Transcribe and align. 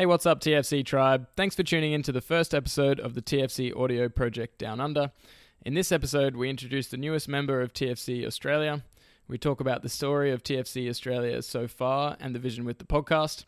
Hey, 0.00 0.06
what's 0.06 0.24
up, 0.24 0.40
TFC 0.40 0.82
Tribe? 0.82 1.28
Thanks 1.36 1.54
for 1.54 1.62
tuning 1.62 1.92
in 1.92 2.02
to 2.04 2.10
the 2.10 2.22
first 2.22 2.54
episode 2.54 2.98
of 2.98 3.12
the 3.12 3.20
TFC 3.20 3.78
Audio 3.78 4.08
Project 4.08 4.56
Down 4.56 4.80
Under. 4.80 5.12
In 5.62 5.74
this 5.74 5.92
episode, 5.92 6.36
we 6.36 6.48
introduce 6.48 6.88
the 6.88 6.96
newest 6.96 7.28
member 7.28 7.60
of 7.60 7.74
TFC 7.74 8.24
Australia. 8.24 8.82
We 9.28 9.36
talk 9.36 9.60
about 9.60 9.82
the 9.82 9.90
story 9.90 10.30
of 10.32 10.42
TFC 10.42 10.88
Australia 10.88 11.42
so 11.42 11.68
far 11.68 12.16
and 12.18 12.34
the 12.34 12.38
vision 12.38 12.64
with 12.64 12.78
the 12.78 12.86
podcast. 12.86 13.44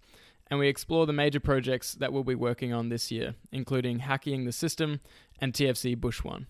And 0.48 0.60
we 0.60 0.68
explore 0.68 1.06
the 1.06 1.14
major 1.14 1.40
projects 1.40 1.94
that 1.94 2.12
we'll 2.12 2.22
be 2.22 2.34
working 2.34 2.74
on 2.74 2.90
this 2.90 3.10
year, 3.10 3.34
including 3.50 4.00
hacking 4.00 4.44
the 4.44 4.52
system 4.52 5.00
and 5.40 5.54
TFC 5.54 5.98
Bush 5.98 6.22
One. 6.22 6.48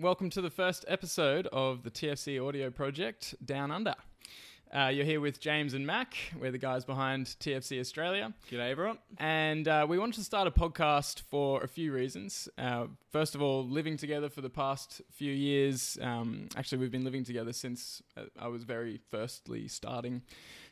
Welcome 0.00 0.30
to 0.30 0.40
the 0.40 0.48
first 0.48 0.86
episode 0.88 1.46
of 1.48 1.82
the 1.82 1.90
TFC 1.90 2.42
Audio 2.42 2.70
Project 2.70 3.34
Down 3.44 3.70
Under. 3.70 3.94
Uh, 4.74 4.86
you're 4.86 5.04
here 5.04 5.20
with 5.20 5.40
James 5.40 5.74
and 5.74 5.86
Mac. 5.86 6.14
We're 6.40 6.50
the 6.50 6.56
guys 6.56 6.86
behind 6.86 7.26
TFC 7.26 7.78
Australia. 7.80 8.32
G'day, 8.50 8.70
everyone. 8.70 8.96
And 9.18 9.68
uh, 9.68 9.84
we 9.86 9.98
wanted 9.98 10.14
to 10.14 10.24
start 10.24 10.48
a 10.48 10.50
podcast 10.50 11.20
for 11.28 11.62
a 11.62 11.68
few 11.68 11.92
reasons. 11.92 12.48
Uh, 12.56 12.86
first 13.12 13.34
of 13.34 13.42
all, 13.42 13.62
living 13.66 13.98
together 13.98 14.30
for 14.30 14.40
the 14.40 14.48
past 14.48 15.02
few 15.10 15.34
years. 15.34 15.98
Um, 16.00 16.48
actually, 16.56 16.78
we've 16.78 16.90
been 16.90 17.04
living 17.04 17.24
together 17.24 17.52
since 17.52 18.00
uh, 18.16 18.22
I 18.38 18.48
was 18.48 18.64
very 18.64 19.00
firstly 19.10 19.68
starting 19.68 20.22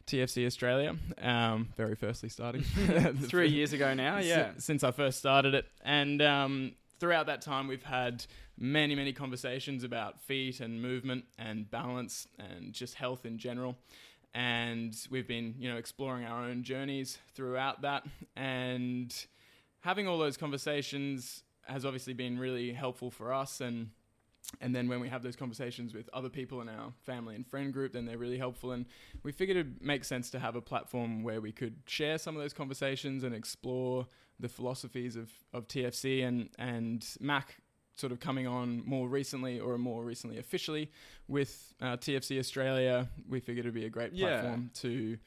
TFC 0.06 0.46
Australia. 0.46 0.96
Um, 1.20 1.68
very 1.76 1.96
firstly 1.96 2.30
starting. 2.30 2.62
Three 3.26 3.50
years 3.50 3.74
ago 3.74 3.92
now, 3.92 4.20
yeah. 4.20 4.52
S- 4.56 4.64
since 4.64 4.82
I 4.82 4.90
first 4.90 5.18
started 5.18 5.52
it. 5.52 5.66
And 5.84 6.22
um, 6.22 6.72
throughout 6.98 7.26
that 7.26 7.42
time, 7.42 7.68
we've 7.68 7.82
had 7.82 8.24
many, 8.58 8.94
many 8.94 9.12
conversations 9.12 9.84
about 9.84 10.20
feet 10.20 10.60
and 10.60 10.82
movement 10.82 11.24
and 11.38 11.70
balance 11.70 12.26
and 12.38 12.72
just 12.72 12.94
health 12.94 13.24
in 13.24 13.38
general. 13.38 13.76
And 14.34 14.94
we've 15.10 15.26
been, 15.26 15.54
you 15.58 15.70
know, 15.70 15.78
exploring 15.78 16.24
our 16.24 16.44
own 16.44 16.62
journeys 16.62 17.18
throughout 17.34 17.82
that. 17.82 18.04
And 18.36 19.14
having 19.80 20.06
all 20.06 20.18
those 20.18 20.36
conversations 20.36 21.42
has 21.62 21.84
obviously 21.84 22.14
been 22.14 22.38
really 22.38 22.72
helpful 22.72 23.10
for 23.10 23.32
us. 23.32 23.60
And 23.60 23.90
and 24.60 24.74
then 24.74 24.88
when 24.88 25.00
we 25.00 25.08
have 25.08 25.22
those 25.22 25.36
conversations 25.36 25.92
with 25.92 26.08
other 26.12 26.30
people 26.30 26.62
in 26.62 26.68
our 26.68 26.92
family 27.04 27.34
and 27.34 27.46
friend 27.46 27.72
group, 27.72 27.92
then 27.92 28.06
they're 28.06 28.18
really 28.18 28.38
helpful. 28.38 28.72
And 28.72 28.86
we 29.22 29.30
figured 29.30 29.58
it 29.58 29.82
makes 29.82 30.08
sense 30.08 30.30
to 30.30 30.38
have 30.38 30.56
a 30.56 30.62
platform 30.62 31.22
where 31.22 31.40
we 31.40 31.52
could 31.52 31.76
share 31.86 32.16
some 32.16 32.34
of 32.34 32.40
those 32.40 32.54
conversations 32.54 33.24
and 33.24 33.34
explore 33.34 34.06
the 34.40 34.48
philosophies 34.48 35.16
of, 35.16 35.30
of 35.52 35.66
TFC 35.66 36.24
and 36.26 36.48
and 36.58 37.06
Mac 37.20 37.56
sort 37.96 38.12
of 38.12 38.20
coming 38.20 38.46
on 38.46 38.82
more 38.86 39.08
recently 39.08 39.58
or 39.58 39.76
more 39.76 40.04
recently 40.04 40.38
officially 40.38 40.90
with 41.26 41.74
uh, 41.80 41.96
TFC 41.96 42.38
Australia. 42.38 43.08
We 43.28 43.40
figured 43.40 43.66
it'd 43.66 43.74
be 43.74 43.86
a 43.86 43.90
great 43.90 44.12
Yeah. 44.12 44.40
platform 44.40 44.70
to 44.82 45.18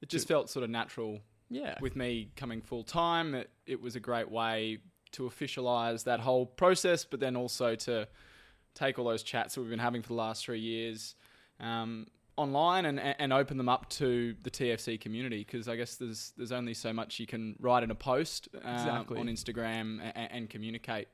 It 0.00 0.08
just 0.08 0.28
felt 0.28 0.48
sort 0.50 0.62
of 0.64 0.70
natural 0.70 1.20
yeah 1.50 1.76
with 1.80 1.96
me 1.96 2.30
coming 2.36 2.62
full 2.62 2.84
time. 2.84 3.34
It, 3.34 3.50
it 3.66 3.80
was 3.80 3.96
a 3.96 4.00
great 4.00 4.30
way 4.30 4.78
to 5.12 5.24
officialize 5.24 6.04
that 6.04 6.20
whole 6.20 6.46
process, 6.46 7.04
but 7.04 7.20
then 7.20 7.36
also 7.36 7.74
to 7.76 8.08
take 8.74 8.98
all 8.98 9.04
those 9.04 9.22
chats 9.22 9.54
that 9.54 9.60
we've 9.60 9.70
been 9.70 9.78
having 9.78 10.02
for 10.02 10.08
the 10.08 10.14
last 10.14 10.44
three 10.44 10.58
years 10.60 11.14
um, 11.60 12.06
online 12.36 12.84
and, 12.86 12.98
and 13.00 13.32
open 13.32 13.56
them 13.56 13.68
up 13.68 13.88
to 13.90 14.34
the 14.42 14.50
TFC 14.50 15.00
community 15.00 15.38
because 15.38 15.68
I 15.68 15.76
guess 15.76 15.96
there's 15.96 16.32
there's 16.36 16.52
only 16.52 16.74
so 16.74 16.92
much 16.92 17.20
you 17.20 17.26
can 17.26 17.56
write 17.60 17.82
in 17.82 17.90
a 17.90 17.94
post 17.94 18.48
um, 18.62 18.74
Exactly. 18.74 19.18
on 19.20 19.26
Instagram 19.26 20.00
and, 20.14 20.28
and 20.32 20.50
communicate 20.50 21.08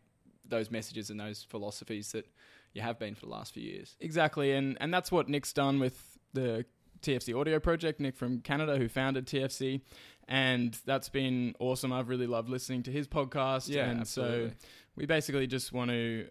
those 0.49 0.71
messages 0.71 1.11
and 1.11 1.21
those 1.21 1.47
philosophies 1.49 2.13
that 2.13 2.27
you 2.73 2.83
have 2.83 2.99
been 2.99 3.15
for 3.15 3.27
the 3.27 3.33
last 3.33 3.53
few 3.55 3.63
years. 3.63 3.97
Exactly, 4.01 4.53
and 4.53 4.77
and 4.81 4.93
that's 4.93 5.13
what 5.13 5.29
Nick's 5.29 5.53
done 5.53 5.79
with 5.79 6.19
the 6.33 6.65
TFC 7.03 7.39
Audio 7.39 7.59
Project. 7.59 8.01
Nick 8.01 8.17
from 8.17 8.41
Canada, 8.41 8.77
who 8.77 8.89
founded 8.89 9.27
TFC, 9.27 9.81
and 10.29 10.79
that's 10.87 11.09
been 11.09 11.55
awesome. 11.59 11.93
I've 11.93 12.09
really 12.09 12.27
loved 12.27 12.49
listening 12.49 12.83
to 12.85 12.91
his 12.93 13.07
podcast. 13.09 13.69
Yeah, 13.69 13.91
and 13.91 14.07
so 14.07 14.51
we 14.97 15.07
basically 15.07 15.47
just 15.47 15.73
want 15.73 15.91
to 15.91 16.29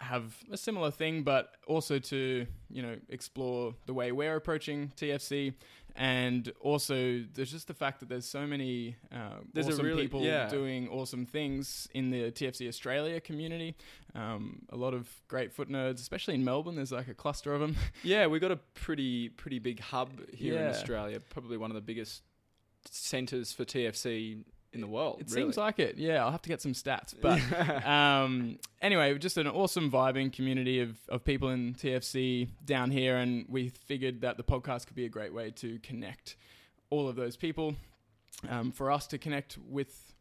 have 0.00 0.34
a 0.50 0.56
similar 0.56 0.90
thing, 0.90 1.22
but 1.22 1.54
also 1.66 1.98
to 1.98 2.46
you 2.70 2.82
know 2.82 2.96
explore 3.08 3.74
the 3.86 3.94
way 3.94 4.12
we're 4.12 4.34
approaching 4.36 4.92
TFC, 4.96 5.54
and 5.94 6.50
also 6.60 7.22
there's 7.34 7.50
just 7.50 7.68
the 7.68 7.74
fact 7.74 8.00
that 8.00 8.08
there's 8.08 8.24
so 8.26 8.46
many 8.46 8.96
uh, 9.12 9.36
There's 9.52 9.68
awesome 9.68 9.86
really- 9.86 10.02
people 10.02 10.22
yeah. 10.22 10.48
doing 10.48 10.88
awesome 10.88 11.26
things 11.26 11.86
in 11.94 12.10
the 12.10 12.30
TFC 12.32 12.66
Australia 12.68 13.20
community. 13.20 13.76
Um, 14.14 14.62
a 14.70 14.76
lot 14.76 14.94
of 14.94 15.08
great 15.28 15.52
foot 15.52 15.68
nerds, 15.68 16.00
especially 16.00 16.34
in 16.34 16.44
Melbourne. 16.44 16.76
There's 16.76 16.92
like 16.92 17.08
a 17.08 17.14
cluster 17.14 17.52
of 17.54 17.60
them. 17.60 17.76
Yeah, 18.02 18.26
we've 18.26 18.40
got 18.40 18.52
a 18.52 18.56
pretty 18.74 19.28
pretty 19.28 19.58
big 19.58 19.80
hub 19.80 20.10
here 20.32 20.56
in 20.56 20.66
Australia. 20.68 21.20
Probably 21.20 21.56
one 21.58 21.70
of 21.70 21.74
the 21.74 21.80
biggest 21.82 22.22
centres 22.90 23.52
for 23.52 23.64
TFC 23.64 24.44
in 24.72 24.80
the 24.80 24.86
world. 24.86 25.20
It 25.20 25.30
really. 25.30 25.42
seems 25.42 25.56
like 25.56 25.78
it. 25.78 25.96
Yeah, 25.98 26.24
I'll 26.24 26.30
have 26.30 26.42
to 26.42 26.48
get 26.48 26.60
some 26.60 26.72
stats. 26.72 27.14
But 27.20 27.40
um, 27.86 28.58
anyway, 28.80 29.16
just 29.18 29.36
an 29.36 29.46
awesome 29.46 29.90
vibing 29.90 30.32
community 30.32 30.80
of, 30.80 30.96
of 31.08 31.24
people 31.24 31.50
in 31.50 31.74
TFC 31.74 32.48
down 32.64 32.90
here, 32.90 33.16
and 33.16 33.46
we 33.48 33.70
figured 33.70 34.20
that 34.20 34.36
the 34.36 34.44
podcast 34.44 34.86
could 34.86 34.96
be 34.96 35.04
a 35.04 35.08
great 35.08 35.34
way 35.34 35.50
to 35.56 35.78
connect 35.80 36.36
all 36.90 37.08
of 37.08 37.16
those 37.16 37.36
people. 37.36 37.74
Um, 38.48 38.72
for 38.72 38.90
us 38.90 39.06
to 39.08 39.18
connect 39.18 39.58
with 39.68 40.14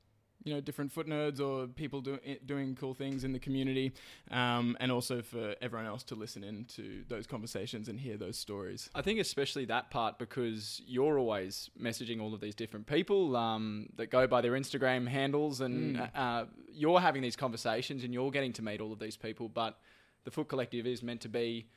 you 0.45 0.53
know 0.53 0.61
different 0.61 0.91
foot 0.91 1.05
nerds 1.07 1.39
or 1.41 1.67
people 1.67 1.99
do, 2.01 2.17
doing 2.45 2.75
cool 2.75 2.93
things 2.93 3.23
in 3.23 3.33
the 3.33 3.39
community, 3.39 3.91
um, 4.31 4.77
and 4.79 4.91
also 4.91 5.21
for 5.21 5.55
everyone 5.61 5.85
else 5.85 6.03
to 6.03 6.15
listen 6.15 6.43
in 6.43 6.65
to 6.65 7.03
those 7.09 7.27
conversations 7.27 7.89
and 7.89 7.99
hear 7.99 8.15
those 8.17 8.37
stories. 8.37 8.89
I 8.95 9.01
think 9.01 9.19
especially 9.19 9.65
that 9.65 9.91
part 9.91 10.17
because 10.17 10.81
you're 10.87 11.19
always 11.19 11.69
messaging 11.79 12.21
all 12.21 12.33
of 12.33 12.39
these 12.39 12.55
different 12.55 12.87
people 12.87 13.35
um, 13.35 13.89
that 13.97 14.07
go 14.11 14.27
by 14.27 14.41
their 14.41 14.53
Instagram 14.53 15.07
handles, 15.07 15.61
and 15.61 15.97
Mm. 15.97 16.09
uh, 16.15 16.45
you're 16.71 16.99
having 17.01 17.21
these 17.21 17.35
conversations, 17.35 18.03
and 18.03 18.13
you're 18.13 18.31
getting 18.31 18.53
to 18.53 18.61
meet 18.61 18.79
all 18.81 18.93
of 18.93 18.99
these 18.99 19.17
people. 19.17 19.49
But 19.49 19.77
the 20.23 20.31
Foot 20.31 20.47
Collective 20.47 20.85
is 20.87 21.03
meant 21.03 21.21
to 21.21 21.29
be 21.29 21.67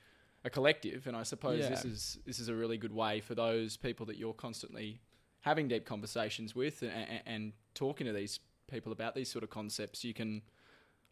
a 0.44 0.50
collective, 0.50 1.06
and 1.06 1.16
I 1.16 1.22
suppose 1.24 1.60
Yeah. 1.60 1.70
this 1.70 1.84
is 1.84 2.18
this 2.26 2.38
is 2.38 2.48
a 2.48 2.54
really 2.54 2.76
good 2.76 2.92
way 2.92 3.20
for 3.20 3.34
those 3.34 3.76
people 3.76 4.06
that 4.06 4.16
you're 4.18 4.34
constantly 4.34 5.00
having 5.40 5.66
deep 5.66 5.84
conversations 5.84 6.54
with 6.54 6.82
and, 6.82 7.20
and 7.26 7.52
talking 7.74 8.06
to 8.06 8.12
these 8.12 8.38
people 8.70 8.92
about 8.92 9.14
these 9.14 9.30
sort 9.30 9.44
of 9.44 9.50
concepts. 9.50 10.04
You 10.04 10.14
can 10.14 10.42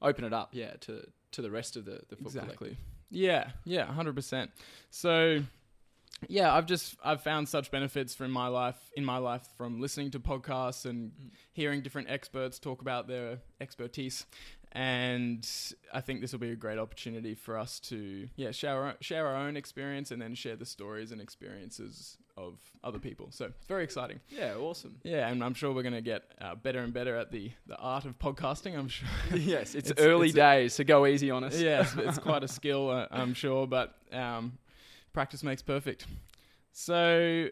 open 0.02 0.24
it 0.24 0.32
up, 0.32 0.50
yeah, 0.52 0.72
to 0.80 1.06
to 1.32 1.42
the 1.42 1.50
rest 1.50 1.76
of 1.76 1.84
the 1.84 2.00
the 2.08 2.16
Foot 2.16 2.32
Collective. 2.32 2.44
exactly 2.44 2.76
yeah 3.12 3.50
yeah 3.64 3.86
100% 3.86 4.48
so 4.90 5.40
yeah 6.28 6.54
i've 6.54 6.66
just 6.66 6.96
i've 7.04 7.20
found 7.22 7.48
such 7.48 7.70
benefits 7.72 8.14
from 8.14 8.30
my 8.30 8.46
life 8.46 8.76
in 8.96 9.04
my 9.04 9.16
life 9.18 9.42
from 9.56 9.80
listening 9.80 10.10
to 10.12 10.20
podcasts 10.20 10.84
and 10.86 11.10
Mm. 11.10 11.30
hearing 11.52 11.82
different 11.82 12.08
experts 12.08 12.58
talk 12.60 12.82
about 12.82 13.08
their 13.08 13.38
expertise 13.60 14.26
and 14.72 15.48
i 15.92 16.00
think 16.00 16.20
this 16.20 16.32
will 16.32 16.38
be 16.38 16.50
a 16.52 16.56
great 16.56 16.78
opportunity 16.78 17.34
for 17.34 17.58
us 17.58 17.80
to 17.80 18.28
yeah 18.36 18.50
share 18.52 18.82
our, 18.82 18.94
share 19.00 19.26
our 19.26 19.36
own 19.36 19.56
experience 19.56 20.10
and 20.12 20.22
then 20.22 20.34
share 20.34 20.56
the 20.56 20.64
stories 20.66 21.10
and 21.12 21.20
experiences 21.20 22.16
of 22.36 22.58
other 22.84 22.98
people 22.98 23.26
so 23.30 23.46
it's 23.46 23.66
very 23.66 23.82
exciting 23.82 24.20
Yeah, 24.30 24.54
awesome. 24.54 24.96
yeah 25.02 25.28
and 25.28 25.42
i'm 25.42 25.54
sure 25.54 25.72
we're 25.72 25.82
going 25.82 25.94
to 25.94 26.00
get 26.00 26.22
uh, 26.40 26.54
better 26.54 26.78
and 26.80 26.92
better 26.92 27.16
at 27.16 27.32
the 27.32 27.50
the 27.66 27.76
art 27.76 28.04
of 28.04 28.18
podcasting 28.18 28.78
i'm 28.78 28.88
sure 28.88 29.08
yes, 29.34 29.74
it's, 29.74 29.90
It's- 29.90 30.06
early 30.06 30.28
it's 30.28 30.36
a- 30.36 30.40
days, 30.40 30.74
so 30.74 30.84
go 30.84 31.04
easy 31.06 31.30
on 31.30 31.42
us. 31.44 31.60
yeah, 31.60 31.80
it's, 31.82 31.94
it's 31.96 32.18
quite 32.30 32.44
a 32.44 32.48
skill, 32.48 32.90
uh, 32.90 33.06
I'm 33.10 33.34
sure, 33.34 33.66
but 33.66 33.96
um, 34.12 34.56
practice 35.12 35.42
makes 35.42 35.62
perfect. 35.62 36.06
So, 36.72 37.48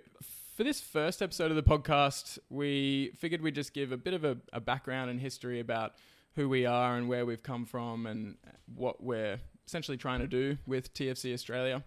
for 0.57 0.65
this 0.65 0.81
first 0.81 1.23
episode 1.23 1.51
of 1.51 1.57
the 1.57 1.63
podcast, 1.63 2.39
we 2.51 3.13
figured 3.19 3.43
we'd 3.43 3.55
just 3.55 3.75
give 3.75 3.93
a 3.93 3.97
bit 3.97 4.15
of 4.15 4.25
a, 4.25 4.39
a 4.53 4.61
background 4.61 5.11
and 5.11 5.21
history 5.21 5.61
about 5.61 5.95
who 6.39 6.49
we 6.49 6.65
are 6.65 6.97
and 6.97 7.09
where 7.09 7.27
we've 7.27 7.43
come 7.43 7.65
from 7.65 8.07
and 8.07 8.37
what 8.77 9.03
we're 9.03 9.41
essentially 9.67 9.97
trying 9.97 10.21
to 10.21 10.29
do 10.29 10.57
with 10.69 10.95
TFC 10.95 11.35
Australia. 11.35 11.83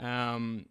Um, 0.00 0.66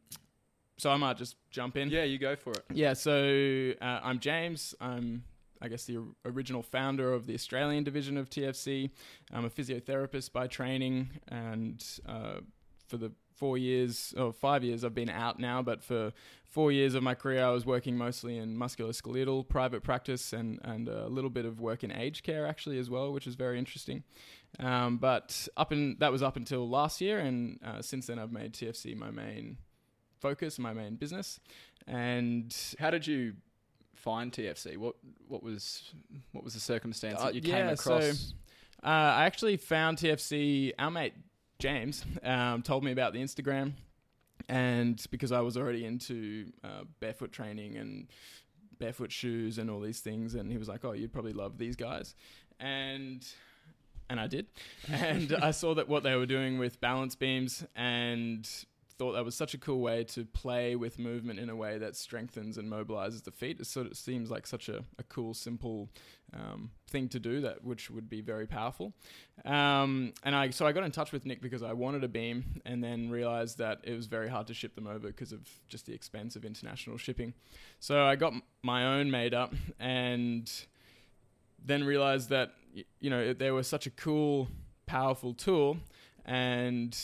so, 0.77 0.91
I 0.91 0.97
might 0.97 1.15
just 1.15 1.37
jump 1.49 1.77
in. 1.77 1.87
Yeah, 1.87 2.03
you 2.03 2.17
go 2.17 2.35
for 2.35 2.51
it. 2.51 2.65
Yeah, 2.73 2.91
so 2.91 3.71
uh, 3.81 3.99
I'm 4.03 4.19
James. 4.19 4.75
I'm, 4.81 5.23
I 5.61 5.69
guess, 5.69 5.85
the 5.85 6.03
original 6.25 6.61
founder 6.61 7.13
of 7.13 7.25
the 7.25 7.33
Australian 7.33 7.85
division 7.85 8.17
of 8.17 8.29
TFC. 8.29 8.89
I'm 9.31 9.45
a 9.45 9.49
physiotherapist 9.49 10.33
by 10.33 10.47
training, 10.47 11.11
and 11.29 11.81
uh, 12.05 12.39
for 12.93 12.97
the 12.97 13.11
four 13.35 13.57
years 13.57 14.13
or 14.15 14.31
five 14.31 14.63
years 14.63 14.83
I've 14.83 14.93
been 14.93 15.09
out 15.09 15.39
now, 15.39 15.63
but 15.63 15.81
for 15.83 16.13
four 16.45 16.71
years 16.71 16.93
of 16.93 17.01
my 17.01 17.15
career 17.15 17.43
I 17.43 17.49
was 17.49 17.65
working 17.65 17.97
mostly 17.97 18.37
in 18.37 18.55
musculoskeletal 18.55 19.49
private 19.49 19.81
practice 19.81 20.31
and, 20.31 20.59
and 20.63 20.87
a 20.87 21.07
little 21.07 21.31
bit 21.31 21.45
of 21.45 21.59
work 21.59 21.83
in 21.83 21.91
aged 21.91 22.23
care 22.23 22.45
actually 22.45 22.77
as 22.77 22.91
well, 22.91 23.11
which 23.11 23.25
is 23.25 23.33
very 23.33 23.57
interesting. 23.57 24.03
Um, 24.59 24.97
but 24.97 25.47
up 25.57 25.71
in 25.73 25.95
that 26.01 26.11
was 26.11 26.21
up 26.21 26.35
until 26.37 26.69
last 26.69 27.01
year, 27.01 27.17
and 27.17 27.59
uh, 27.65 27.81
since 27.81 28.05
then 28.05 28.19
I've 28.19 28.31
made 28.31 28.53
TFC 28.53 28.95
my 28.95 29.09
main 29.09 29.57
focus, 30.19 30.59
my 30.59 30.73
main 30.73 30.95
business, 30.95 31.39
and 31.87 32.55
How 32.77 32.91
did 32.91 33.07
you 33.07 33.33
find 33.95 34.31
TFC? 34.31 34.77
What 34.77 34.97
what 35.27 35.41
was 35.41 35.91
what 36.31 36.43
was 36.43 36.53
the 36.53 36.59
circumstance 36.59 37.19
Uh, 37.19 37.25
that 37.25 37.33
you 37.33 37.41
yeah, 37.43 37.69
came 37.69 37.75
so- 37.75 37.95
across? 37.95 38.33
Uh, 38.83 38.87
I 39.21 39.23
actually 39.25 39.57
found 39.57 39.97
TFC. 39.97 40.73
Our 40.77 40.91
mate 40.91 41.13
James 41.63 42.03
um, 42.23 42.61
told 42.61 42.83
me 42.83 42.91
about 42.91 43.13
the 43.13 43.19
Instagram, 43.19 43.71
and 44.49 45.01
because 45.11 45.31
I 45.31 45.39
was 45.39 45.55
already 45.55 45.85
into 45.85 46.51
uh, 46.61 46.83
barefoot 46.99 47.31
training 47.31 47.77
and 47.77 48.09
barefoot 48.79 49.13
shoes 49.13 49.57
and 49.57 49.69
all 49.69 49.79
these 49.79 50.01
things, 50.01 50.35
and 50.35 50.51
he 50.51 50.57
was 50.57 50.67
like, 50.67 50.83
"Oh, 50.83 50.91
you'd 50.91 51.13
probably 51.13 51.31
love 51.31 51.57
these 51.57 51.77
guys," 51.77 52.15
and 52.59 53.25
and 54.09 54.19
I 54.19 54.27
did, 54.27 54.47
and 54.89 55.31
I 55.41 55.51
saw 55.51 55.73
that 55.75 55.87
what 55.87 56.03
they 56.03 56.17
were 56.17 56.25
doing 56.25 56.59
with 56.59 56.81
balance 56.81 57.15
beams 57.15 57.63
and 57.77 58.45
thought 58.97 59.13
that 59.13 59.25
was 59.25 59.35
such 59.35 59.53
a 59.53 59.57
cool 59.57 59.79
way 59.79 60.03
to 60.03 60.25
play 60.25 60.75
with 60.75 60.99
movement 60.99 61.39
in 61.39 61.49
a 61.49 61.55
way 61.55 61.77
that 61.77 61.95
strengthens 61.95 62.57
and 62.57 62.71
mobilizes 62.71 63.23
the 63.23 63.31
feet. 63.31 63.59
It 63.59 63.65
sort 63.65 63.87
of 63.87 63.97
seems 63.97 64.29
like 64.29 64.45
such 64.45 64.69
a, 64.69 64.83
a 64.99 65.03
cool, 65.03 65.33
simple 65.33 65.89
um, 66.33 66.71
thing 66.89 67.09
to 67.09 67.19
do 67.19 67.41
that, 67.41 67.63
which 67.63 67.89
would 67.89 68.09
be 68.09 68.21
very 68.21 68.45
powerful. 68.45 68.93
Um, 69.45 70.13
and 70.23 70.35
I 70.35 70.49
so 70.51 70.65
I 70.67 70.71
got 70.71 70.83
in 70.83 70.91
touch 70.91 71.11
with 71.11 71.25
Nick 71.25 71.41
because 71.41 71.63
I 71.63 71.73
wanted 71.73 72.03
a 72.03 72.07
beam, 72.07 72.61
and 72.65 72.83
then 72.83 73.09
realized 73.09 73.57
that 73.57 73.79
it 73.83 73.95
was 73.95 74.07
very 74.07 74.29
hard 74.29 74.47
to 74.47 74.53
ship 74.53 74.75
them 74.75 74.87
over 74.87 75.07
because 75.07 75.31
of 75.31 75.41
just 75.67 75.85
the 75.85 75.93
expense 75.93 76.35
of 76.35 76.45
international 76.45 76.97
shipping. 76.97 77.33
So 77.79 78.05
I 78.05 78.15
got 78.15 78.33
my 78.61 78.85
own 78.97 79.09
made 79.11 79.33
up, 79.33 79.53
and 79.79 80.51
then 81.63 81.83
realized 81.83 82.29
that 82.29 82.53
you 82.99 83.09
know 83.09 83.33
they 83.33 83.51
were 83.51 83.63
such 83.63 83.87
a 83.87 83.91
cool, 83.91 84.49
powerful 84.85 85.33
tool, 85.33 85.77
and 86.25 86.97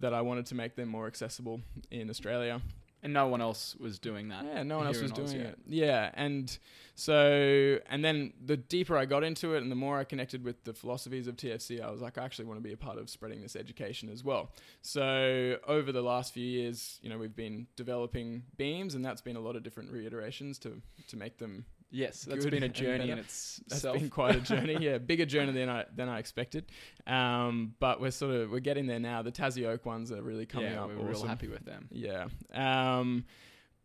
that 0.00 0.14
I 0.14 0.20
wanted 0.22 0.46
to 0.46 0.54
make 0.54 0.76
them 0.76 0.88
more 0.88 1.06
accessible 1.06 1.60
in 1.90 2.10
Australia. 2.10 2.60
And 3.02 3.12
no 3.12 3.28
one 3.28 3.42
else 3.42 3.76
was 3.78 3.98
doing 3.98 4.28
that. 4.28 4.46
Yeah, 4.46 4.62
no 4.62 4.78
one 4.78 4.86
else 4.86 4.98
was 4.98 5.12
Oz 5.12 5.32
doing 5.32 5.42
it. 5.42 5.58
Yeah, 5.66 6.10
and 6.14 6.56
so 6.94 7.78
and 7.90 8.02
then 8.02 8.32
the 8.42 8.56
deeper 8.56 8.96
I 8.96 9.04
got 9.04 9.22
into 9.22 9.54
it, 9.54 9.62
and 9.62 9.70
the 9.70 9.76
more 9.76 9.98
I 9.98 10.04
connected 10.04 10.42
with 10.42 10.64
the 10.64 10.72
philosophies 10.72 11.26
of 11.26 11.36
TFC, 11.36 11.82
I 11.82 11.90
was 11.90 12.00
like, 12.00 12.16
I 12.16 12.24
actually 12.24 12.46
want 12.46 12.60
to 12.60 12.62
be 12.66 12.72
a 12.72 12.78
part 12.78 12.96
of 12.96 13.10
spreading 13.10 13.42
this 13.42 13.56
education 13.56 14.08
as 14.08 14.24
well. 14.24 14.52
So 14.80 15.58
over 15.68 15.92
the 15.92 16.00
last 16.00 16.32
few 16.32 16.46
years, 16.46 16.98
you 17.02 17.10
know, 17.10 17.18
we've 17.18 17.36
been 17.36 17.66
developing 17.76 18.44
beams, 18.56 18.94
and 18.94 19.04
that's 19.04 19.20
been 19.20 19.36
a 19.36 19.40
lot 19.40 19.54
of 19.54 19.62
different 19.62 19.92
reiterations 19.92 20.58
to 20.60 20.80
to 21.08 21.16
make 21.18 21.36
them 21.36 21.66
Yes, 21.94 22.24
that's 22.24 22.44
Good 22.44 22.50
been 22.50 22.62
a 22.64 22.66
and 22.66 22.74
journey 22.74 23.04
in 23.04 23.08
better. 23.10 23.20
its 23.20 23.60
that's 23.68 23.82
self. 23.82 23.96
been 23.96 24.10
quite 24.10 24.34
a 24.34 24.40
journey. 24.54 24.76
yeah, 24.80 24.98
bigger 24.98 25.24
journey 25.24 25.52
than 25.52 25.68
I 25.68 25.84
than 25.94 26.08
I 26.08 26.18
expected. 26.18 26.66
Um, 27.06 27.74
but 27.78 28.00
we're 28.00 28.10
sort 28.10 28.34
of 28.34 28.50
we're 28.50 28.58
getting 28.58 28.86
there 28.88 28.98
now. 28.98 29.22
The 29.22 29.30
Tassie 29.30 29.64
Oak 29.64 29.86
ones 29.86 30.10
are 30.10 30.20
really 30.20 30.44
coming 30.44 30.72
yeah, 30.72 30.82
up. 30.82 30.88
we 30.88 30.96
were 30.96 31.04
real 31.04 31.24
happy 31.24 31.46
with 31.46 31.64
them. 31.64 31.88
Yeah. 31.92 32.26
Um, 32.52 33.26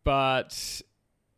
but 0.02 0.82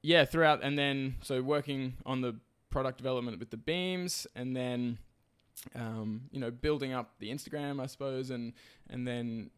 yeah, 0.02 0.24
throughout 0.24 0.62
and 0.62 0.78
then 0.78 1.16
so 1.22 1.42
working 1.42 1.94
on 2.06 2.22
the 2.22 2.36
product 2.70 2.96
development 2.96 3.38
with 3.38 3.50
the 3.50 3.58
beams 3.58 4.26
and 4.34 4.56
then 4.56 4.96
um, 5.74 6.22
you 6.30 6.40
know 6.40 6.50
building 6.50 6.94
up 6.94 7.12
the 7.18 7.30
Instagram, 7.30 7.82
I 7.82 7.86
suppose, 7.86 8.30
and 8.30 8.54
and 8.88 9.06
then 9.06 9.50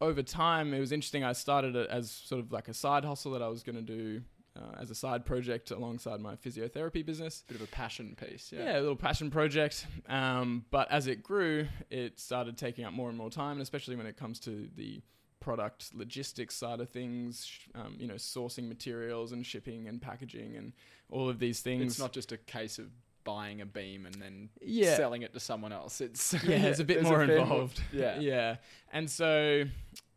over 0.00 0.22
time 0.22 0.74
it 0.74 0.80
was 0.80 0.90
interesting. 0.90 1.22
I 1.22 1.32
started 1.32 1.76
it 1.76 1.88
as 1.90 2.10
sort 2.10 2.40
of 2.40 2.50
like 2.50 2.66
a 2.66 2.74
side 2.74 3.04
hustle 3.04 3.30
that 3.32 3.42
I 3.42 3.46
was 3.48 3.62
going 3.62 3.76
to 3.76 3.82
do. 3.82 4.22
Uh, 4.56 4.80
as 4.80 4.90
a 4.90 4.94
side 4.94 5.26
project 5.26 5.70
alongside 5.70 6.18
my 6.20 6.34
physiotherapy 6.36 7.04
business, 7.04 7.44
Bit 7.46 7.56
of 7.56 7.62
a 7.62 7.66
passion 7.70 8.16
piece. 8.16 8.52
yeah. 8.52 8.64
Yeah. 8.64 8.78
a 8.78 8.80
little 8.80 8.96
passion 8.96 9.30
project. 9.30 9.86
Um, 10.08 10.64
but 10.70 10.90
as 10.90 11.06
it 11.08 11.22
grew, 11.22 11.68
it 11.90 12.18
started 12.18 12.56
taking 12.56 12.84
up 12.84 12.92
more 12.94 13.08
and 13.10 13.18
more 13.18 13.28
time, 13.30 13.52
and 13.52 13.62
especially 13.62 13.96
when 13.96 14.06
it 14.06 14.16
comes 14.16 14.40
to 14.40 14.68
the 14.74 15.02
product 15.40 15.90
logistics 15.94 16.54
side 16.56 16.80
of 16.80 16.88
things, 16.88 17.50
um, 17.74 17.96
you 17.98 18.06
know, 18.06 18.14
sourcing 18.14 18.66
materials 18.68 19.32
and 19.32 19.44
shipping 19.44 19.88
and 19.88 20.00
packaging 20.00 20.56
and 20.56 20.72
all 21.10 21.28
of 21.28 21.38
these 21.38 21.60
things. 21.60 21.92
It's 21.92 22.00
not 22.00 22.12
just 22.12 22.32
a 22.32 22.38
case 22.38 22.78
of 22.78 22.86
buying 23.24 23.60
a 23.60 23.66
beam 23.66 24.06
and 24.06 24.14
then 24.14 24.48
yeah, 24.62 24.96
selling 24.96 25.22
it 25.22 25.32
to 25.34 25.40
someone 25.40 25.72
else. 25.72 26.00
It's 26.00 26.32
yeah, 26.44 26.56
it's 26.66 26.80
a 26.80 26.84
bit 26.84 27.02
more 27.02 27.26
fair 27.26 27.36
involved. 27.38 27.80
yeah. 27.92 28.18
yeah, 28.20 28.56
and 28.92 29.10
so 29.10 29.64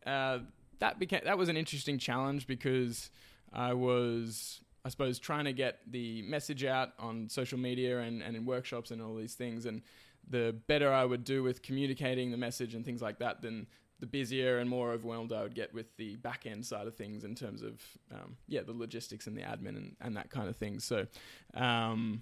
uh, 0.06 0.40
that 0.80 0.98
became 0.98 1.22
that 1.26 1.38
was 1.38 1.50
an 1.50 1.58
interesting 1.58 1.98
challenge 1.98 2.48
because 2.48 3.10
I 3.54 3.74
was, 3.74 4.62
I 4.86 4.90
suppose, 4.90 5.20
trying 5.20 5.46
to 5.46 5.54
get 5.54 5.80
the 5.88 6.22
message 6.24 6.64
out 6.64 6.94
on 7.00 7.30
social 7.30 7.58
media 7.58 8.00
and, 8.00 8.22
and 8.22 8.36
in 8.36 8.46
workshops 8.46 8.92
and 8.92 9.02
all 9.02 9.16
these 9.16 9.36
things, 9.36 9.66
and 9.66 9.82
the 10.30 10.56
better 10.68 10.92
I 10.92 11.06
would 11.06 11.24
do 11.24 11.44
with 11.44 11.62
communicating 11.62 12.32
the 12.32 12.38
message 12.38 12.76
and 12.76 12.86
things 12.86 13.02
like 13.02 13.20
that, 13.20 13.42
then 13.42 13.68
the 14.00 14.06
busier 14.06 14.60
and 14.60 14.70
more 14.70 14.92
overwhelmed 14.92 15.34
I 15.34 15.44
would 15.44 15.56
get 15.56 15.74
with 15.74 15.96
the 15.98 16.16
back 16.18 16.46
end 16.46 16.66
side 16.66 16.88
of 16.88 16.96
things 16.96 17.24
in 17.24 17.36
terms 17.36 17.62
of 17.62 17.82
um, 18.14 18.38
yeah 18.48 18.62
the 18.62 18.72
logistics 18.72 19.28
and 19.28 19.36
the 19.36 19.42
admin 19.42 19.76
and, 19.76 19.96
and 20.00 20.16
that 20.16 20.30
kind 20.30 20.48
of 20.48 20.56
thing. 20.56 20.80
So 20.80 21.06
um, 21.54 22.22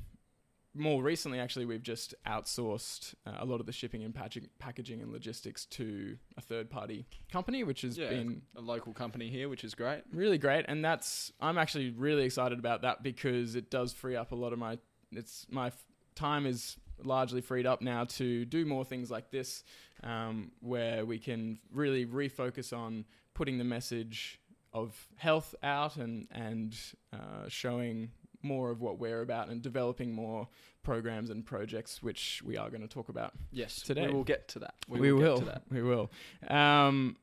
more 0.77 1.01
recently, 1.03 1.39
actually, 1.39 1.65
we've 1.65 1.83
just 1.83 2.13
outsourced 2.25 3.13
uh, 3.25 3.31
a 3.39 3.45
lot 3.45 3.59
of 3.59 3.65
the 3.65 3.71
shipping 3.71 4.03
and 4.03 4.13
packaging, 4.13 4.49
packaging 4.59 5.01
and 5.01 5.11
logistics 5.11 5.65
to 5.65 6.17
a 6.37 6.41
third 6.41 6.69
party 6.69 7.05
company, 7.31 7.63
which 7.63 7.81
has 7.81 7.97
Yeah. 7.97 8.09
been 8.09 8.41
A 8.55 8.61
local 8.61 8.93
company 8.93 9.29
here, 9.29 9.49
which 9.49 9.63
is 9.63 9.75
great. 9.75 10.03
really 10.11 10.37
great. 10.37 10.65
And 10.67 10.83
that's 10.83 11.31
I'm 11.39 11.57
actually 11.57 11.91
really 11.91 12.23
excited 12.25 12.59
about 12.59 12.81
that 12.83 13.03
because 13.03 13.55
it 13.55 13.69
does 13.69 13.93
free 13.93 14.15
up 14.15 14.31
a 14.31 14.35
lot 14.35 14.53
of 14.53 14.59
my 14.59 14.77
it's 15.11 15.45
my 15.49 15.67
f- 15.67 15.85
time 16.15 16.45
is 16.45 16.77
largely 17.03 17.41
freed 17.41 17.65
up 17.65 17.81
now 17.81 18.03
to 18.05 18.43
do 18.45 18.65
more 18.65 18.83
things 18.83 19.09
like 19.11 19.29
this, 19.31 19.63
um, 20.03 20.51
where 20.59 21.05
we 21.05 21.19
can 21.19 21.59
really 21.71 22.05
refocus 22.05 22.75
on 22.75 23.05
putting 23.33 23.57
the 23.57 23.63
message 23.63 24.39
of 24.73 25.07
health 25.15 25.55
out 25.63 25.95
and 25.95 26.27
and 26.31 26.75
uh, 27.13 27.47
showing 27.47 28.11
more 28.47 28.71
of 28.71 28.81
what 28.81 28.97
we're 28.97 29.21
about 29.21 29.49
and 29.49 29.61
developing 29.61 30.11
more 30.11 30.47
programs 30.83 31.29
and 31.29 31.45
projects, 31.45 32.01
which 32.01 32.41
we 32.43 32.57
are 32.57 32.69
going 32.69 32.81
to 32.81 32.87
talk 32.87 33.09
about. 33.09 33.33
Yes, 33.51 33.81
Today. 33.81 34.07
we 34.07 34.13
will 34.13 34.23
get 34.23 34.47
to 34.49 34.59
that. 34.59 34.75
We, 34.87 35.11
will 35.11 35.19
get 35.19 35.27
will. 35.27 35.37
to 35.39 35.45
that. 35.45 35.61
We 35.69 35.81
will. 35.81 36.11
Um, 36.47 37.17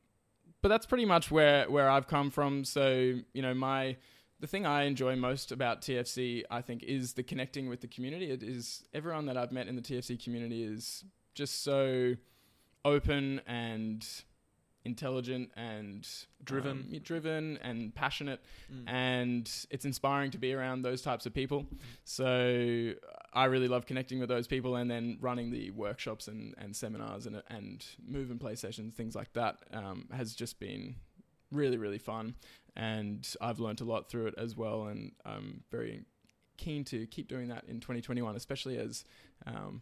but 0.61 0.69
that's 0.69 0.85
pretty 0.85 1.05
much 1.05 1.29
where 1.29 1.69
where 1.69 1.89
I've 1.89 2.07
come 2.07 2.31
from. 2.31 2.63
So 2.63 3.19
you 3.33 3.41
know, 3.41 3.53
my 3.53 3.97
the 4.39 4.47
thing 4.47 4.65
I 4.65 4.83
enjoy 4.83 5.15
most 5.15 5.51
about 5.51 5.81
TFC, 5.81 6.43
I 6.51 6.61
think, 6.61 6.83
is 6.83 7.13
the 7.13 7.23
connecting 7.23 7.69
with 7.69 7.81
the 7.81 7.87
community. 7.87 8.31
It 8.31 8.43
is 8.43 8.83
everyone 8.93 9.25
that 9.27 9.37
I've 9.37 9.51
met 9.51 9.67
in 9.67 9.75
the 9.75 9.81
TFC 9.81 10.21
community 10.23 10.63
is 10.63 11.03
just 11.33 11.63
so 11.63 12.15
open 12.83 13.41
and 13.47 14.05
intelligent 14.85 15.49
and 15.57 16.07
Driven. 16.43 16.71
um, 16.93 16.99
driven 17.03 17.57
and 17.63 17.93
passionate 17.93 18.41
Mm. 18.71 18.83
and 18.87 19.65
it's 19.71 19.83
inspiring 19.85 20.31
to 20.31 20.37
be 20.37 20.53
around 20.53 20.83
those 20.83 21.01
types 21.01 21.25
of 21.25 21.33
people. 21.33 21.65
So 22.03 22.93
I 23.33 23.45
really 23.45 23.67
love 23.67 23.85
connecting 23.85 24.19
with 24.19 24.29
those 24.29 24.47
people 24.47 24.75
and 24.75 24.89
then 24.89 25.17
running 25.19 25.51
the 25.51 25.71
workshops 25.71 26.27
and, 26.27 26.53
and 26.57 26.75
seminars 26.75 27.25
and 27.25 27.41
and 27.49 27.85
move 28.07 28.31
and 28.31 28.39
play 28.39 28.55
sessions, 28.55 28.93
things 28.93 29.15
like 29.15 29.33
that, 29.33 29.57
um, 29.73 30.07
has 30.11 30.33
just 30.35 30.59
been 30.59 30.95
really 31.51 31.77
really 31.77 31.97
fun, 31.99 32.35
and 32.75 33.27
I've 33.41 33.59
learned 33.59 33.81
a 33.81 33.85
lot 33.85 34.09
through 34.09 34.27
it 34.27 34.35
as 34.37 34.55
well, 34.55 34.87
and 34.87 35.11
I'm 35.25 35.63
very 35.71 36.05
keen 36.57 36.83
to 36.85 37.05
keep 37.07 37.27
doing 37.27 37.49
that 37.49 37.65
in 37.67 37.79
2021, 37.81 38.35
especially 38.35 38.77
as 38.77 39.03
um, 39.45 39.81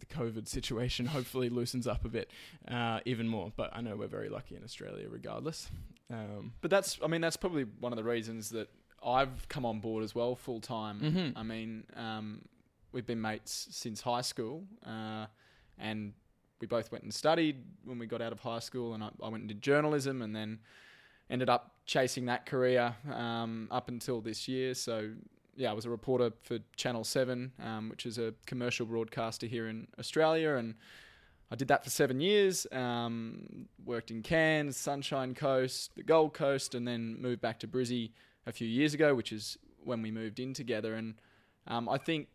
the 0.00 0.06
COVID 0.06 0.48
situation 0.48 1.06
hopefully 1.06 1.48
loosens 1.48 1.86
up 1.86 2.04
a 2.04 2.08
bit 2.08 2.30
uh, 2.68 3.00
even 3.04 3.28
more. 3.28 3.52
But 3.56 3.70
I 3.72 3.80
know 3.80 3.96
we're 3.96 4.08
very 4.08 4.28
lucky 4.28 4.56
in 4.56 4.64
Australia, 4.64 5.06
regardless. 5.08 5.70
Um, 6.10 6.52
But 6.60 6.70
that's, 6.70 6.98
I 7.04 7.06
mean, 7.06 7.20
that's 7.20 7.36
probably 7.36 7.64
one 7.78 7.92
of 7.92 7.96
the 7.96 8.04
reasons 8.04 8.50
that 8.50 8.68
I've 9.04 9.48
come 9.48 9.64
on 9.64 9.80
board 9.80 10.02
as 10.04 10.14
well 10.14 10.34
full 10.34 10.60
time. 10.60 11.00
Mhm. 11.00 11.32
I 11.36 11.42
mean, 11.42 11.84
um, 11.94 12.42
we've 12.92 13.06
been 13.06 13.20
mates 13.20 13.68
since 13.70 14.00
high 14.02 14.20
school, 14.22 14.66
uh, 14.84 15.26
and 15.78 16.12
we 16.60 16.66
both 16.66 16.90
went 16.92 17.04
and 17.04 17.14
studied 17.14 17.64
when 17.84 17.98
we 17.98 18.06
got 18.06 18.20
out 18.20 18.32
of 18.32 18.40
high 18.40 18.58
school, 18.58 18.92
and 18.94 19.02
I, 19.04 19.10
I 19.22 19.28
went 19.28 19.42
into 19.42 19.54
journalism, 19.54 20.20
and 20.22 20.34
then 20.36 20.58
ended 21.30 21.48
up 21.48 21.76
chasing 21.86 22.26
that 22.26 22.44
career 22.44 22.96
um, 23.12 23.68
up 23.70 23.88
until 23.88 24.20
this 24.20 24.48
year. 24.48 24.74
So. 24.74 25.12
Yeah, 25.56 25.70
I 25.70 25.72
was 25.74 25.84
a 25.84 25.90
reporter 25.90 26.32
for 26.42 26.58
Channel 26.76 27.04
7, 27.04 27.52
um, 27.62 27.88
which 27.90 28.06
is 28.06 28.18
a 28.18 28.34
commercial 28.46 28.86
broadcaster 28.86 29.46
here 29.46 29.68
in 29.68 29.88
Australia. 29.98 30.54
And 30.54 30.74
I 31.50 31.56
did 31.56 31.68
that 31.68 31.84
for 31.84 31.90
seven 31.90 32.20
years. 32.20 32.66
Um, 32.72 33.66
worked 33.84 34.10
in 34.10 34.22
Cairns, 34.22 34.76
Sunshine 34.76 35.34
Coast, 35.34 35.90
the 35.96 36.02
Gold 36.02 36.34
Coast, 36.34 36.74
and 36.74 36.86
then 36.86 37.20
moved 37.20 37.40
back 37.40 37.58
to 37.60 37.68
Brizzy 37.68 38.12
a 38.46 38.52
few 38.52 38.68
years 38.68 38.94
ago, 38.94 39.14
which 39.14 39.32
is 39.32 39.58
when 39.82 40.02
we 40.02 40.10
moved 40.10 40.38
in 40.38 40.54
together. 40.54 40.94
And 40.94 41.14
um, 41.66 41.88
I 41.88 41.98
think, 41.98 42.28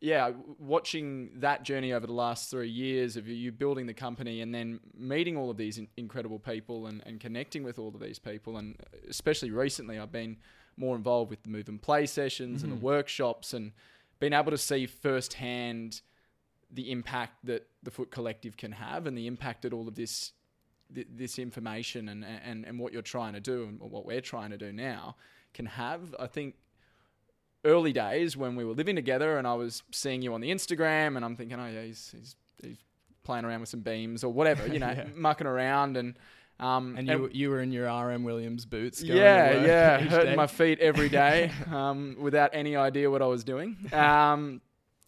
yeah, 0.00 0.32
watching 0.58 1.30
that 1.36 1.62
journey 1.62 1.92
over 1.92 2.06
the 2.06 2.12
last 2.12 2.50
three 2.50 2.68
years 2.68 3.16
of 3.16 3.28
you 3.28 3.52
building 3.52 3.86
the 3.86 3.94
company 3.94 4.40
and 4.40 4.54
then 4.54 4.80
meeting 4.96 5.36
all 5.36 5.50
of 5.50 5.56
these 5.56 5.80
incredible 5.96 6.38
people 6.38 6.86
and, 6.86 7.02
and 7.06 7.20
connecting 7.20 7.62
with 7.62 7.78
all 7.78 7.88
of 7.88 8.00
these 8.00 8.18
people, 8.18 8.56
and 8.56 8.76
especially 9.08 9.50
recently, 9.50 9.98
I've 9.98 10.12
been 10.12 10.38
more 10.76 10.96
involved 10.96 11.30
with 11.30 11.42
the 11.42 11.48
move 11.50 11.68
and 11.68 11.80
play 11.80 12.06
sessions 12.06 12.62
and 12.62 12.72
Mhm. 12.72 12.76
the 12.78 12.84
workshops 12.84 13.52
and 13.54 13.72
being 14.20 14.32
able 14.32 14.50
to 14.50 14.58
see 14.58 14.86
firsthand 14.86 16.00
the 16.70 16.90
impact 16.90 17.44
that 17.44 17.68
the 17.82 17.90
Foot 17.90 18.10
Collective 18.10 18.56
can 18.56 18.72
have 18.72 19.06
and 19.06 19.16
the 19.16 19.26
impact 19.26 19.62
that 19.62 19.72
all 19.72 19.86
of 19.88 19.94
this 19.94 20.32
th- 20.94 21.06
this 21.10 21.38
information 21.38 22.08
and, 22.08 22.24
and 22.24 22.64
and 22.64 22.78
what 22.78 22.92
you're 22.92 23.02
trying 23.02 23.32
to 23.34 23.40
do 23.40 23.64
and 23.64 23.80
what 23.80 24.04
we're 24.04 24.20
trying 24.20 24.50
to 24.50 24.58
do 24.58 24.72
now 24.72 25.16
can 25.52 25.66
have. 25.66 26.14
I 26.18 26.26
think 26.26 26.56
early 27.64 27.92
days 27.92 28.36
when 28.36 28.56
we 28.56 28.64
were 28.64 28.74
living 28.74 28.94
together 28.96 29.38
and 29.38 29.46
I 29.46 29.54
was 29.54 29.82
seeing 29.90 30.20
you 30.22 30.34
on 30.34 30.40
the 30.40 30.50
Instagram 30.50 31.16
and 31.16 31.24
I'm 31.24 31.36
thinking, 31.36 31.58
oh 31.58 31.66
yeah, 31.66 31.82
he's 31.82 32.10
he's, 32.16 32.36
he's 32.62 32.76
playing 33.22 33.44
around 33.44 33.60
with 33.60 33.68
some 33.70 33.80
beams 33.80 34.22
or 34.22 34.32
whatever, 34.32 34.66
you 34.66 34.78
know, 34.78 34.90
Yeah. 34.96 35.06
mucking 35.14 35.46
around 35.46 35.96
and. 35.96 36.18
Um, 36.60 36.94
And 36.96 37.08
you 37.08 37.28
you 37.32 37.50
were 37.50 37.60
in 37.60 37.72
your 37.72 37.86
RM 37.86 38.22
Williams 38.22 38.64
boots. 38.66 39.02
Going 39.02 39.18
yeah, 39.18 39.64
yeah, 39.66 39.98
hurting 39.98 40.30
day. 40.32 40.36
my 40.36 40.46
feet 40.46 40.78
every 40.80 41.08
day 41.08 41.50
um, 41.72 42.16
without 42.18 42.50
any 42.52 42.76
idea 42.76 43.10
what 43.10 43.22
I 43.22 43.26
was 43.26 43.42
doing. 43.44 43.76
Um, 43.92 44.60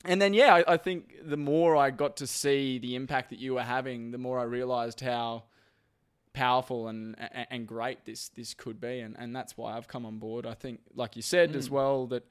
and 0.05 0.21
then, 0.21 0.35
yeah, 0.35 0.55
I, 0.57 0.75
I 0.75 0.76
think 0.76 1.15
the 1.25 1.37
more 1.37 1.76
I 1.76 1.91
got 1.91 2.17
to 2.19 2.26
see 2.26 2.79
the 2.79 2.95
impact 2.97 3.31
that 3.31 3.38
you 3.38 3.55
were 3.55 3.62
having, 3.62 4.11
the 4.11 4.19
more 4.19 4.38
I 4.41 4.45
realized 4.45 5.00
how 5.00 5.45
powerful 6.33 6.88
and 6.88 7.17
and, 7.19 7.47
and 7.50 7.67
great 7.67 8.05
this 8.05 8.29
this 8.31 8.53
could 8.55 8.81
be, 8.81 9.00
and 9.00 9.17
and 9.19 9.35
that's 9.35 9.57
why 9.57 9.76
I've 9.76 9.88
come 9.88 10.05
on 10.07 10.19
board. 10.19 10.47
I 10.47 10.55
think, 10.55 10.81
like 10.95 11.17
you 11.17 11.23
said 11.23 11.55
as 11.57 11.69
Mm. 11.69 11.73
well, 11.73 12.07
that 12.09 12.25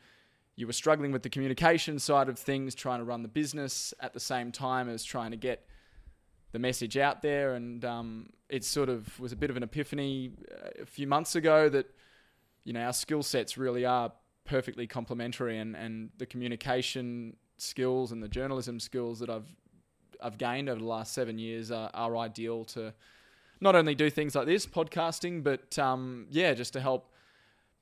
you 0.55 0.67
were 0.67 0.73
struggling 0.73 1.11
with 1.11 1.23
the 1.23 1.29
communication 1.29 1.99
side 1.99 2.29
of 2.29 2.37
things, 2.39 2.75
trying 2.75 2.99
to 2.99 3.05
run 3.05 3.23
the 3.23 3.27
business 3.29 3.93
at 3.99 4.13
the 4.13 4.19
same 4.19 4.51
time 4.51 4.87
as 4.89 5.03
trying 5.03 5.31
to 5.31 5.37
get 5.37 5.65
the 6.55 6.59
message 6.59 6.97
out 6.97 7.21
there. 7.21 7.53
And 7.53 7.83
um, 7.85 8.29
it 8.49 8.63
sort 8.63 8.89
of 8.89 9.19
was 9.19 9.31
a 9.31 9.35
bit 9.35 9.49
of 9.49 9.57
an 9.57 9.63
epiphany 9.63 10.31
uh, 10.51 10.83
a 10.83 10.85
few 10.85 11.05
months 11.07 11.35
ago 11.35 11.69
that 11.69 11.87
you 12.63 12.73
know 12.73 12.81
our 12.81 12.93
skill 12.93 13.21
sets 13.23 13.57
really 13.57 13.85
are 13.85 14.11
perfectly 14.45 14.87
complementary, 14.87 15.57
and 15.59 15.75
and 15.75 16.09
the 16.17 16.25
communication 16.25 17.35
skills 17.57 18.11
and 18.11 18.21
the 18.23 18.27
journalism 18.27 18.79
skills 18.79 19.19
that 19.19 19.29
I've 19.29 19.49
I've 20.21 20.37
gained 20.37 20.69
over 20.69 20.79
the 20.79 20.87
last 20.87 21.13
seven 21.13 21.37
years 21.37 21.71
are, 21.71 21.89
are 21.93 22.17
ideal 22.17 22.63
to 22.65 22.93
not 23.61 23.75
only 23.75 23.95
do 23.95 24.09
things 24.09 24.35
like 24.35 24.45
this 24.47 24.65
podcasting, 24.65 25.43
but 25.43 25.77
um, 25.79 26.27
yeah, 26.29 26.53
just 26.53 26.73
to 26.73 26.79
help 26.81 27.11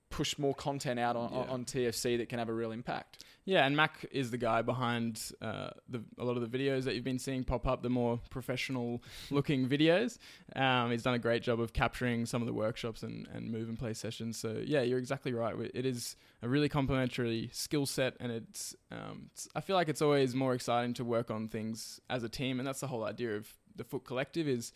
push 0.09 0.37
more 0.37 0.53
content 0.53 0.99
out 0.99 1.15
on, 1.15 1.31
Yeah. 1.31 1.51
on 1.53 1.65
TFC 1.65 2.17
that 2.17 2.29
can 2.29 2.37
have 2.39 2.49
a 2.49 2.53
real 2.53 2.71
impact. 2.71 3.23
Yeah, 3.45 3.65
and 3.65 3.75
Mac 3.75 4.05
is 4.11 4.31
the 4.31 4.37
guy 4.37 4.61
behind 4.61 5.21
uh, 5.41 5.71
the, 5.89 6.01
a 6.17 6.23
lot 6.23 6.37
of 6.37 6.49
the 6.49 6.57
videos 6.57 6.83
that 6.83 6.95
you've 6.95 7.03
been 7.03 7.19
seeing 7.19 7.43
pop 7.43 7.67
up, 7.67 7.83
the 7.83 7.89
more 7.89 8.19
professional 8.29 9.03
looking 9.31 9.67
videos. 9.67 10.17
Um, 10.55 10.91
he's 10.91 11.03
done 11.03 11.13
a 11.13 11.19
great 11.19 11.43
job 11.43 11.59
of 11.59 11.73
capturing 11.73 12.25
some 12.25 12.41
of 12.41 12.47
the 12.47 12.53
workshops 12.53 13.03
and, 13.03 13.27
and 13.33 13.51
move 13.51 13.67
and 13.67 13.77
play 13.77 13.93
sessions. 13.93 14.37
So, 14.37 14.61
yeah, 14.63 14.81
you're 14.81 14.99
exactly 14.99 15.33
right. 15.33 15.55
It 15.73 15.85
is 15.85 16.15
a 16.41 16.47
really 16.47 16.69
complementary 16.69 17.49
skill 17.51 17.85
set, 17.85 18.15
and 18.21 18.31
it's, 18.31 18.75
um, 18.91 19.29
it's, 19.33 19.49
I 19.55 19.59
feel 19.59 19.75
like 19.75 19.89
it's 19.89 20.01
always 20.01 20.33
more 20.33 20.53
exciting 20.53 20.93
to 20.95 21.03
work 21.03 21.29
on 21.29 21.49
things 21.49 21.99
as 22.09 22.23
a 22.23 22.29
team. 22.29 22.59
And 22.59 22.67
that's 22.67 22.79
the 22.79 22.87
whole 22.87 23.03
idea 23.03 23.35
of 23.35 23.49
the 23.75 23.83
Foot 23.83 24.05
Collective 24.05 24.47
is. 24.47 24.71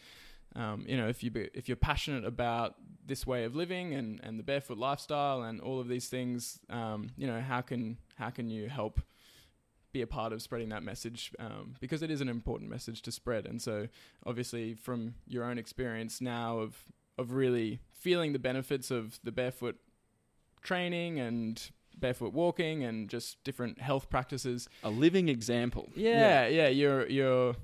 Um, 0.55 0.86
you 0.88 0.95
know, 0.95 1.09
if 1.09 1.24
you 1.24 1.29
be, 1.29 1.50
if 1.53 1.67
you're 1.67 1.75
passionate 1.75 2.24
about 2.24 2.75
this 3.05 3.27
way 3.27 3.43
of 3.43 3.53
living 3.53 3.93
and, 3.93 4.19
and 4.24 4.39
the 4.39 4.43
barefoot 4.43 4.77
lifestyle 4.77 5.43
and 5.43 5.59
all 5.59 5.79
of 5.79 5.89
these 5.89 6.07
things, 6.07 6.57
um, 6.69 7.09
you 7.17 7.27
know, 7.27 7.41
how 7.41 7.59
can 7.59 7.97
how 8.17 8.29
can 8.29 8.50
you 8.50 8.69
help 8.69 9.00
be 9.93 10.01
a 10.01 10.07
part 10.07 10.33
of 10.33 10.41
spreading 10.41 10.69
that 10.69 10.83
message? 10.83 11.31
Um, 11.39 11.75
because 11.79 12.01
it 12.03 12.12
is 12.12 12.19
an 12.21 12.29
important 12.29 12.69
message 12.69 13.01
to 13.03 13.12
spread. 13.12 13.45
And 13.45 13.62
so, 13.62 13.88
obviously, 14.25 14.74
from 14.74 15.15
your 15.27 15.43
own 15.43 15.57
experience 15.57 16.19
now 16.21 16.59
of 16.59 16.83
of 17.17 17.31
really 17.31 17.79
feeling 17.93 18.33
the 18.33 18.39
benefits 18.39 18.91
of 18.91 19.19
the 19.24 19.31
barefoot 19.31 19.77
training 20.62 21.19
and 21.19 21.71
barefoot 21.97 22.31
walking 22.33 22.83
and 22.83 23.09
just 23.09 23.43
different 23.43 23.81
health 23.81 24.09
practices, 24.09 24.67
A 24.83 24.89
living 24.89 25.29
example. 25.29 25.89
yeah, 25.95 26.47
yeah, 26.47 26.67
you're 26.67 27.07
you're 27.07 27.55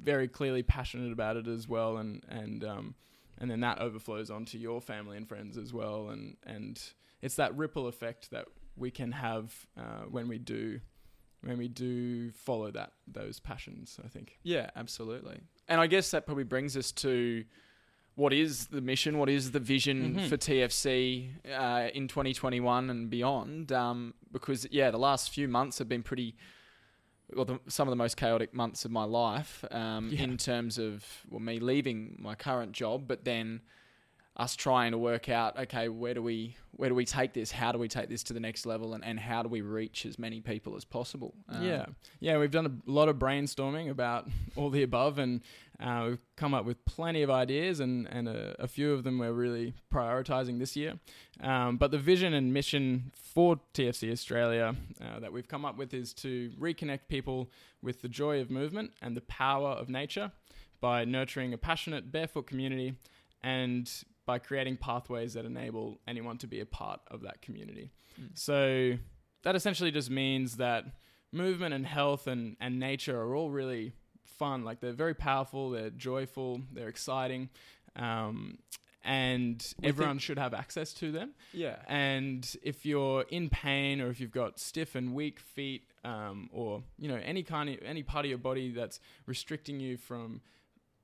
very 0.00 0.26
clearly 0.28 0.62
passionate 0.62 1.12
about 1.12 1.36
it 1.36 1.46
as 1.46 1.68
well, 1.68 1.98
and 1.98 2.24
and 2.28 2.64
um, 2.64 2.94
and 3.38 3.50
then 3.50 3.60
that 3.60 3.78
overflows 3.80 4.30
onto 4.30 4.58
your 4.58 4.80
family 4.80 5.16
and 5.16 5.28
friends 5.28 5.56
as 5.56 5.72
well, 5.72 6.08
and 6.08 6.36
and 6.44 6.82
it's 7.22 7.36
that 7.36 7.54
ripple 7.56 7.86
effect 7.86 8.30
that 8.30 8.46
we 8.80 8.90
can 8.90 9.12
have 9.12 9.66
uh, 9.76 10.04
when 10.10 10.26
we 10.28 10.38
do 10.38 10.80
when 11.42 11.56
we 11.56 11.68
do 11.68 12.30
follow 12.32 12.70
that 12.72 12.92
those 13.06 13.38
passions. 13.40 13.98
I 14.04 14.08
think. 14.08 14.38
Yeah, 14.42 14.70
absolutely. 14.76 15.40
And 15.68 15.80
I 15.80 15.86
guess 15.86 16.10
that 16.10 16.26
probably 16.26 16.44
brings 16.44 16.76
us 16.76 16.92
to 16.92 17.44
what 18.16 18.32
is 18.32 18.66
the 18.66 18.80
mission, 18.80 19.16
what 19.18 19.28
is 19.30 19.52
the 19.52 19.60
vision 19.60 20.16
Mhm. 20.16 20.28
for 20.28 20.36
TFC 20.36 21.30
uh, 21.50 21.88
in 21.94 22.08
2021 22.08 22.90
and 22.90 23.08
beyond? 23.08 23.72
Um, 23.72 24.14
because 24.32 24.66
yeah, 24.70 24.90
the 24.90 24.98
last 24.98 25.30
few 25.30 25.48
months 25.48 25.78
have 25.78 25.88
been 25.88 26.02
pretty. 26.02 26.36
Well, 27.32 27.44
the, 27.44 27.60
some 27.68 27.86
of 27.86 27.92
the 27.92 27.96
most 27.96 28.16
chaotic 28.16 28.52
months 28.52 28.84
of 28.84 28.90
my 28.90 29.04
life 29.04 29.64
um, 29.70 30.08
Yeah. 30.12 30.24
in 30.24 30.36
terms 30.36 30.78
of 30.78 31.06
well, 31.30 31.38
me 31.40 31.60
leaving 31.60 32.16
my 32.18 32.34
current 32.34 32.72
job, 32.72 33.06
but 33.06 33.24
then 33.24 33.60
us 34.40 34.56
trying 34.56 34.92
to 34.92 34.98
work 34.98 35.28
out 35.28 35.58
okay 35.58 35.88
where 35.88 36.14
do 36.14 36.22
we 36.22 36.56
where 36.80 36.88
do 36.88 36.94
we 36.94 37.04
take 37.04 37.34
this? 37.34 37.50
How 37.50 37.72
do 37.72 37.78
we 37.78 37.88
take 37.88 38.08
this 38.08 38.22
to 38.22 38.32
the 38.32 38.40
next 38.40 38.64
level? 38.64 38.94
And, 38.94 39.04
and 39.04 39.20
how 39.20 39.42
do 39.42 39.50
we 39.50 39.60
reach 39.60 40.06
as 40.06 40.18
many 40.18 40.40
people 40.40 40.76
as 40.76 40.84
possible? 40.84 41.34
Um, 41.46 41.62
yeah, 41.62 41.84
yeah, 42.20 42.38
we've 42.38 42.50
done 42.50 42.64
a 42.64 42.90
lot 42.90 43.10
of 43.10 43.16
brainstorming 43.16 43.90
about 43.90 44.28
all 44.56 44.70
the 44.70 44.82
above, 44.82 45.18
and 45.18 45.42
uh, 45.78 46.06
we've 46.08 46.18
come 46.36 46.54
up 46.54 46.64
with 46.64 46.82
plenty 46.86 47.20
of 47.20 47.28
ideas, 47.28 47.80
and 47.80 48.08
and 48.10 48.28
a, 48.28 48.56
a 48.58 48.66
few 48.66 48.94
of 48.94 49.04
them 49.04 49.18
we're 49.18 49.32
really 49.32 49.74
prioritizing 49.92 50.58
this 50.58 50.74
year. 50.74 50.98
Um, 51.42 51.76
but 51.76 51.90
the 51.90 51.98
vision 51.98 52.32
and 52.32 52.54
mission 52.54 53.12
for 53.14 53.60
TFC 53.74 54.10
Australia 54.10 54.74
uh, 55.02 55.20
that 55.20 55.34
we've 55.34 55.48
come 55.48 55.66
up 55.66 55.76
with 55.76 55.92
is 55.92 56.14
to 56.14 56.50
reconnect 56.58 57.00
people 57.08 57.50
with 57.82 58.00
the 58.00 58.08
joy 58.08 58.40
of 58.40 58.50
movement 58.50 58.92
and 59.02 59.14
the 59.14 59.22
power 59.22 59.70
of 59.70 59.90
nature 59.90 60.32
by 60.80 61.04
nurturing 61.04 61.52
a 61.52 61.58
passionate 61.58 62.10
barefoot 62.10 62.46
community 62.46 62.94
and 63.42 64.04
by 64.30 64.38
creating 64.38 64.76
pathways 64.76 65.34
that 65.34 65.44
enable 65.44 65.98
anyone 66.06 66.38
to 66.38 66.46
be 66.46 66.60
a 66.60 66.66
part 66.66 67.00
of 67.10 67.22
that 67.22 67.42
community. 67.42 67.90
Mm. 68.20 68.28
So 68.34 68.92
that 69.42 69.56
essentially 69.56 69.90
just 69.90 70.08
means 70.08 70.58
that 70.58 70.84
movement 71.32 71.74
and 71.74 71.84
health 71.84 72.28
and, 72.28 72.56
and 72.60 72.78
nature 72.78 73.20
are 73.20 73.34
all 73.34 73.50
really 73.50 73.92
fun. 74.24 74.62
Like 74.64 74.78
they're 74.80 74.92
very 74.92 75.14
powerful, 75.14 75.70
they're 75.70 75.90
joyful, 75.90 76.62
they're 76.72 76.88
exciting, 76.88 77.48
um, 77.96 78.58
and 79.02 79.58
We 79.82 79.88
everyone 79.88 80.20
should 80.20 80.38
have 80.38 80.54
access 80.54 80.92
to 81.00 81.10
them. 81.10 81.32
yeah 81.52 81.76
And 81.88 82.42
if 82.62 82.86
you're 82.86 83.22
in 83.22 83.48
pain 83.50 84.00
or 84.00 84.10
if 84.10 84.20
you've 84.20 84.30
got 84.30 84.60
stiff 84.60 84.94
and 84.94 85.12
weak 85.12 85.40
feet, 85.40 85.82
um, 86.04 86.48
or 86.52 86.84
you 86.98 87.08
know 87.08 87.20
any 87.32 87.42
kind 87.42 87.68
of 87.68 87.76
any 87.84 88.04
part 88.04 88.24
of 88.26 88.28
your 88.28 88.38
body 88.38 88.70
that's 88.70 89.00
restricting 89.26 89.80
you 89.80 89.96
from 89.96 90.40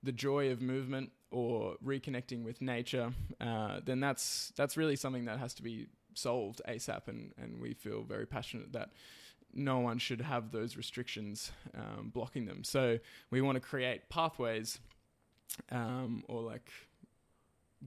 the 0.03 0.13
joy 0.13 0.51
of 0.53 0.63
movement 0.63 1.11
or 1.31 1.77
reconnecting 1.85 2.45
with 2.45 2.61
nature, 2.61 3.13
uh, 3.41 3.81
then 3.85 4.01
that's 4.01 4.53
that's 4.57 4.77
really 4.77 4.97
something 4.97 5.25
that 5.27 5.39
has 5.39 5.55
to 5.55 5.63
be 5.63 5.87
solved 6.15 6.63
ASAP. 6.69 7.09
And 7.09 7.33
and 7.41 7.61
we 7.61 7.75
feel 7.75 8.03
very 8.03 8.27
passionate 8.27 8.73
that 8.73 8.91
no 9.53 9.79
one 9.79 9.99
should 9.99 10.21
have 10.21 10.53
those 10.53 10.77
restrictions 10.77 11.51
um, 11.75 12.11
blocking 12.13 12.45
them. 12.47 12.63
So 12.63 12.99
we 13.31 13.41
want 13.41 13.57
to 13.57 13.61
create 13.61 14.09
pathways, 14.09 14.79
um, 15.71 16.25
or 16.29 16.43
like 16.43 16.71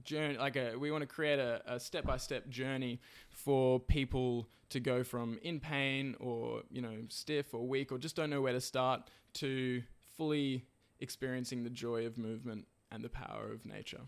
journey 0.04 0.36
like 0.36 0.56
a 0.56 0.76
we 0.76 0.90
want 0.90 1.02
to 1.02 1.06
create 1.06 1.38
a, 1.38 1.62
a 1.66 1.80
step-by-step 1.80 2.48
journey 2.48 3.00
for 3.28 3.80
people 3.80 4.48
to 4.70 4.80
go 4.80 5.02
from 5.02 5.38
in 5.42 5.60
pain 5.60 6.14
or 6.20 6.62
you 6.70 6.80
know 6.80 6.96
stiff 7.08 7.52
or 7.52 7.66
weak 7.66 7.92
or 7.92 7.98
just 7.98 8.16
don't 8.16 8.30
know 8.30 8.40
where 8.40 8.52
to 8.52 8.60
start 8.60 9.10
to 9.34 9.82
fully 10.16 10.64
experiencing 11.00 11.64
the 11.64 11.70
joy 11.70 12.06
of 12.06 12.18
movement 12.18 12.66
and 12.92 13.04
the 13.04 13.08
power 13.08 13.50
of 13.52 13.64
nature 13.64 14.00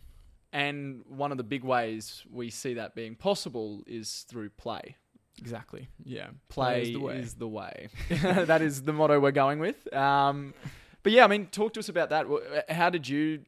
And 0.52 1.02
one 1.08 1.30
of 1.32 1.38
the 1.38 1.44
big 1.44 1.64
ways 1.64 2.24
we 2.30 2.50
see 2.50 2.74
that 2.74 2.94
being 2.94 3.14
possible 3.14 3.82
is 3.86 4.24
through 4.28 4.50
play. 4.50 4.96
exactly 5.38 5.88
yeah 6.04 6.28
Play 6.48 6.82
is 6.82 6.92
the 6.92 7.00
way. 7.00 7.16
is 7.18 7.34
the 7.34 7.48
way. 7.48 7.88
that 8.22 8.60
is 8.62 8.82
the 8.82 8.92
motto 8.92 9.18
we're 9.20 9.30
going 9.32 9.58
with. 9.60 9.92
Um, 9.94 10.52
but 11.02 11.12
yeah, 11.12 11.24
I 11.24 11.28
mean, 11.28 11.46
talk 11.46 11.72
to 11.74 11.80
us 11.80 11.88
about 11.88 12.10
that. 12.10 12.26
How 12.68 12.90
did 12.90 13.08
you 13.08 13.40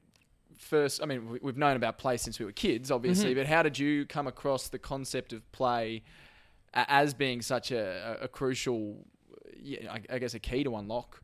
first? 0.58 1.02
I 1.02 1.06
mean, 1.06 1.28
we- 1.30 1.38
we've 1.42 1.56
known 1.58 1.76
about 1.76 1.98
play 1.98 2.16
since 2.16 2.38
we 2.40 2.44
were 2.46 2.52
kids, 2.52 2.90
obviously, 2.90 3.32
Mhm. 3.32 3.36
but 3.36 3.46
how 3.46 3.62
did 3.62 3.78
you 3.78 4.06
come 4.06 4.26
across 4.26 4.68
the 4.68 4.78
concept 4.78 5.32
of 5.32 5.40
play 5.52 6.02
as 6.72 7.14
being 7.14 7.42
such 7.42 7.70
a, 7.70 8.18
a 8.20 8.28
crucial, 8.28 9.04
I, 9.90 10.00
I 10.10 10.18
guess, 10.18 10.34
a 10.34 10.40
key 10.40 10.64
to 10.64 10.74
unlock 10.76 11.22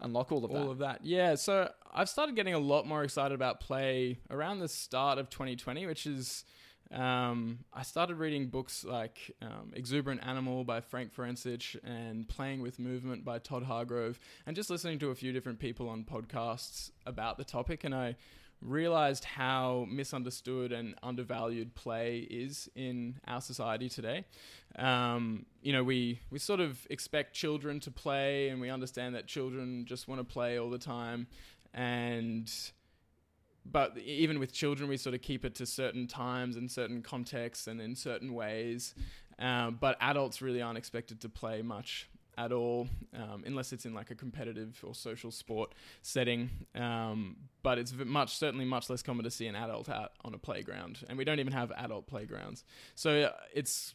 unlock 0.00 0.30
all 0.32 0.44
of 0.44 0.50
that? 0.52 0.58
all 0.58 0.70
of 0.70 0.78
that. 0.78 1.04
Yeah, 1.04 1.34
so 1.36 1.70
I've 1.96 2.08
started 2.08 2.34
getting 2.34 2.54
a 2.54 2.58
lot 2.58 2.88
more 2.88 3.04
excited 3.04 3.36
about 3.36 3.60
play 3.60 4.18
around 4.28 4.58
the 4.58 4.66
start 4.66 5.18
of 5.18 5.30
2020, 5.30 5.86
which 5.86 6.06
is 6.06 6.44
um, 6.90 7.60
I 7.72 7.84
started 7.84 8.16
reading 8.16 8.48
books 8.48 8.84
like 8.84 9.30
um, 9.40 9.72
Exuberant 9.74 10.20
Animal 10.26 10.64
by 10.64 10.80
Frank 10.80 11.14
Forencich 11.14 11.76
and 11.84 12.28
Playing 12.28 12.62
with 12.62 12.80
Movement 12.80 13.24
by 13.24 13.38
Todd 13.38 13.62
Hargrove, 13.62 14.18
and 14.44 14.56
just 14.56 14.70
listening 14.70 14.98
to 14.98 15.10
a 15.10 15.14
few 15.14 15.32
different 15.32 15.60
people 15.60 15.88
on 15.88 16.02
podcasts 16.02 16.90
about 17.06 17.38
the 17.38 17.44
topic, 17.44 17.84
and 17.84 17.94
I 17.94 18.16
realized 18.60 19.24
how 19.24 19.86
misunderstood 19.88 20.72
and 20.72 20.94
undervalued 21.02 21.74
play 21.74 22.26
is 22.30 22.68
in 22.74 23.20
our 23.26 23.40
society 23.40 23.88
today. 23.88 24.24
Um, 24.76 25.44
you 25.62 25.72
know, 25.72 25.84
we, 25.84 26.20
we 26.30 26.38
sort 26.38 26.60
of 26.60 26.86
expect 26.90 27.34
children 27.34 27.78
to 27.80 27.90
play, 27.90 28.48
and 28.48 28.60
we 28.60 28.70
understand 28.70 29.14
that 29.14 29.26
children 29.26 29.84
just 29.86 30.08
want 30.08 30.20
to 30.20 30.24
play 30.24 30.58
all 30.58 30.70
the 30.70 30.78
time. 30.78 31.28
And 31.74 32.50
but 33.66 33.96
even 33.98 34.38
with 34.38 34.52
children, 34.52 34.88
we 34.88 34.96
sort 34.96 35.14
of 35.14 35.22
keep 35.22 35.44
it 35.44 35.54
to 35.56 35.66
certain 35.66 36.06
times 36.06 36.56
and 36.56 36.70
certain 36.70 37.02
contexts 37.02 37.66
and 37.66 37.80
in 37.80 37.94
certain 37.96 38.34
ways. 38.34 38.94
Um, 39.38 39.78
but 39.80 39.96
adults 40.00 40.42
really 40.42 40.62
aren't 40.62 40.78
expected 40.78 41.20
to 41.22 41.28
play 41.28 41.62
much 41.62 42.08
at 42.36 42.52
all, 42.52 42.88
um, 43.14 43.44
unless 43.46 43.72
it's 43.72 43.86
in 43.86 43.94
like 43.94 44.10
a 44.10 44.14
competitive 44.14 44.80
or 44.86 44.94
social 44.94 45.30
sport 45.30 45.74
setting. 46.02 46.50
Um, 46.74 47.36
but 47.62 47.78
it's 47.78 47.92
much 47.92 48.36
certainly 48.36 48.64
much 48.64 48.90
less 48.90 49.02
common 49.02 49.24
to 49.24 49.30
see 49.30 49.46
an 49.46 49.56
adult 49.56 49.88
out 49.88 50.12
on 50.24 50.34
a 50.34 50.38
playground, 50.38 51.04
and 51.08 51.16
we 51.16 51.24
don't 51.24 51.40
even 51.40 51.52
have 51.52 51.72
adult 51.72 52.06
playgrounds. 52.06 52.64
So 52.94 53.22
uh, 53.22 53.32
it's 53.52 53.94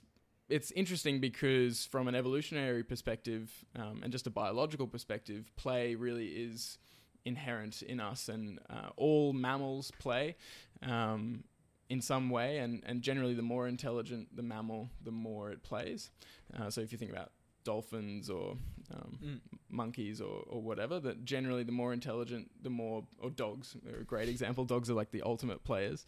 it's 0.50 0.72
interesting 0.72 1.20
because 1.20 1.86
from 1.86 2.08
an 2.08 2.16
evolutionary 2.16 2.84
perspective 2.84 3.52
um, 3.76 4.02
and 4.04 4.12
just 4.12 4.26
a 4.26 4.32
biological 4.32 4.88
perspective, 4.88 5.52
play 5.56 5.96
really 5.96 6.28
is 6.28 6.80
inherent 7.26 7.82
in 7.82 8.00
us, 8.00 8.30
and 8.30 8.60
uh, 8.70 8.90
all 8.98 9.34
mammals 9.34 9.92
play 10.00 10.36
um, 10.84 11.44
in 11.90 12.02
some 12.02 12.30
way, 12.30 12.60
and, 12.60 12.84
and 12.86 13.02
generally, 13.02 13.34
the 13.34 13.42
more 13.42 13.68
intelligent 13.68 14.36
the 14.36 14.44
mammal, 14.44 14.90
the 15.04 15.12
more 15.12 15.52
it 15.52 15.64
plays. 15.64 16.12
Uh, 16.58 16.70
so 16.70 16.82
if 16.82 16.92
you 16.92 16.98
think 16.98 17.12
about 17.12 17.32
dolphins 17.64 18.30
or 18.30 18.56
um, 18.94 19.20
Mm. 19.24 19.40
monkeys 19.70 20.22
or, 20.22 20.44
or 20.48 20.62
whatever, 20.62 21.00
that 21.00 21.26
generally 21.26 21.64
the 21.64 21.72
more 21.72 21.94
intelligent, 21.94 22.50
the 22.64 22.70
more, 22.70 23.04
or 23.20 23.30
dogs 23.30 23.76
are 23.92 24.00
a 24.00 24.04
great 24.04 24.30
example. 24.30 24.66
Dogs 24.66 24.90
are 24.90 24.94
like 24.96 25.12
the 25.12 25.22
ultimate 25.24 25.64
players. 25.64 26.06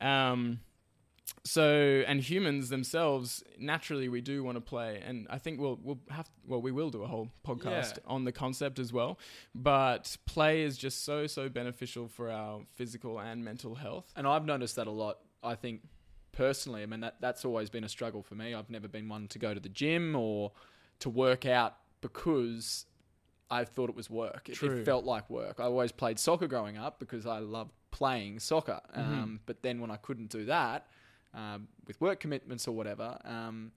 Um, 0.00 0.60
so 1.44 2.02
and 2.06 2.20
humans 2.20 2.68
themselves 2.68 3.42
naturally 3.58 4.08
we 4.08 4.20
do 4.20 4.42
want 4.42 4.56
to 4.56 4.60
play 4.60 5.02
and 5.06 5.26
i 5.30 5.38
think 5.38 5.60
we'll 5.60 5.78
we'll 5.82 5.98
have 6.10 6.28
well 6.46 6.60
we 6.60 6.70
will 6.72 6.90
do 6.90 7.02
a 7.02 7.06
whole 7.06 7.28
podcast 7.46 7.96
Yeah. 7.96 8.14
on 8.14 8.24
the 8.24 8.32
concept 8.32 8.78
as 8.78 8.92
well 8.92 9.18
but 9.54 10.16
play 10.26 10.62
is 10.62 10.76
just 10.78 11.04
so 11.04 11.26
so 11.26 11.48
beneficial 11.48 12.08
for 12.08 12.30
our 12.30 12.60
physical 12.74 13.18
and 13.20 13.44
mental 13.44 13.74
health 13.74 14.12
And 14.16 14.26
I've 14.26 14.44
noticed 14.46 14.76
that 14.76 14.86
a 14.86 14.90
lot. 14.90 15.18
I 15.42 15.54
think 15.54 15.82
personally, 16.32 16.82
I 16.82 16.86
mean 16.86 17.00
that 17.00 17.16
that's 17.20 17.44
always 17.44 17.68
been 17.70 17.84
a 17.84 17.88
struggle 17.88 18.22
for 18.22 18.34
me. 18.34 18.54
I've 18.54 18.70
never 18.70 18.88
been 18.88 19.08
one 19.08 19.28
to 19.28 19.38
go 19.38 19.52
to 19.54 19.60
the 19.60 19.68
gym 19.68 20.14
or 20.16 20.52
to 21.00 21.10
work 21.10 21.44
out 21.46 21.76
because 22.00 22.86
I 23.50 23.64
thought 23.64 23.90
it 23.90 23.96
was 23.96 24.08
work. 24.08 24.48
It, 24.48 24.62
it 24.62 24.84
felt 24.84 25.04
like 25.04 25.28
work. 25.30 25.60
I 25.60 25.64
always 25.64 25.92
played 25.92 26.18
soccer 26.18 26.48
growing 26.48 26.76
up 26.78 26.98
because 26.98 27.26
I 27.26 27.38
loved 27.40 27.72
playing 27.90 28.40
soccer. 28.40 28.80
Mm-hmm. 28.96 29.12
Um, 29.12 29.40
but 29.46 29.62
then 29.62 29.80
when 29.80 29.90
I 29.90 29.96
couldn't 29.96 30.30
do 30.30 30.46
that 30.46 30.86
um, 31.34 31.68
with 31.86 32.00
work 32.00 32.20
commitments 32.20 32.68
or 32.68 32.72
whatever, 32.72 33.18
um, 33.24 33.72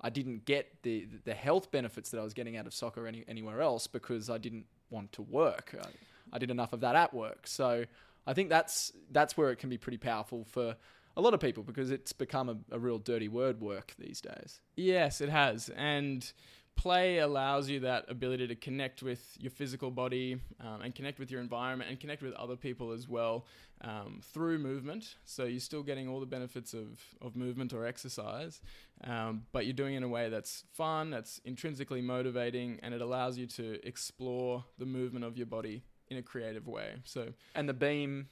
I 0.00 0.10
didn't 0.10 0.44
get 0.44 0.82
the 0.82 1.06
the 1.24 1.34
health 1.34 1.70
benefits 1.70 2.10
that 2.10 2.18
I 2.18 2.24
was 2.24 2.34
getting 2.34 2.56
out 2.56 2.66
of 2.66 2.74
soccer 2.74 3.06
any, 3.06 3.24
anywhere 3.28 3.60
else 3.60 3.86
because 3.86 4.30
I 4.30 4.38
didn't 4.38 4.66
want 4.90 5.12
to 5.12 5.22
work. 5.22 5.74
I, 5.80 5.88
I 6.32 6.38
did 6.38 6.50
enough 6.50 6.72
of 6.72 6.80
that 6.80 6.96
at 6.96 7.12
work. 7.12 7.46
So 7.46 7.84
I 8.26 8.32
think 8.32 8.48
that's 8.48 8.92
that's 9.10 9.36
where 9.36 9.50
it 9.50 9.56
can 9.56 9.68
be 9.68 9.78
pretty 9.78 9.98
powerful 9.98 10.44
for 10.44 10.76
a 11.16 11.20
lot 11.20 11.34
of 11.34 11.40
people 11.40 11.62
because 11.62 11.90
it's 11.90 12.12
become 12.12 12.48
a, 12.48 12.56
a 12.70 12.78
real 12.78 12.98
dirty 12.98 13.28
word 13.28 13.60
work 13.60 13.94
these 13.98 14.20
days. 14.20 14.60
Yes, 14.76 15.20
it 15.20 15.28
has. 15.28 15.70
And 15.76 16.30
play 16.76 17.18
allows 17.18 17.68
you 17.68 17.80
that 17.80 18.06
ability 18.08 18.46
to 18.46 18.54
connect 18.54 19.02
with 19.02 19.36
your 19.38 19.50
physical 19.50 19.90
body 19.90 20.40
um, 20.60 20.80
and 20.82 20.94
connect 20.94 21.18
with 21.18 21.30
your 21.30 21.40
environment 21.40 21.90
and 21.90 22.00
connect 22.00 22.22
with 22.22 22.32
other 22.34 22.56
people 22.56 22.92
as 22.92 23.06
well 23.06 23.44
um, 23.82 24.20
through 24.32 24.58
movement. 24.58 25.16
So 25.24 25.44
you're 25.44 25.60
still 25.60 25.82
getting 25.82 26.08
all 26.08 26.20
the 26.20 26.26
benefits 26.26 26.72
of, 26.72 27.00
of 27.20 27.36
movement 27.36 27.72
or 27.72 27.84
exercise, 27.84 28.60
um, 29.04 29.44
but 29.52 29.66
you're 29.66 29.74
doing 29.74 29.94
it 29.94 29.98
in 29.98 30.02
a 30.02 30.08
way 30.08 30.30
that's 30.30 30.64
fun, 30.72 31.10
that's 31.10 31.40
intrinsically 31.44 32.00
motivating, 32.00 32.78
and 32.82 32.94
it 32.94 33.00
allows 33.02 33.36
you 33.36 33.46
to 33.46 33.78
explore 33.86 34.64
the 34.78 34.86
movement 34.86 35.24
of 35.24 35.36
your 35.36 35.46
body 35.46 35.82
in 36.08 36.16
a 36.16 36.22
creative 36.22 36.66
way. 36.66 36.94
So 37.04 37.32
And 37.54 37.68
the 37.68 37.74
beam, 37.74 38.28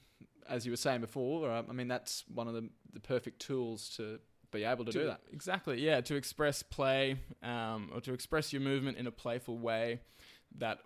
as 0.49 0.65
you 0.65 0.73
were 0.73 0.77
saying 0.77 1.01
before, 1.01 1.51
uh, 1.51 1.63
I 1.69 1.73
mean 1.73 1.89
that's 1.89 2.25
one 2.33 2.49
of 2.49 2.55
the 2.55 2.69
the 2.93 3.01
perfect 3.01 3.41
tools 3.41 3.91
to 3.97 4.19
be 4.51 4.65
able 4.65 4.85
to, 4.85 4.93
do 4.93 5.07
that. 5.07 5.21
Exactly, 5.33 5.81
yeah, 5.81 6.01
to 6.01 6.17
express 6.17 6.63
play 6.63 7.17
um, 7.43 7.91
or 7.95 8.01
to 8.01 8.13
express 8.13 8.53
your 8.53 8.63
movement 8.63 8.97
in 8.97 9.07
a 9.07 9.11
playful 9.11 9.59
way 9.59 10.01
that 10.59 10.79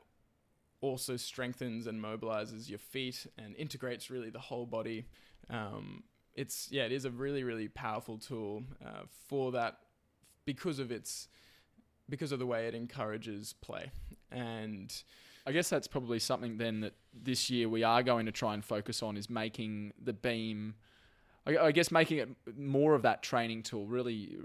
also 0.81 1.17
strengthens 1.17 1.87
and 1.87 2.03
mobilizes 2.03 2.69
your 2.69 2.79
feet 2.79 3.27
and 3.39 3.55
integrates 3.57 4.11
really 4.11 4.31
the 4.31 4.41
whole 4.41 4.67
body. 4.67 5.07
Um, 5.49 6.05
it's 6.35 6.69
yeah, 6.71 6.85
it 6.85 6.93
is 6.93 7.05
a 7.05 7.11
really 7.11 7.45
really 7.45 7.69
powerful 7.69 8.19
tool 8.19 8.65
uh, 8.85 9.03
for 9.29 9.53
that 9.53 9.79
because 10.45 10.79
of 10.79 10.91
its 10.91 11.29
because 12.09 12.33
of 12.33 12.39
the 12.39 12.47
way 12.47 12.67
it 12.67 12.75
encourages 12.75 13.55
play 13.61 13.91
and 14.31 15.03
I 15.47 15.53
guess 15.53 15.69
that's 15.69 15.89
probably 15.89 16.19
something 16.19 16.57
then 16.59 16.81
that 16.81 16.95
this 17.13 17.51
year 17.51 17.69
we 17.69 17.83
are 17.83 18.03
going 18.03 18.27
to 18.27 18.33
try 18.33 18.55
and 18.55 18.65
focus 18.65 19.03
on 19.03 19.17
is 19.17 19.29
making 19.29 19.93
the 20.03 20.13
beam. 20.13 20.75
I 21.47 21.57
I 21.59 21.73
guess 21.73 21.91
making 21.91 22.19
it 22.19 22.29
more 22.57 22.95
of 22.95 23.03
that 23.03 23.23
training 23.23 23.63
tool, 23.63 23.87
really, 23.87 24.37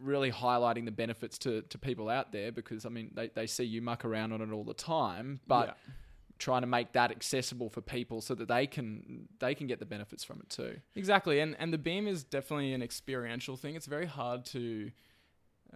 really 0.00 0.30
highlighting 0.30 0.84
the 0.84 0.90
benefits 0.90 1.38
to, 1.38 1.62
to 1.62 1.78
people 1.78 2.08
out 2.08 2.32
there 2.32 2.52
because 2.52 2.86
I 2.86 2.88
mean 2.88 3.10
they, 3.14 3.28
they 3.28 3.46
see 3.46 3.64
you 3.64 3.82
muck 3.82 4.04
around 4.04 4.32
on 4.32 4.40
it 4.40 4.52
all 4.52 4.64
the 4.64 4.74
time, 4.74 5.40
but 5.46 5.68
yeah. 5.68 5.92
trying 6.38 6.62
to 6.62 6.66
make 6.66 6.92
that 6.92 7.10
accessible 7.10 7.68
for 7.68 7.80
people 7.80 8.20
so 8.20 8.34
that 8.34 8.48
they 8.48 8.66
can 8.66 9.28
they 9.38 9.54
can 9.54 9.66
get 9.66 9.78
the 9.78 9.86
benefits 9.86 10.24
from 10.24 10.40
it 10.40 10.48
too. 10.48 10.76
Exactly, 10.94 11.40
and 11.40 11.56
and 11.58 11.72
the 11.72 11.78
beam 11.78 12.06
is 12.06 12.24
definitely 12.24 12.72
an 12.72 12.82
experiential 12.82 13.56
thing. 13.56 13.74
It's 13.74 13.86
very 13.86 14.06
hard 14.06 14.44
to 14.46 14.90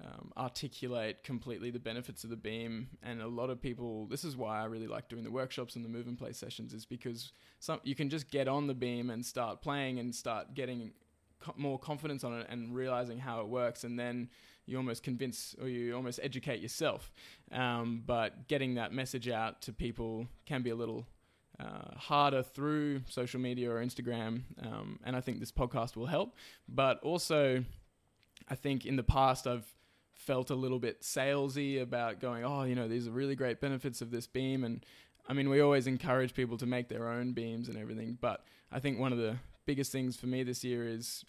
um, 0.01 0.33
articulate 0.37 1.23
completely 1.23 1.71
the 1.71 1.79
benefits 1.79 2.25
of 2.25 2.31
the 2.31 2.37
beam, 2.37 2.89
and 3.03 3.21
a 3.21 3.27
lot 3.27 3.51
of 3.51 3.61
people. 3.61 4.07
This 4.07 4.25
is 4.25 4.37
why 4.37 4.61
I 4.61 4.65
really 4.65 4.87
like 4.87 5.09
doing 5.09 5.25
the 5.25 5.31
workshops 5.31 5.77
and 5.77 5.85
the 5.85 5.89
move 5.89 6.07
and 6.07 6.17
play 6.17 6.33
sessions, 6.33 6.73
is 6.73 6.87
because 6.87 7.33
some 7.61 7.81
you 7.85 7.95
can 7.95 8.09
just 8.09 8.31
get 8.31 8.49
on 8.49 8.67
the 8.67 8.75
beam 8.75 9.11
and 9.11 9.25
start 9.25 9.61
playing 9.61 9.99
and 9.99 10.15
start 10.15 10.55
getting 10.55 10.93
co- 11.41 11.55
more 11.57 11.79
confidence 11.79 12.25
on 12.25 12.39
it 12.41 12.47
and 12.49 12.75
realizing 12.75 13.19
how 13.19 13.41
it 13.41 13.49
works, 13.49 13.85
and 13.85 13.99
then 13.99 14.31
you 14.65 14.77
almost 14.77 15.03
convince 15.03 15.55
or 15.61 15.69
you 15.69 15.95
almost 15.95 16.21
educate 16.23 16.61
yourself. 16.61 17.13
Um, 17.51 18.03
but 18.07 18.49
getting 18.49 18.77
that 18.77 18.93
message 18.93 19.29
out 19.29 19.61
to 19.63 19.73
people 19.73 20.27
can 20.47 20.63
be 20.63 20.71
a 20.71 20.77
little 20.77 21.07
uh, 21.61 21.97
harder 21.97 22.43
through 22.43 23.03
social 23.09 23.41
media 23.41 23.71
or 23.71 23.85
Instagram, 23.85 24.45
um, 24.63 25.01
and 25.05 25.15
I 25.15 25.21
think 25.21 25.39
this 25.39 25.53
podcast 25.53 25.97
will 25.97 26.07
help. 26.07 26.35
But 26.67 26.99
also, 27.03 27.65
I 28.49 28.55
think 28.55 28.87
in 28.87 28.97
the 28.97 29.03
past 29.03 29.47
I've 29.47 29.67
felt 30.15 30.51
a 30.51 30.55
little 30.55 30.79
bit 30.79 31.03
salesy 31.03 31.81
about 31.81 32.21
going, 32.21 32.45
oh, 32.45 32.65
you 32.65 32.75
know, 32.75 32.89
these 32.89 33.09
are 33.09 33.13
really 33.13 33.35
great 33.35 33.61
benefits 33.61 34.01
of 34.01 34.11
this 34.11 34.27
beam, 34.27 34.65
and 34.65 34.85
I 35.27 35.35
mean, 35.35 35.49
we 35.49 35.61
always 35.61 35.87
encourage 35.87 36.35
people 36.35 36.57
to 36.59 36.67
make 36.67 36.89
their 36.89 37.09
own 37.09 37.33
beams 37.33 37.69
and 37.69 37.79
everything. 37.79 38.19
But 38.21 38.45
I 38.71 38.81
think 38.81 38.99
one 38.99 39.13
of 39.13 39.19
the 39.19 39.37
biggest 39.67 39.93
things 39.93 40.17
for 40.17 40.27
me 40.27 40.43
this 40.43 40.65
year 40.65 40.87
is 40.87 41.25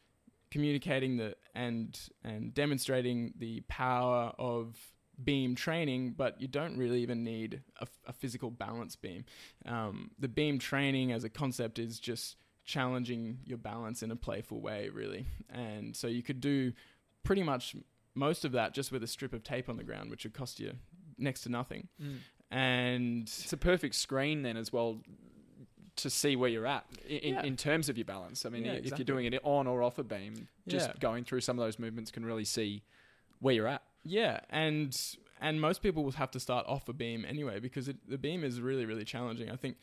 communicating 0.50 1.18
the 1.18 1.36
and 1.56 2.00
and 2.24 2.54
demonstrating 2.54 3.34
the 3.38 3.62
power 3.68 4.34
of 4.38 4.78
beam 5.24 5.56
training, 5.56 6.16
but 6.18 6.42
you 6.42 6.48
don't 6.48 6.78
really 6.78 7.02
even 7.02 7.24
need 7.24 7.62
a, 7.80 7.88
a 8.08 8.14
physical 8.14 8.50
balance 8.50 8.96
beam. 8.96 9.26
Um, 9.66 10.12
the 10.18 10.28
beam 10.28 10.58
training 10.58 11.12
as 11.12 11.24
a 11.24 11.30
concept 11.30 11.78
is 11.78 12.00
just 12.00 12.38
challenging 12.66 13.40
your 13.46 13.58
balance 13.58 14.02
in 14.02 14.12
a 14.12 14.16
playful 14.16 14.60
way, 14.62 14.90
really. 14.90 15.28
And 15.50 15.96
so 15.96 16.08
you 16.08 16.24
could 16.24 16.42
do 16.42 16.74
pretty 17.24 17.44
much 17.44 17.76
most 18.16 18.46
of 18.46 18.52
that 18.54 18.74
just 18.74 18.92
with 18.92 19.04
a 19.04 19.08
strip 19.08 19.34
of 19.34 19.44
tape 19.44 19.70
on 19.70 19.78
the 19.78 19.84
ground, 19.84 20.10
which 20.12 20.24
would 20.24 20.34
cost 20.34 20.60
you 20.60 20.74
next 21.18 21.42
to 21.42 21.50
nothing. 21.50 21.88
And 22.52 23.24
It's 23.24 23.52
a 23.54 23.58
perfect 23.58 23.96
screen 23.96 24.44
then 24.44 24.58
as 24.58 24.72
well 24.72 25.00
to 25.98 26.10
see 26.10 26.36
where 26.36 26.50
you're 26.50 26.66
at 26.68 26.86
in, 27.08 27.18
in- 27.20 27.34
Yeah. 27.36 27.44
in 27.44 27.58
terms 27.58 27.90
of 27.90 27.98
your 27.98 28.06
balance. 28.06 28.46
I 28.46 28.50
mean, 28.50 28.66
Yeah, 28.66 28.74
if 28.74 28.80
exactly. 28.80 29.06
you're 29.08 29.16
doing 29.16 29.34
it 29.34 29.40
on 29.44 29.68
or 29.68 29.84
off 29.84 29.98
a 30.00 30.04
beam, 30.04 30.48
just 30.68 30.90
Yeah. 30.90 30.96
going 31.00 31.24
through 31.24 31.42
some 31.42 31.58
of 31.60 31.66
those 31.66 31.78
movements 31.80 32.12
can 32.12 32.26
really 32.26 32.46
see 32.46 32.84
where 33.40 33.54
you're 33.54 33.68
at. 33.68 33.84
Yeah, 34.04 34.40
and 34.50 34.96
and 35.40 35.60
most 35.60 35.82
people 35.82 36.04
will 36.04 36.12
have 36.14 36.32
to 36.32 36.40
start 36.40 36.66
off 36.68 36.88
a 36.90 36.94
beam 36.94 37.26
anyway 37.26 37.60
because 37.60 37.88
it, 37.90 37.98
the 38.08 38.18
beam 38.18 38.44
is 38.44 38.60
really 38.62 38.86
really 38.86 39.04
challenging. 39.06 39.50
I 39.50 39.56
think 39.56 39.78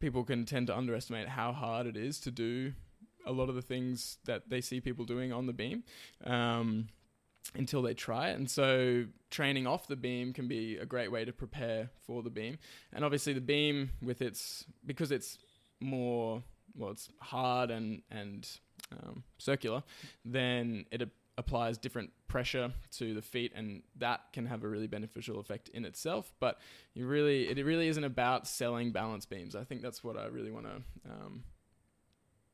people 0.00 0.24
can 0.24 0.44
tend 0.46 0.66
to 0.68 0.76
underestimate 0.76 1.28
how 1.28 1.52
hard 1.52 1.86
it 1.86 1.96
is 1.96 2.18
to 2.20 2.30
do 2.30 2.72
a 3.24 3.32
lot 3.32 3.48
of 3.48 3.54
the 3.54 3.62
things 3.62 4.18
that 4.24 4.48
they 4.50 4.60
see 4.60 4.80
people 4.80 5.04
doing 5.04 5.32
on 5.32 5.46
the 5.46 5.52
beam 5.52 5.84
um, 6.24 6.88
until 7.56 7.82
they 7.82 7.94
try 7.94 8.30
it. 8.30 8.36
And 8.36 8.50
so 8.50 9.06
training 9.30 9.66
off 9.66 9.86
the 9.86 9.96
beam 9.96 10.32
can 10.32 10.48
be 10.48 10.76
a 10.76 10.86
great 10.86 11.10
way 11.10 11.24
to 11.24 11.32
prepare 11.32 11.90
for 12.06 12.22
the 12.22 12.30
beam. 12.30 12.58
And 12.92 13.04
obviously 13.04 13.32
the 13.32 13.40
beam 13.40 13.90
with 14.02 14.22
its 14.22 14.64
because 14.84 15.10
it's 15.10 15.38
more 15.80 16.42
well 16.76 16.90
it's 16.90 17.10
hard 17.20 17.70
and 17.70 18.02
and 18.10 18.48
um, 18.92 19.24
circular, 19.38 19.82
then 20.24 20.86
it 20.90 21.02
applies 21.38 21.76
different 21.78 22.10
pressure 22.28 22.72
to 22.92 23.14
the 23.14 23.22
feet, 23.22 23.52
and 23.54 23.82
that 23.98 24.20
can 24.32 24.46
have 24.46 24.64
a 24.64 24.68
really 24.68 24.86
beneficial 24.86 25.38
effect 25.38 25.68
in 25.70 25.84
itself. 25.84 26.32
But 26.40 26.58
you 26.94 27.06
really, 27.06 27.48
it 27.48 27.64
really 27.64 27.88
isn't 27.88 28.04
about 28.04 28.46
selling 28.46 28.92
balance 28.92 29.26
beams. 29.26 29.54
I 29.54 29.64
think 29.64 29.82
that's 29.82 30.02
what 30.02 30.16
I 30.16 30.26
really 30.26 30.50
want 30.50 30.66
to 30.66 31.10
um, 31.10 31.44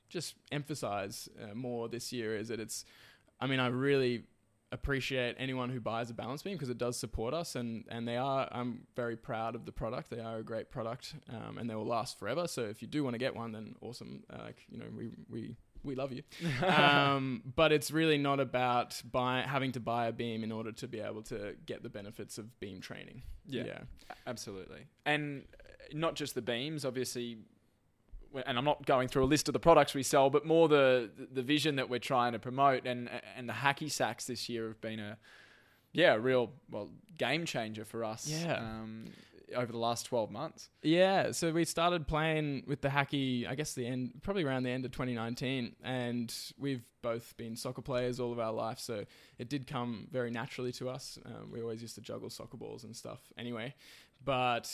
just 0.08 0.34
emphasize 0.50 1.28
uh, 1.42 1.54
more 1.54 1.88
this 1.88 2.12
year. 2.12 2.36
Is 2.36 2.48
that 2.48 2.60
it's, 2.60 2.84
I 3.40 3.46
mean, 3.46 3.60
I 3.60 3.68
really 3.68 4.24
appreciate 4.72 5.36
anyone 5.38 5.68
who 5.68 5.80
buys 5.80 6.10
a 6.10 6.14
balance 6.14 6.42
beam 6.42 6.54
because 6.54 6.70
it 6.70 6.78
does 6.78 6.98
support 6.98 7.34
us 7.34 7.54
and 7.54 7.84
and 7.88 8.08
they 8.08 8.16
are 8.16 8.48
I'm 8.50 8.86
very 8.96 9.16
proud 9.16 9.54
of 9.54 9.66
the 9.66 9.72
product 9.72 10.10
they 10.10 10.20
are 10.20 10.38
a 10.38 10.42
great 10.42 10.70
product 10.70 11.14
um, 11.28 11.58
and 11.58 11.68
they 11.68 11.74
will 11.74 11.86
last 11.86 12.18
forever 12.18 12.48
so 12.48 12.62
if 12.62 12.82
you 12.82 12.88
do 12.88 13.04
want 13.04 13.14
to 13.14 13.18
get 13.18 13.36
one 13.36 13.52
then 13.52 13.76
awesome 13.80 14.24
uh, 14.32 14.44
like 14.44 14.64
you 14.70 14.78
know 14.78 14.86
we 14.96 15.10
we 15.28 15.56
we 15.84 15.94
love 15.94 16.12
you. 16.12 16.22
um, 16.66 17.42
but 17.56 17.72
it's 17.72 17.90
really 17.90 18.18
not 18.18 18.40
about 18.40 19.00
buy, 19.10 19.42
having 19.46 19.72
to 19.72 19.80
buy 19.80 20.06
a 20.06 20.12
beam 20.12 20.44
in 20.44 20.52
order 20.52 20.72
to 20.72 20.88
be 20.88 21.00
able 21.00 21.22
to 21.22 21.54
get 21.66 21.82
the 21.82 21.88
benefits 21.88 22.38
of 22.38 22.58
beam 22.60 22.80
training. 22.80 23.22
Yeah, 23.46 23.64
yeah. 23.64 23.78
absolutely. 24.26 24.86
And 25.04 25.44
uh, 25.58 25.72
not 25.92 26.14
just 26.14 26.34
the 26.34 26.42
beams, 26.42 26.84
obviously. 26.84 27.38
And 28.46 28.58
I'm 28.58 28.64
not 28.64 28.86
going 28.86 29.08
through 29.08 29.24
a 29.24 29.26
list 29.26 29.48
of 29.48 29.52
the 29.52 29.60
products 29.60 29.94
we 29.94 30.02
sell, 30.02 30.30
but 30.30 30.46
more 30.46 30.68
the 30.68 31.10
the 31.32 31.42
vision 31.42 31.76
that 31.76 31.88
we're 31.88 31.98
trying 31.98 32.32
to 32.32 32.38
promote. 32.38 32.86
And 32.86 33.10
and 33.36 33.48
the 33.48 33.52
hacky 33.54 33.90
sacks 33.90 34.26
this 34.26 34.48
year 34.48 34.68
have 34.68 34.80
been 34.80 35.00
a 35.00 35.18
yeah 35.92 36.14
a 36.14 36.18
real 36.18 36.52
well 36.70 36.90
game 37.18 37.44
changer 37.44 37.84
for 37.84 38.04
us. 38.04 38.28
Yeah. 38.28 38.58
Um, 38.58 39.06
over 39.54 39.72
the 39.72 39.78
last 39.78 40.06
12 40.06 40.30
months. 40.30 40.68
Yeah, 40.82 41.32
so 41.32 41.52
we 41.52 41.64
started 41.64 42.06
playing 42.06 42.64
with 42.66 42.80
the 42.80 42.88
hacky, 42.88 43.48
I 43.48 43.54
guess 43.54 43.74
the 43.74 43.86
end, 43.86 44.20
probably 44.22 44.44
around 44.44 44.64
the 44.64 44.70
end 44.70 44.84
of 44.84 44.92
2019, 44.92 45.76
and 45.82 46.34
we've 46.58 46.82
both 47.02 47.36
been 47.36 47.56
soccer 47.56 47.82
players 47.82 48.20
all 48.20 48.32
of 48.32 48.38
our 48.38 48.52
life, 48.52 48.78
so 48.78 49.04
it 49.38 49.48
did 49.48 49.66
come 49.66 50.06
very 50.10 50.30
naturally 50.30 50.72
to 50.72 50.88
us. 50.88 51.18
Um, 51.24 51.50
we 51.50 51.60
always 51.60 51.82
used 51.82 51.94
to 51.96 52.00
juggle 52.00 52.30
soccer 52.30 52.56
balls 52.56 52.84
and 52.84 52.96
stuff 52.96 53.20
anyway, 53.36 53.74
but 54.24 54.70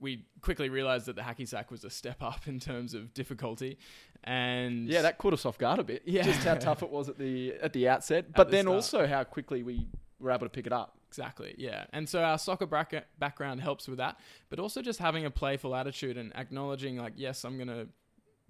we 0.00 0.24
quickly 0.40 0.68
realized 0.68 1.06
that 1.06 1.16
the 1.16 1.22
hacky 1.22 1.46
sack 1.46 1.70
was 1.70 1.84
a 1.84 1.90
step 1.90 2.16
up 2.22 2.46
in 2.46 2.58
terms 2.60 2.94
of 2.94 3.14
difficulty, 3.14 3.78
and 4.24 4.88
Yeah, 4.88 5.02
that 5.02 5.18
caught 5.18 5.32
us 5.32 5.44
off 5.46 5.58
guard 5.58 5.78
a 5.78 5.84
bit. 5.84 6.02
Yeah. 6.06 6.22
just 6.22 6.44
how 6.44 6.54
tough 6.54 6.82
it 6.82 6.90
was 6.90 7.08
at 7.08 7.18
the 7.18 7.54
at 7.60 7.72
the 7.72 7.88
outset, 7.88 8.32
but 8.32 8.48
the 8.50 8.56
then 8.56 8.64
start. 8.64 8.74
also 8.76 9.06
how 9.06 9.24
quickly 9.24 9.62
we 9.62 9.88
were 10.20 10.30
able 10.30 10.46
to 10.46 10.50
pick 10.50 10.66
it 10.66 10.72
up. 10.72 10.96
Exactly, 11.08 11.54
yeah. 11.58 11.84
And 11.92 12.08
so 12.08 12.22
our 12.22 12.38
soccer 12.38 12.64
bracket 12.64 13.06
background 13.18 13.60
helps 13.60 13.86
with 13.86 13.98
that, 13.98 14.18
but 14.48 14.58
also 14.58 14.80
just 14.80 14.98
having 14.98 15.26
a 15.26 15.30
playful 15.30 15.74
attitude 15.74 16.16
and 16.16 16.34
acknowledging, 16.36 16.96
like, 16.96 17.12
yes, 17.16 17.44
I'm 17.44 17.56
going 17.56 17.68
to 17.68 17.88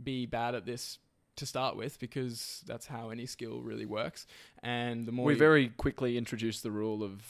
be 0.02 0.26
bad 0.26 0.54
at 0.54 0.64
this 0.64 0.98
to 1.36 1.46
start 1.46 1.76
with 1.76 1.98
because 1.98 2.62
that's 2.66 2.86
how 2.86 3.10
any 3.10 3.26
skill 3.26 3.60
really 3.60 3.86
works. 3.86 4.26
And 4.62 5.06
the 5.06 5.12
more 5.12 5.26
we 5.26 5.34
very 5.34 5.68
quickly 5.68 6.16
introduced 6.16 6.62
the 6.62 6.70
rule 6.70 7.02
of 7.02 7.22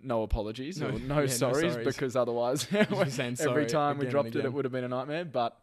no 0.00 0.22
apologies 0.22 0.80
No- 0.80 0.88
or 0.88 0.92
yeah, 0.98 1.06
no 1.06 1.14
no 1.16 1.22
sorries 1.24 1.74
sorries. 1.74 1.84
because 1.84 2.14
otherwise 2.14 2.66
every 2.72 3.66
time 3.66 3.98
we 3.98 4.06
dropped 4.06 4.36
it 4.36 4.44
it 4.44 4.52
would 4.52 4.64
have 4.64 4.70
been 4.70 4.84
a 4.84 4.88
nightmare 4.88 5.24
but 5.24 5.58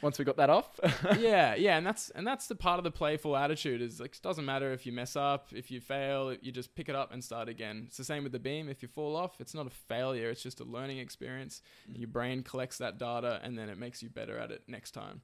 once 0.00 0.16
we 0.16 0.24
got 0.24 0.36
that 0.36 0.48
off 0.48 0.78
yeah, 1.18 1.54
yeah, 1.54 1.76
and 1.76 1.86
that's 1.86 2.10
and 2.10 2.26
that's 2.26 2.46
the 2.46 2.54
part 2.54 2.78
of 2.78 2.84
the 2.84 2.90
playful 2.90 3.36
attitude 3.36 3.80
is 3.80 4.00
like 4.00 4.14
it 4.14 4.22
doesn't 4.22 4.44
matter 4.44 4.72
if 4.72 4.86
you 4.86 4.92
mess 4.92 5.16
up, 5.16 5.48
if 5.52 5.70
you 5.70 5.80
fail, 5.80 6.34
you 6.40 6.52
just 6.52 6.74
pick 6.74 6.88
it 6.88 6.94
up 6.94 7.12
and 7.12 7.22
start 7.22 7.48
again. 7.48 7.84
It's 7.86 7.96
the 7.96 8.04
same 8.04 8.22
with 8.22 8.32
the 8.32 8.38
beam. 8.38 8.68
If 8.68 8.82
you 8.82 8.88
fall 8.88 9.16
off, 9.16 9.40
it's 9.40 9.54
not 9.54 9.66
a 9.66 9.70
failure; 9.70 10.30
it's 10.30 10.42
just 10.42 10.60
a 10.60 10.64
learning 10.64 10.98
experience. 10.98 11.62
Mm. 11.90 11.98
Your 12.00 12.08
brain 12.08 12.42
collects 12.42 12.78
that 12.78 12.98
data 12.98 13.40
and 13.42 13.58
then 13.58 13.68
it 13.68 13.78
makes 13.78 14.02
you 14.02 14.08
better 14.08 14.38
at 14.38 14.50
it 14.50 14.62
next 14.68 14.92
time. 14.92 15.22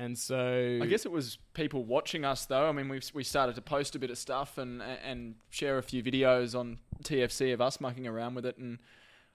And 0.00 0.16
so 0.16 0.78
I 0.82 0.86
guess 0.86 1.04
it 1.04 1.12
was 1.12 1.36
people 1.52 1.84
watching 1.84 2.24
us 2.24 2.46
though. 2.46 2.68
I 2.68 2.72
mean 2.72 2.88
we 2.88 3.00
we 3.12 3.22
started 3.22 3.54
to 3.56 3.62
post 3.62 3.94
a 3.94 3.98
bit 3.98 4.10
of 4.10 4.16
stuff 4.16 4.56
and 4.56 4.82
and 4.82 5.34
share 5.50 5.76
a 5.76 5.82
few 5.82 6.02
videos 6.02 6.58
on 6.58 6.78
TFC 7.04 7.52
of 7.52 7.60
us 7.60 7.80
mucking 7.80 8.06
around 8.06 8.34
with 8.34 8.46
it 8.46 8.56
and 8.56 8.78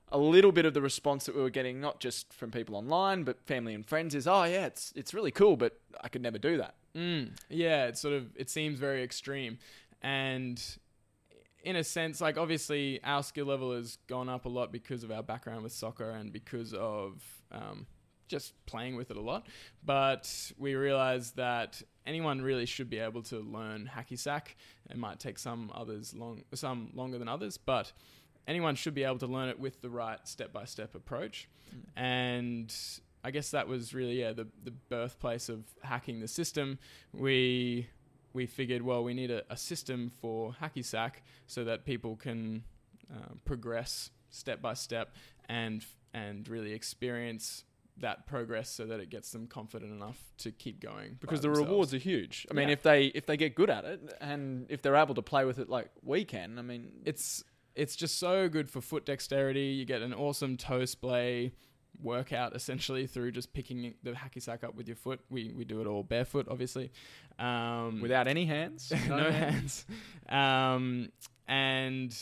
a 0.09 0.17
little 0.17 0.51
bit 0.51 0.65
of 0.65 0.73
the 0.73 0.81
response 0.81 1.25
that 1.25 1.35
we 1.35 1.41
were 1.41 1.49
getting 1.49 1.81
not 1.81 1.99
just 1.99 2.33
from 2.33 2.49
people 2.49 2.75
online 2.75 3.23
but 3.23 3.43
family 3.45 3.73
and 3.73 3.85
friends 3.85 4.15
is 4.15 4.27
oh 4.27 4.43
yeah 4.43 4.65
it's 4.65 4.91
it's 4.95 5.13
really 5.13 5.31
cool 5.31 5.55
but 5.55 5.79
I 6.01 6.07
could 6.07 6.23
never 6.23 6.39
do 6.39 6.57
that. 6.57 6.75
Mm, 6.95 7.31
yeah, 7.49 7.85
it's 7.87 7.99
sort 7.99 8.13
of 8.13 8.35
it 8.35 8.49
seems 8.49 8.79
very 8.79 9.03
extreme, 9.03 9.59
and 10.01 10.61
in 11.63 11.75
a 11.75 11.83
sense, 11.83 12.21
like 12.21 12.37
obviously 12.37 13.01
our 13.03 13.21
skill 13.21 13.47
level 13.47 13.75
has 13.75 13.97
gone 14.07 14.29
up 14.29 14.45
a 14.45 14.49
lot 14.49 14.71
because 14.71 15.03
of 15.03 15.11
our 15.11 15.23
background 15.23 15.63
with 15.63 15.73
soccer 15.73 16.11
and 16.11 16.31
because 16.31 16.73
of 16.73 17.21
um, 17.51 17.85
just 18.27 18.53
playing 18.65 18.95
with 18.95 19.11
it 19.11 19.17
a 19.17 19.21
lot. 19.21 19.47
But 19.83 20.51
we 20.57 20.75
realized 20.75 21.35
that 21.37 21.81
anyone 22.05 22.41
really 22.41 22.65
should 22.65 22.89
be 22.89 22.99
able 22.99 23.23
to 23.23 23.39
learn 23.39 23.89
hacky 23.93 24.17
sack. 24.17 24.55
It 24.89 24.97
might 24.97 25.19
take 25.19 25.39
some 25.39 25.71
others 25.73 26.13
long, 26.13 26.43
some 26.53 26.91
longer 26.93 27.17
than 27.17 27.27
others, 27.27 27.57
but 27.57 27.91
anyone 28.47 28.75
should 28.75 28.93
be 28.93 29.03
able 29.03 29.19
to 29.19 29.27
learn 29.27 29.49
it 29.49 29.59
with 29.59 29.81
the 29.81 29.89
right 29.89 30.19
step 30.27 30.53
by 30.53 30.65
step 30.65 30.95
approach. 30.95 31.49
And 31.95 32.73
I 33.23 33.31
guess 33.31 33.51
that 33.51 33.67
was 33.67 33.93
really 33.93 34.19
yeah 34.19 34.33
the 34.33 34.47
the 34.63 34.71
birthplace 34.71 35.49
of 35.49 35.63
hacking 35.81 36.19
the 36.19 36.27
system. 36.27 36.77
We 37.11 37.87
we 38.33 38.45
figured 38.45 38.81
well 38.81 39.03
we 39.03 39.13
need 39.13 39.31
a, 39.31 39.43
a 39.49 39.57
system 39.57 40.11
for 40.21 40.55
hacky 40.61 40.85
sack 40.85 41.23
so 41.47 41.63
that 41.63 41.85
people 41.85 42.15
can 42.15 42.63
uh, 43.11 43.33
progress 43.43 44.11
step 44.29 44.61
by 44.61 44.73
step 44.73 45.15
and 45.49 45.83
and 46.13 46.47
really 46.47 46.73
experience 46.73 47.63
that 47.97 48.27
progress 48.27 48.69
so 48.69 48.85
that 48.85 48.99
it 48.99 49.09
gets 49.09 49.31
them 49.31 49.47
confident 49.47 49.91
enough 49.93 50.19
to 50.39 50.51
keep 50.51 50.81
going 50.81 51.17
because 51.21 51.39
the 51.41 51.47
themselves. 51.47 51.69
rewards 51.69 51.93
are 51.93 51.97
huge. 51.97 52.45
I 52.51 52.53
mean, 52.53 52.67
Yeah. 52.67 52.73
if 52.73 52.83
they 52.83 53.05
if 53.07 53.25
they 53.25 53.37
get 53.37 53.55
good 53.55 53.69
at 53.69 53.85
it 53.85 54.01
and 54.19 54.65
if 54.69 54.81
they're 54.81 54.95
able 54.97 55.15
to 55.15 55.21
play 55.21 55.45
with 55.45 55.59
it 55.59 55.69
like 55.69 55.89
we 56.03 56.25
can, 56.25 56.59
I 56.59 56.61
mean, 56.61 56.91
it's 57.05 57.43
it's 57.73 57.95
just 57.95 58.19
so 58.19 58.49
good 58.49 58.69
for 58.69 58.81
foot 58.81 59.05
dexterity. 59.05 59.67
You 59.67 59.85
get 59.85 60.01
an 60.01 60.13
awesome 60.13 60.57
toe 60.57 60.85
splay 60.85 61.53
workout 62.01 62.53
essentially 62.53 63.07
through 63.07 63.31
just 63.31 63.53
picking 63.53 63.93
the 64.03 64.11
hacky 64.11 64.41
sack 64.41 64.65
up 64.65 64.75
with 64.75 64.87
your 64.87 64.97
foot. 64.97 65.21
We 65.29 65.53
we 65.55 65.63
do 65.63 65.79
it 65.79 65.87
all 65.87 66.03
barefoot, 66.03 66.47
obviously, 66.49 66.91
um, 67.39 68.01
without 68.01 68.27
any 68.27 68.45
hands, 68.45 68.91
no, 69.07 69.31
hands, 69.31 69.85
um, 70.27 71.09
and 71.47 72.13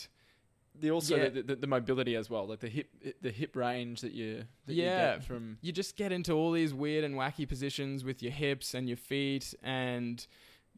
The 0.83 0.91
also 0.91 1.15
Yeah. 1.15 1.29
the, 1.29 1.41
the, 1.49 1.55
the 1.63 1.67
mobility 1.77 2.15
as 2.21 2.29
well, 2.29 2.45
like 2.51 2.59
the 2.59 2.67
hip 2.77 2.87
the 3.21 3.31
hip 3.31 3.55
range 3.55 4.01
that 4.01 4.11
you 4.19 4.31
that 4.67 4.73
you 4.75 4.83
Yeah. 4.83 5.15
get 5.15 5.23
from 5.23 5.57
you 5.61 5.71
just 5.71 5.95
get 5.95 6.11
into 6.11 6.33
all 6.33 6.51
these 6.51 6.73
weird 6.73 7.03
and 7.07 7.15
wacky 7.15 7.45
positions 7.47 8.03
with 8.03 8.21
your 8.21 8.33
hips 8.43 8.73
and 8.73 8.87
your 8.91 8.97
feet 8.97 9.53
and 9.63 10.27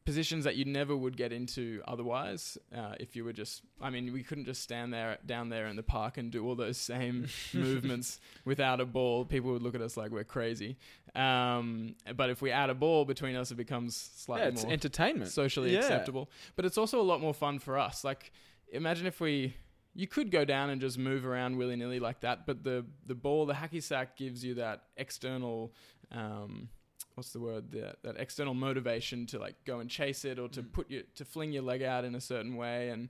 positions 0.06 0.44
that 0.46 0.56
you 0.56 0.66
never 0.66 0.96
would 0.96 1.18
get 1.18 1.32
into 1.34 1.82
otherwise 1.88 2.60
uh, 2.80 2.94
if 3.00 3.16
you 3.16 3.24
were 3.26 3.34
just 3.34 3.64
i 3.82 3.90
mean 3.90 4.14
we 4.14 4.22
couldn't 4.22 4.46
just 4.46 4.62
stand 4.62 4.94
there 4.94 5.18
down 5.26 5.50
there 5.50 5.66
in 5.66 5.76
the 5.76 5.82
park 5.98 6.20
and 6.20 6.30
do 6.30 6.46
all 6.46 6.54
those 6.54 6.78
same 6.78 7.26
movements 7.56 8.20
without 8.52 8.80
a 8.80 8.86
ball 8.86 9.26
people 9.26 9.50
would 9.52 9.64
look 9.64 9.74
at 9.74 9.82
us 9.82 9.98
like 9.98 10.12
we're 10.12 10.24
crazy 10.24 10.78
um, 11.16 11.96
but 12.16 12.30
if 12.30 12.40
we 12.44 12.52
add 12.52 12.70
a 12.70 12.76
ball 12.76 13.04
between 13.06 13.36
us 13.36 13.50
it 13.50 13.56
becomes 13.56 13.96
slightly 14.16 14.44
yeah, 14.44 14.50
it's 14.54 14.64
more 14.64 14.74
entertainment. 14.74 15.32
socially 15.32 15.72
Yeah. 15.74 15.80
acceptable. 15.80 16.30
But 16.56 16.66
it's 16.66 16.78
also 16.78 17.02
a 17.02 17.08
lot 17.12 17.20
more 17.22 17.34
fun 17.34 17.58
for 17.60 17.80
us. 17.80 18.04
Like, 18.04 18.32
imagine 18.72 19.08
if 19.08 19.22
we, 19.22 19.56
you 19.96 20.08
could 20.08 20.30
go 20.30 20.44
down 20.46 20.70
and 20.70 20.82
just 20.82 20.98
move 20.98 21.26
around 21.26 21.58
willy 21.58 21.76
nilly 21.76 22.00
like 22.00 22.20
that, 22.22 22.46
but 22.46 22.64
the 22.64 22.86
the 23.06 23.16
ball, 23.16 23.46
the 23.46 23.54
hacky 23.54 23.82
sack, 23.82 24.18
gives 24.18 24.44
you 24.44 24.56
that 24.56 24.84
external, 24.98 25.74
um, 26.12 26.70
what's 27.16 27.32
the 27.32 27.40
word? 27.40 27.72
That 27.72 28.04
that 28.04 28.18
external 28.18 28.54
motivation 28.54 29.26
to 29.28 29.40
like 29.40 29.56
go 29.66 29.80
and 29.80 29.90
chase 29.90 30.26
it 30.26 30.38
or 30.38 30.50
to 30.50 30.62
Mm. 30.62 30.72
put 30.74 30.92
your 30.92 31.04
to 31.16 31.26
fling 31.26 31.52
your 31.54 31.64
leg 31.64 31.82
out 31.82 32.04
in 32.06 32.14
a 32.14 32.22
certain 32.22 32.56
way, 32.58 32.90
and 32.90 33.10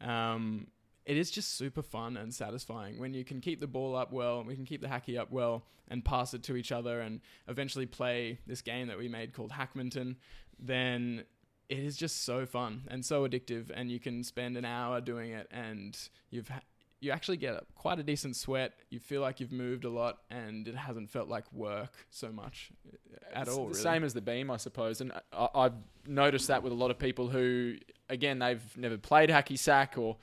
um, 0.00 0.66
it 1.06 1.16
is 1.16 1.30
just 1.30 1.56
super 1.56 1.82
fun 1.82 2.16
and 2.16 2.34
satisfying 2.34 2.98
when 2.98 3.14
you 3.14 3.24
can 3.24 3.40
keep 3.40 3.58
the 3.60 3.66
ball 3.66 3.96
up 3.96 4.12
well, 4.12 4.38
and 4.38 4.46
we 4.46 4.56
can 4.56 4.66
keep 4.66 4.82
the 4.82 4.88
hacky 4.88 5.18
up 5.18 5.30
well, 5.30 5.64
and 5.88 6.04
pass 6.04 6.34
it 6.34 6.42
to 6.42 6.56
each 6.56 6.70
other, 6.72 7.00
and 7.00 7.20
eventually 7.48 7.86
play 7.86 8.38
this 8.46 8.60
game 8.60 8.88
that 8.88 8.98
we 8.98 9.08
made 9.08 9.32
called 9.32 9.52
Hackminton. 9.52 10.16
Then 10.58 11.24
it 11.68 11.78
is 11.78 11.96
just 11.96 12.24
so 12.24 12.46
fun 12.46 12.82
and 12.88 13.04
so 13.04 13.26
addictive, 13.26 13.70
and 13.74 13.90
you 13.90 13.98
can 14.00 14.22
spend 14.22 14.56
an 14.56 14.64
hour 14.64 15.00
doing 15.00 15.30
it, 15.32 15.48
and 15.50 15.98
you've 16.30 16.48
ha- 16.48 16.60
you 17.00 17.10
actually 17.10 17.36
get 17.36 17.54
a, 17.54 17.62
quite 17.74 17.98
a 17.98 18.02
decent 18.02 18.36
sweat. 18.36 18.72
You 18.88 18.98
feel 19.00 19.20
like 19.20 19.38
you've 19.40 19.52
moved 19.52 19.84
a 19.84 19.90
lot, 19.90 20.18
and 20.30 20.66
it 20.66 20.74
hasn't 20.74 21.10
felt 21.10 21.28
like 21.28 21.44
work 21.52 21.92
so 22.10 22.32
much 22.32 22.70
uh, 22.88 23.36
at 23.38 23.48
It's 23.48 23.50
all. 23.56 23.64
the 23.64 23.70
really. 23.70 23.80
same 23.80 24.04
as 24.04 24.14
the 24.14 24.22
beam, 24.22 24.50
I 24.50 24.56
suppose. 24.56 25.00
And 25.00 25.12
I, 25.32 25.48
I've 25.54 25.74
noticed 26.06 26.48
that 26.48 26.62
with 26.62 26.72
a 26.72 26.76
lot 26.76 26.90
of 26.90 26.98
people 26.98 27.28
who, 27.28 27.74
again, 28.08 28.38
they've 28.38 28.62
never 28.78 28.96
played 28.96 29.28
hacky 29.28 29.58
sack 29.58 29.94
or, 29.98 30.16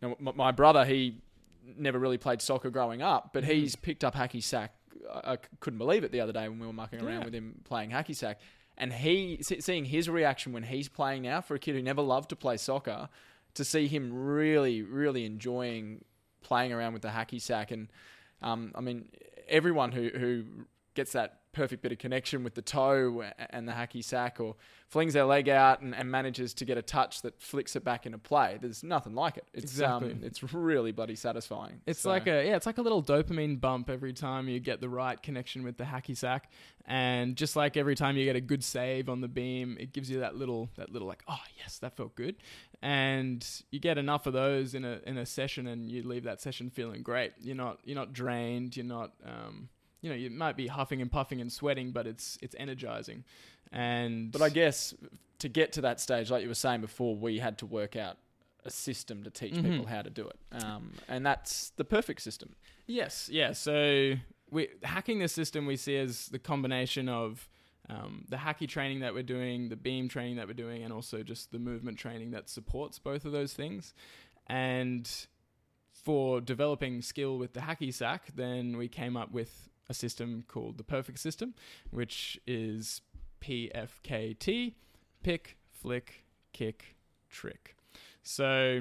you 0.00 0.08
know, 0.08 0.16
my, 0.18 0.32
my 0.32 0.50
brother, 0.52 0.84
he 0.84 1.18
never 1.76 1.98
really 1.98 2.18
played 2.18 2.40
soccer 2.40 2.70
growing 2.70 3.02
up, 3.02 3.30
but 3.34 3.42
Mhm. 3.44 3.48
he's 3.48 3.76
picked 3.76 4.02
up 4.04 4.14
hacky 4.14 4.42
sack. 4.42 4.72
I, 5.12 5.32
I 5.32 5.38
couldn't 5.60 5.78
believe 5.78 6.04
it 6.04 6.12
the 6.12 6.20
other 6.20 6.32
day 6.32 6.48
when 6.48 6.58
we 6.58 6.66
were 6.66 6.72
mucking 6.72 7.00
around 7.02 7.20
Yeah. 7.20 7.24
with 7.26 7.34
him 7.34 7.60
playing 7.64 7.90
hacky 7.90 8.14
sack. 8.16 8.40
And 8.76 8.92
he, 8.92 9.38
seeing 9.42 9.84
his 9.84 10.08
reaction 10.08 10.52
when 10.52 10.64
he's 10.64 10.88
playing 10.88 11.22
now 11.22 11.40
for 11.40 11.54
a 11.54 11.58
kid 11.58 11.74
who 11.74 11.82
never 11.82 12.02
loved 12.02 12.30
to 12.30 12.36
play 12.36 12.56
soccer, 12.56 13.08
to 13.54 13.64
see 13.64 13.86
him 13.86 14.12
really, 14.12 14.82
really 14.82 15.24
enjoying 15.24 16.04
playing 16.42 16.72
around 16.72 16.92
with 16.92 17.02
the 17.02 17.08
hacky 17.08 17.40
sack. 17.40 17.70
And 17.70 17.88
um, 18.42 18.72
I 18.74 18.80
mean, 18.80 19.08
everyone 19.48 19.92
who, 19.92 20.08
who 20.08 20.44
gets 20.94 21.12
that 21.12 21.40
perfect 21.54 21.82
bit 21.82 21.92
of 21.92 21.98
connection 21.98 22.44
with 22.44 22.54
the 22.54 22.62
toe 22.62 23.24
and 23.50 23.66
the 23.66 23.72
hacky 23.72 24.04
sack 24.04 24.40
or 24.40 24.56
flings 24.88 25.14
their 25.14 25.24
leg 25.24 25.48
out 25.48 25.80
and, 25.80 25.94
and 25.94 26.10
manages 26.10 26.52
to 26.54 26.64
get 26.64 26.76
a 26.76 26.82
touch 26.82 27.22
that 27.22 27.40
flicks 27.40 27.74
it 27.74 27.82
back 27.82 28.04
into 28.06 28.18
play. 28.18 28.58
There's 28.60 28.82
nothing 28.84 29.14
like 29.14 29.36
it. 29.38 29.46
It's 29.54 29.72
Exactly. 29.72 30.12
um, 30.12 30.20
it's 30.22 30.42
really 30.52 30.92
bloody 30.92 31.16
satisfying. 31.16 31.80
It's 31.86 32.00
So- 32.00 32.10
like 32.10 32.26
a 32.26 32.46
yeah, 32.46 32.56
it's 32.56 32.66
like 32.66 32.78
a 32.78 32.82
little 32.82 33.02
dopamine 33.02 33.60
bump 33.60 33.88
every 33.88 34.12
time 34.12 34.48
you 34.48 34.60
get 34.60 34.80
the 34.80 34.88
right 34.88 35.20
connection 35.22 35.64
with 35.64 35.78
the 35.78 35.84
hacky 35.84 36.16
sack, 36.16 36.50
and 36.86 37.34
just 37.36 37.56
like 37.56 37.76
every 37.76 37.94
time 37.94 38.16
you 38.16 38.24
get 38.24 38.36
a 38.36 38.40
good 38.40 38.62
save 38.62 39.08
on 39.08 39.20
the 39.22 39.28
beam, 39.28 39.76
it 39.80 39.92
gives 39.92 40.10
you 40.10 40.20
that 40.20 40.36
little 40.36 40.68
that 40.76 40.90
little 40.92 41.08
like 41.08 41.22
oh 41.28 41.40
yes 41.58 41.78
that 41.78 41.96
felt 41.96 42.14
good, 42.14 42.36
and 42.82 43.44
you 43.70 43.80
get 43.80 43.96
enough 43.98 44.26
of 44.26 44.32
those 44.32 44.74
in 44.74 44.84
a 44.84 45.00
in 45.06 45.16
a 45.18 45.26
session, 45.26 45.66
and 45.66 45.90
you 45.90 46.02
leave 46.02 46.24
that 46.24 46.40
session 46.40 46.70
feeling 46.70 47.02
great. 47.02 47.32
You're 47.40 47.56
not 47.56 47.78
you're 47.84 47.96
not 47.96 48.12
drained. 48.12 48.76
You're 48.76 48.86
not 48.86 49.12
um, 49.24 49.68
you 50.04 50.10
know 50.10 50.16
you 50.16 50.30
might 50.30 50.56
be 50.56 50.66
huffing 50.66 51.00
and 51.00 51.10
puffing 51.10 51.40
and 51.40 51.50
sweating, 51.50 51.90
but 51.90 52.06
it's 52.06 52.38
it's 52.42 52.54
energizing. 52.58 53.24
And 53.72 54.30
But 54.30 54.42
I 54.42 54.50
guess 54.50 54.94
to 55.38 55.48
get 55.48 55.72
to 55.72 55.80
that 55.80 55.98
stage, 56.00 56.30
like 56.30 56.42
you 56.42 56.48
were 56.48 56.54
saying 56.66 56.82
before, 56.82 57.16
we 57.16 57.38
had 57.38 57.56
to 57.58 57.66
work 57.66 57.96
out 57.96 58.18
a 58.64 58.70
system 58.70 59.24
to 59.24 59.30
teach 59.30 59.54
Mhm. 59.54 59.62
people 59.64 59.86
how 59.86 60.02
to 60.02 60.10
do 60.10 60.28
it, 60.28 60.38
um, 60.62 60.92
and 61.08 61.24
that's 61.24 61.70
the 61.70 61.84
perfect 61.84 62.20
system. 62.22 62.54
Yes, 62.86 63.28
yeah. 63.32 63.52
So 63.52 64.14
we 64.50 64.68
hacking 64.82 65.18
the 65.20 65.28
system 65.28 65.66
we 65.66 65.76
see 65.76 65.96
as 65.96 66.28
the 66.28 66.38
combination 66.38 67.08
of 67.08 67.48
um, 67.90 68.24
the 68.30 68.36
hacky 68.36 68.66
training 68.66 69.00
that 69.00 69.12
we're 69.12 69.22
doing, 69.36 69.68
the 69.68 69.76
beam 69.76 70.08
training 70.08 70.36
that 70.36 70.46
we're 70.46 70.54
doing, 70.66 70.82
and 70.84 70.90
also 70.92 71.22
just 71.22 71.50
the 71.50 71.58
movement 71.58 71.98
training 71.98 72.30
that 72.30 72.48
supports 72.48 72.98
both 72.98 73.24
of 73.26 73.32
those 73.32 73.52
things. 73.52 73.92
And 74.46 75.10
for 75.92 76.40
developing 76.40 77.02
skill 77.02 77.36
with 77.38 77.52
the 77.52 77.60
hacky 77.60 77.92
sack, 77.92 78.28
then 78.34 78.76
we 78.78 78.88
came 78.88 79.16
up 79.18 79.30
with 79.32 79.68
a 79.88 79.94
system 79.94 80.44
called 80.48 80.78
the 80.78 80.84
Perfect 80.84 81.18
System, 81.18 81.54
which 81.90 82.40
is 82.46 83.00
PFKT: 83.40 84.74
pick, 85.22 85.56
flick, 85.72 86.24
kick, 86.52 86.96
trick. 87.30 87.76
So 88.22 88.80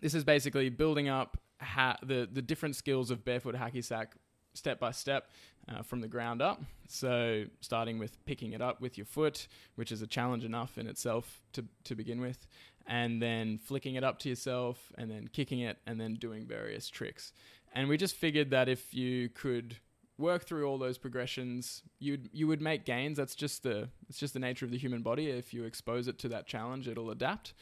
this 0.00 0.14
is 0.14 0.24
basically 0.24 0.68
building 0.68 1.08
up 1.08 1.38
ha- 1.60 1.98
the 2.02 2.28
the 2.30 2.42
different 2.42 2.76
skills 2.76 3.10
of 3.10 3.24
barefoot 3.24 3.54
hacky 3.54 3.84
sack 3.84 4.14
step 4.54 4.80
by 4.80 4.90
step 4.90 5.30
uh, 5.68 5.82
from 5.82 6.00
the 6.00 6.08
ground 6.08 6.42
up. 6.42 6.62
So 6.88 7.44
starting 7.60 7.98
with 7.98 8.24
picking 8.26 8.52
it 8.52 8.62
up 8.62 8.80
with 8.80 8.96
your 8.96 9.04
foot, 9.04 9.48
which 9.74 9.92
is 9.92 10.02
a 10.02 10.06
challenge 10.06 10.44
enough 10.44 10.78
in 10.78 10.86
itself 10.86 11.40
to 11.52 11.64
to 11.84 11.94
begin 11.94 12.20
with, 12.20 12.46
and 12.86 13.22
then 13.22 13.58
flicking 13.58 13.94
it 13.94 14.04
up 14.04 14.18
to 14.20 14.28
yourself, 14.28 14.92
and 14.98 15.10
then 15.10 15.28
kicking 15.28 15.60
it, 15.60 15.78
and 15.86 16.00
then 16.00 16.14
doing 16.14 16.46
various 16.46 16.88
tricks. 16.88 17.32
And 17.72 17.88
we 17.88 17.96
just 17.96 18.16
figured 18.16 18.50
that 18.50 18.68
if 18.68 18.94
you 18.94 19.28
could 19.28 19.76
work 20.18 20.44
through 20.44 20.66
all 20.66 20.78
those 20.78 20.98
progressions, 20.98 21.82
you'd 21.98 22.28
you 22.32 22.46
would 22.46 22.60
make 22.60 22.84
gains. 22.84 23.16
That's 23.16 23.34
just 23.34 23.62
the 23.62 23.88
it's 24.08 24.18
just 24.18 24.34
the 24.34 24.40
nature 24.40 24.64
of 24.64 24.70
the 24.70 24.78
human 24.78 25.02
body. 25.02 25.28
If 25.28 25.52
you 25.52 25.64
expose 25.64 26.08
it 26.08 26.18
to 26.20 26.28
that 26.30 26.46
challenge, 26.46 26.88
it'll 26.88 27.10
adapt. 27.10 27.54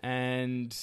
And 0.00 0.76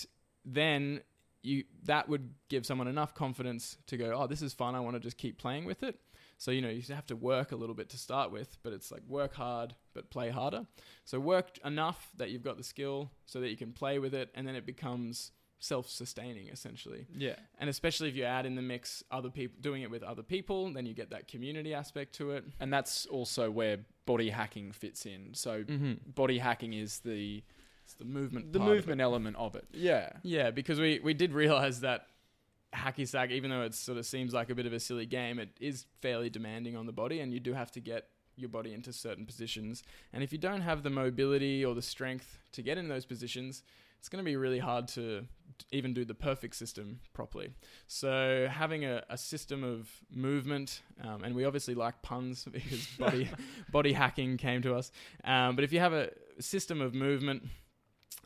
then 0.45 1.01
you 1.41 1.63
that 1.83 2.09
would 2.09 2.33
give 2.49 2.65
someone 2.65 2.88
enough 2.88 3.13
confidence 3.13 3.77
to 3.88 3.97
go, 3.97 4.13
oh, 4.15 4.27
this 4.27 4.41
is 4.41 4.53
fun. 4.53 4.75
I 4.75 4.79
want 4.79 4.95
to 4.95 4.99
just 4.99 5.17
keep 5.17 5.38
playing 5.38 5.65
with 5.65 5.83
it. 5.83 5.99
So 6.38 6.51
you 6.51 6.62
know 6.62 6.69
you 6.69 6.81
have 6.93 7.05
to 7.07 7.15
work 7.15 7.51
a 7.51 7.55
little 7.55 7.75
bit 7.75 7.89
to 7.89 7.97
start 7.97 8.31
with, 8.31 8.57
but 8.63 8.73
it's 8.73 8.91
like 8.91 9.03
work 9.07 9.33
hard 9.36 9.75
but 9.93 10.09
play 10.09 10.29
harder. 10.29 10.65
So 11.05 11.19
work 11.19 11.57
enough 11.63 12.09
that 12.17 12.31
you've 12.31 12.43
got 12.43 12.57
the 12.57 12.63
skill 12.63 13.12
so 13.25 13.39
that 13.39 13.49
you 13.49 13.57
can 13.57 13.71
play 13.71 13.99
with 13.99 14.13
it, 14.13 14.29
and 14.36 14.47
then 14.47 14.55
it 14.55 14.65
becomes 14.65 15.31
self-sustaining 15.63 16.47
essentially. 16.49 17.08
Yeah, 17.15 17.36
And 17.60 17.69
especially 17.69 18.10
if 18.10 18.15
you 18.15 18.23
add 18.26 18.45
in 18.45 18.56
the 18.56 18.62
mix 18.62 19.04
other 19.12 19.30
people 19.30 19.58
doing 19.62 19.82
it 19.82 19.89
with 19.89 20.04
other 20.04 20.23
people, 20.23 20.71
then 20.73 20.86
you 20.86 20.93
get 20.93 21.10
that 21.12 21.28
community 21.28 21.73
aspect 21.73 22.13
to 22.15 22.32
it. 22.32 22.43
and 22.60 22.71
that's 22.71 23.06
also 23.08 23.49
where 23.49 23.80
body 24.06 24.30
hacking 24.30 24.71
fits 24.71 25.06
in. 25.06 25.34
So 25.34 25.63
Mm-hmm. 25.63 26.12
body 26.12 26.38
hacking 26.39 26.73
is 26.73 26.99
the 26.99 27.43
It's 27.86 27.93
the 27.95 28.06
movement. 28.06 28.52
the 28.54 28.60
part 28.60 28.71
of 28.71 28.76
movement 28.76 29.02
element 29.02 29.36
of 29.38 29.56
it. 29.56 29.65
Yeah, 29.73 30.12
Yeah, 30.23 30.52
because 30.52 30.80
we, 30.80 30.99
we 31.04 31.13
did 31.13 31.32
realize 31.34 31.80
that 31.82 32.08
hacky 32.73 33.08
sack, 33.08 33.30
even 33.32 33.49
though 33.52 33.62
it 33.63 33.73
sort 33.73 33.97
of 33.97 34.06
seems 34.06 34.34
like 34.34 34.49
a 34.49 34.56
bit 34.56 34.65
of 34.65 34.73
a 34.73 34.80
silly 34.80 35.06
game, 35.06 35.39
it 35.39 35.49
is 35.60 35.86
fairly 36.02 36.30
demanding 36.30 36.76
on 36.76 36.86
the 36.86 36.91
body, 36.91 37.19
and 37.19 37.32
you 37.32 37.39
do 37.39 37.54
have 37.54 37.71
to 37.71 37.80
get 37.80 38.08
your 38.36 38.49
body 38.49 38.73
into 38.73 38.91
certain 38.91 39.26
positions. 39.28 39.84
And 40.12 40.23
if 40.23 40.32
you 40.32 40.39
don't 40.39 40.62
have 40.62 40.82
the 40.82 40.89
mobility 40.89 41.63
or 41.63 41.76
the 41.76 41.84
strength 41.84 42.39
to 42.54 42.63
get 42.63 42.80
in 42.80 42.88
those 42.88 43.06
positions, 43.06 43.62
it's 44.03 44.09
going 44.09 44.21
to 44.21 44.29
be 44.29 44.35
really 44.35 44.59
hard 44.59 44.89
to 44.89 45.23
even 45.71 45.93
do 45.93 46.03
the 46.03 46.13
perfect 46.13 46.57
system 46.57 46.99
properly. 47.13 47.53
So 47.87 48.49
having 48.51 48.83
a, 48.83 49.01
a 49.09 49.17
system 49.17 49.63
of 49.63 49.89
movement, 50.13 50.81
um, 51.01 51.23
and 51.23 51.33
we 51.33 51.45
obviously 51.45 51.73
like 51.73 52.01
puns 52.01 52.43
because 52.51 52.85
body 52.99 53.29
body 53.71 53.93
hacking 53.93 54.35
came 54.35 54.61
to 54.63 54.75
us. 54.75 54.91
Um, 55.23 55.55
but 55.55 55.63
if 55.63 55.71
you 55.71 55.79
have 55.79 55.93
a 55.93 56.09
system 56.41 56.81
of 56.81 56.93
movement 56.93 57.43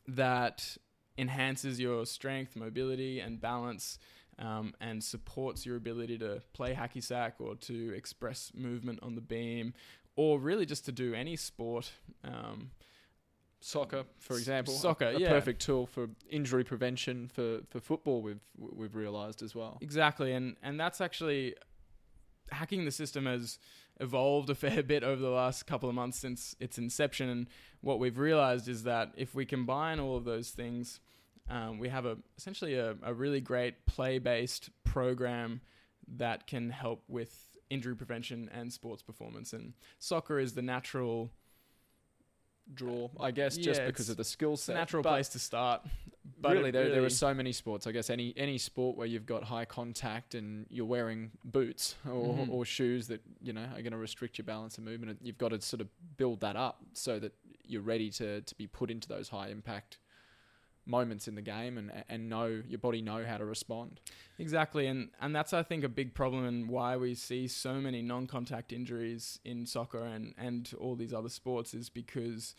that 0.08 0.78
enhances 1.16 1.80
your 1.80 2.08
strength, 2.08 2.56
mobility, 2.56 3.20
and 3.20 3.40
balance, 3.40 4.00
um, 4.40 4.74
and 4.82 5.04
supports 5.04 5.64
your 5.64 5.76
ability 5.76 6.18
to 6.18 6.42
play 6.54 6.74
hacky 6.74 7.04
sack 7.04 7.36
or 7.38 7.54
to 7.54 7.94
express 7.94 8.52
movement 8.56 8.98
on 9.04 9.14
the 9.14 9.22
beam, 9.22 9.76
or 10.16 10.40
really 10.40 10.66
just 10.66 10.86
to 10.86 10.92
do 10.92 11.14
any 11.14 11.36
sport. 11.36 11.92
Soccer, 13.60 14.04
for 14.20 14.38
example, 14.38 14.74
soccer, 14.74 15.08
a 15.08 15.20
yeah. 15.20 15.30
perfect 15.30 15.62
tool 15.62 15.88
for 15.88 16.10
injury 16.30 16.64
prevention 16.64 17.28
for, 17.28 17.62
for 17.70 17.80
football. 17.80 18.22
We've 18.22 18.40
we've 18.58 18.96
realised 18.96 19.42
as 19.42 19.56
well. 19.56 19.80
Exactly, 19.82 20.34
and 20.34 20.56
and 20.62 20.80
that's 20.80 21.02
actually 21.02 21.56
hacking 22.52 22.86
the 22.86 22.92
system 22.92 23.26
has 23.26 23.58
evolved 24.00 24.50
a 24.50 24.56
fair 24.56 24.84
bit 24.84 25.04
over 25.04 25.22
the 25.22 25.30
last 25.30 25.66
couple 25.66 25.90
of 25.90 25.96
months 25.96 26.20
since 26.20 26.56
its 26.60 26.78
inception. 26.78 27.30
And 27.30 27.48
what 27.82 28.00
we've 28.00 28.18
realized 28.18 28.68
is 28.68 28.84
that 28.84 29.12
if 29.18 29.34
we 29.34 29.46
combine 29.46 30.00
all 30.00 30.16
of 30.16 30.24
those 30.24 30.52
things, 30.52 31.00
um, 31.50 31.80
we 31.80 31.90
have 31.90 32.06
a 32.06 32.18
essentially 32.38 32.76
a, 32.76 32.96
a 33.04 33.14
really 33.14 33.42
great 33.42 33.86
play-based 33.86 34.70
program 34.84 35.62
that 36.18 36.48
can 36.48 36.70
help 36.70 37.04
with 37.08 37.50
injury 37.70 37.96
prevention 37.96 38.50
and 38.54 38.72
sports 38.72 39.02
performance. 39.02 39.52
And 39.54 39.74
soccer 40.00 40.40
is 40.40 40.54
the 40.54 40.62
natural 40.62 41.32
Draw, 42.74 43.10
I 43.20 43.32
guess, 43.32 43.58
Yeah, 43.58 43.64
just 43.64 43.86
because 43.86 44.10
of 44.10 44.18
the 44.18 44.24
skill 44.24 44.58
set. 44.58 44.76
natural 44.76 45.04
But 45.04 45.10
place 45.12 45.30
to 45.30 45.40
start. 45.40 45.82
But 46.40 46.54
really, 46.54 46.72
there, 46.72 46.90
there 46.90 47.04
are 47.04 47.10
so 47.10 47.34
many 47.34 47.52
sports. 47.54 47.88
I 47.88 47.92
guess 47.92 48.10
any 48.10 48.34
any 48.38 48.58
sport 48.58 48.98
where 48.98 49.08
you've 49.08 49.26
got 49.26 49.44
high 49.46 49.66
contact 49.66 50.36
and 50.36 50.66
you're 50.70 50.86
wearing 50.86 51.32
boots 51.44 51.96
or, 52.06 52.36
Mhm. 52.36 52.50
or 52.50 52.66
shoes 52.66 53.08
that 53.08 53.22
you 53.42 53.54
know 53.54 53.64
are 53.74 53.82
going 53.82 53.92
to 53.94 53.98
restrict 53.98 54.38
your 54.38 54.46
balance 54.46 54.78
and 54.78 54.86
movement. 54.86 55.20
You've 55.24 55.38
got 55.38 55.50
to 55.50 55.62
sort 55.62 55.82
of 55.82 55.88
build 56.18 56.42
that 56.42 56.56
up 56.56 56.84
so 56.94 57.18
that 57.20 57.34
you're 57.66 57.82
ready 57.82 58.10
to 58.12 58.42
to 58.42 58.56
be 58.56 58.68
put 58.68 58.92
into 58.92 59.08
those 59.08 59.30
high 59.30 59.48
impact 59.50 59.98
moments 60.88 61.28
in 61.28 61.36
the 61.36 61.42
game 61.42 61.78
and 61.78 61.92
and 62.10 62.30
know 62.30 62.62
your 62.68 62.80
body 62.80 63.02
know 63.02 63.24
how 63.26 63.38
to 63.38 63.46
respond. 63.46 64.00
Exactly, 64.40 64.88
and 64.88 65.10
and 65.22 65.36
that's 65.36 65.54
I 65.54 65.64
think 65.64 65.84
a 65.84 65.90
big 65.90 66.14
problem 66.14 66.46
and 66.46 66.70
why 66.70 66.98
we 66.98 67.16
see 67.16 67.48
so 67.48 67.76
many 67.76 68.02
non-contact 68.02 68.72
injuries 68.72 69.40
in 69.44 69.66
soccer 69.66 70.04
and 70.04 70.34
and 70.38 70.72
all 70.80 70.96
these 70.96 71.14
other 71.14 71.30
sports 71.30 71.74
is 71.74 71.90
because 71.90 72.56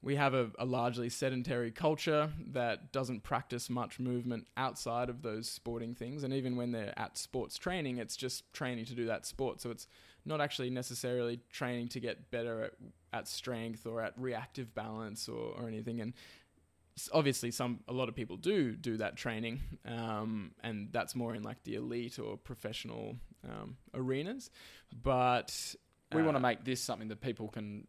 we 0.00 0.14
have 0.14 0.32
a, 0.32 0.50
a 0.58 0.64
largely 0.64 1.08
sedentary 1.08 1.72
culture 1.72 2.30
that 2.52 2.92
doesn't 2.92 3.24
practice 3.24 3.68
much 3.68 3.98
movement 3.98 4.46
outside 4.56 5.08
of 5.08 5.22
those 5.22 5.48
sporting 5.48 5.94
things, 5.94 6.22
and 6.22 6.32
even 6.32 6.56
when 6.56 6.72
they're 6.72 6.96
at 6.96 7.18
sports 7.18 7.58
training, 7.58 7.98
it's 7.98 8.16
just 8.16 8.52
training 8.52 8.84
to 8.86 8.94
do 8.94 9.06
that 9.06 9.26
sport. 9.26 9.60
So 9.60 9.70
it's 9.70 9.88
not 10.24 10.40
actually 10.40 10.70
necessarily 10.70 11.40
training 11.50 11.88
to 11.88 12.00
get 12.00 12.30
better 12.30 12.62
at, 12.64 12.72
at 13.12 13.28
strength 13.28 13.86
or 13.86 14.00
at 14.00 14.12
reactive 14.16 14.74
balance 14.74 15.28
or, 15.28 15.54
or 15.58 15.66
anything. 15.66 16.00
And 16.00 16.12
obviously 17.12 17.50
some 17.50 17.80
a 17.86 17.92
lot 17.92 18.08
of 18.08 18.14
people 18.14 18.36
do 18.36 18.72
do 18.72 18.96
that 18.96 19.16
training 19.16 19.60
um, 19.86 20.52
and 20.62 20.88
that's 20.92 21.14
more 21.14 21.34
in 21.34 21.42
like 21.42 21.62
the 21.64 21.74
elite 21.74 22.18
or 22.18 22.36
professional 22.36 23.16
um, 23.44 23.76
arenas 23.94 24.50
but 25.02 25.74
We 26.14 26.22
want 26.22 26.34
to 26.34 26.38
uh, 26.38 26.40
make 26.40 26.64
this 26.64 26.80
something 26.80 27.08
that 27.08 27.20
people 27.20 27.48
can 27.48 27.86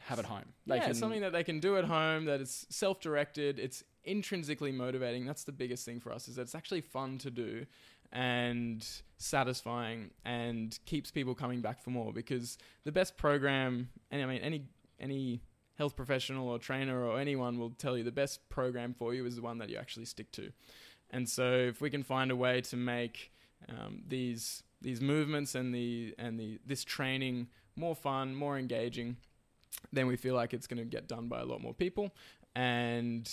have 0.00 0.18
at 0.18 0.24
home. 0.24 0.52
They 0.66 0.76
yeah, 0.76 0.86
can 0.86 0.94
something 0.94 1.20
that 1.20 1.32
they 1.32 1.44
can 1.44 1.60
do 1.60 1.76
at 1.76 1.84
home 1.84 2.26
that 2.26 2.40
is 2.40 2.66
self-directed 2.70 3.58
it's 3.58 3.82
intrinsically 4.04 4.72
motivating 4.72 5.24
that's 5.24 5.44
the 5.44 5.52
biggest 5.52 5.84
thing 5.84 6.00
for 6.00 6.12
us 6.12 6.28
is 6.28 6.36
that 6.36 6.42
it's 6.42 6.54
actually 6.54 6.80
fun 6.80 7.18
to 7.18 7.30
do 7.30 7.64
and 8.12 8.86
satisfying 9.16 10.10
and 10.24 10.78
keeps 10.84 11.10
people 11.10 11.34
coming 11.34 11.60
back 11.60 11.80
for 11.80 11.90
more 11.90 12.12
because 12.12 12.58
the 12.84 12.92
best 12.92 13.16
program 13.16 13.88
and 14.10 14.22
I 14.22 14.26
mean 14.26 14.42
any 14.42 14.66
any 15.00 15.40
health 15.78 15.96
professional 15.96 16.48
or 16.48 16.58
trainer 16.58 17.04
or 17.04 17.18
anyone 17.18 17.58
will 17.58 17.70
tell 17.70 17.96
you 17.96 18.04
the 18.04 18.12
best 18.12 18.48
program 18.48 18.94
for 18.94 19.14
you 19.14 19.24
is 19.26 19.36
the 19.36 19.42
one 19.42 19.58
that 19.58 19.68
you 19.68 19.76
actually 19.76 20.04
stick 20.04 20.30
to. 20.32 20.52
And 21.10 21.28
so 21.28 21.52
if 21.52 21.80
we 21.80 21.90
can 21.90 22.02
find 22.02 22.30
a 22.30 22.36
way 22.36 22.60
to 22.62 22.76
make 22.76 23.32
um, 23.68 24.02
these 24.06 24.62
these 24.80 25.00
movements 25.00 25.54
and 25.54 25.74
the 25.74 26.14
and 26.18 26.38
the 26.38 26.58
this 26.66 26.82
training 26.84 27.48
more 27.76 27.94
fun 27.94 28.34
more 28.34 28.58
engaging 28.58 29.16
then 29.92 30.06
we 30.06 30.16
feel 30.16 30.34
like 30.34 30.54
it's 30.54 30.66
going 30.66 30.78
to 30.78 30.84
get 30.84 31.08
done 31.08 31.28
by 31.28 31.40
a 31.40 31.44
lot 31.44 31.60
more 31.60 31.74
people. 31.74 32.14
And 32.54 33.30